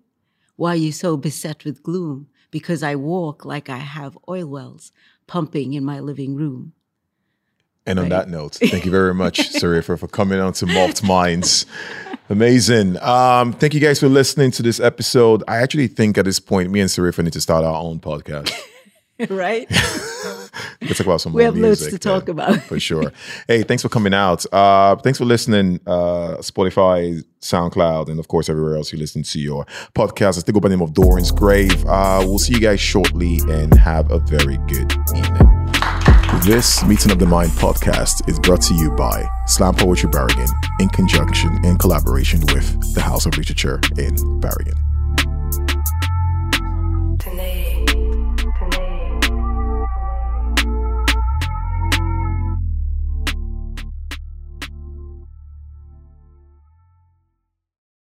Why 0.55 0.71
are 0.71 0.75
you 0.75 0.91
so 0.91 1.17
beset 1.17 1.63
with 1.63 1.83
gloom? 1.83 2.27
Because 2.49 2.81
I 2.81 2.95
walk 2.95 3.45
like 3.45 3.69
I 3.69 3.77
have 3.77 4.17
oil 4.27 4.47
wells 4.47 4.91
pumping 5.27 5.73
in 5.73 5.83
my 5.83 5.99
living 5.99 6.35
room. 6.35 6.73
And 7.87 7.99
on 7.99 8.09
that 8.09 8.29
note, 8.29 8.55
thank 8.55 8.85
you 8.85 8.91
very 8.91 9.13
much, 9.13 9.39
Sarifa, 9.53 9.97
for 9.97 10.07
coming 10.07 10.39
on 10.39 10.53
to 10.53 10.65
Morphed 10.65 11.03
Minds. 11.07 11.65
Amazing. 12.29 13.01
Um, 13.01 13.53
thank 13.53 13.73
you 13.73 13.79
guys 13.79 13.99
for 13.99 14.09
listening 14.09 14.51
to 14.51 14.63
this 14.63 14.79
episode. 14.81 15.43
I 15.47 15.57
actually 15.57 15.87
think 15.87 16.17
at 16.17 16.25
this 16.25 16.39
point, 16.39 16.69
me 16.69 16.81
and 16.81 16.89
Sarifa 16.89 17.23
need 17.23 17.33
to 17.33 17.41
start 17.41 17.63
our 17.63 17.81
own 17.81 17.99
podcast. 17.99 18.51
right? 19.29 19.65
Let's 20.81 20.97
talk 20.97 21.07
about 21.07 21.21
some 21.21 21.33
We 21.33 21.43
have 21.43 21.55
loads 21.55 21.87
to 21.87 21.97
talk 21.97 22.25
then, 22.25 22.33
about. 22.35 22.61
for 22.63 22.79
sure. 22.79 23.11
Hey, 23.47 23.63
thanks 23.63 23.81
for 23.83 23.89
coming 23.89 24.13
out. 24.13 24.45
Uh, 24.53 24.95
thanks 24.97 25.17
for 25.17 25.25
listening. 25.25 25.79
Uh, 25.87 26.37
Spotify, 26.39 27.23
SoundCloud, 27.41 28.09
and 28.09 28.19
of 28.19 28.27
course 28.27 28.49
everywhere 28.49 28.75
else 28.75 28.91
you 28.91 28.99
listen 28.99 29.23
to 29.23 29.39
your 29.39 29.65
podcast. 29.95 30.37
I 30.37 30.41
still 30.41 30.53
go 30.53 30.59
by 30.59 30.69
the 30.69 30.75
name 30.75 30.83
of 30.83 30.93
Doran's 30.93 31.31
Grave. 31.31 31.85
Uh, 31.85 32.23
we'll 32.25 32.39
see 32.39 32.53
you 32.53 32.59
guys 32.59 32.79
shortly, 32.79 33.39
and 33.49 33.73
have 33.75 34.11
a 34.11 34.19
very 34.19 34.57
good 34.67 34.91
evening. 35.15 35.46
This 36.35 36.83
Meeting 36.83 37.11
of 37.11 37.19
the 37.19 37.25
Mind 37.25 37.51
podcast 37.51 38.27
is 38.29 38.39
brought 38.39 38.61
to 38.63 38.73
you 38.73 38.91
by 38.91 39.25
Slam 39.47 39.73
Poetry 39.73 40.09
Bergen 40.09 40.47
in 40.79 40.89
conjunction, 40.89 41.63
in 41.65 41.77
collaboration 41.77 42.41
with 42.53 42.93
the 42.93 43.01
House 43.01 43.25
of 43.25 43.37
Literature 43.37 43.79
in 43.97 44.39
Bergen. 44.39 44.73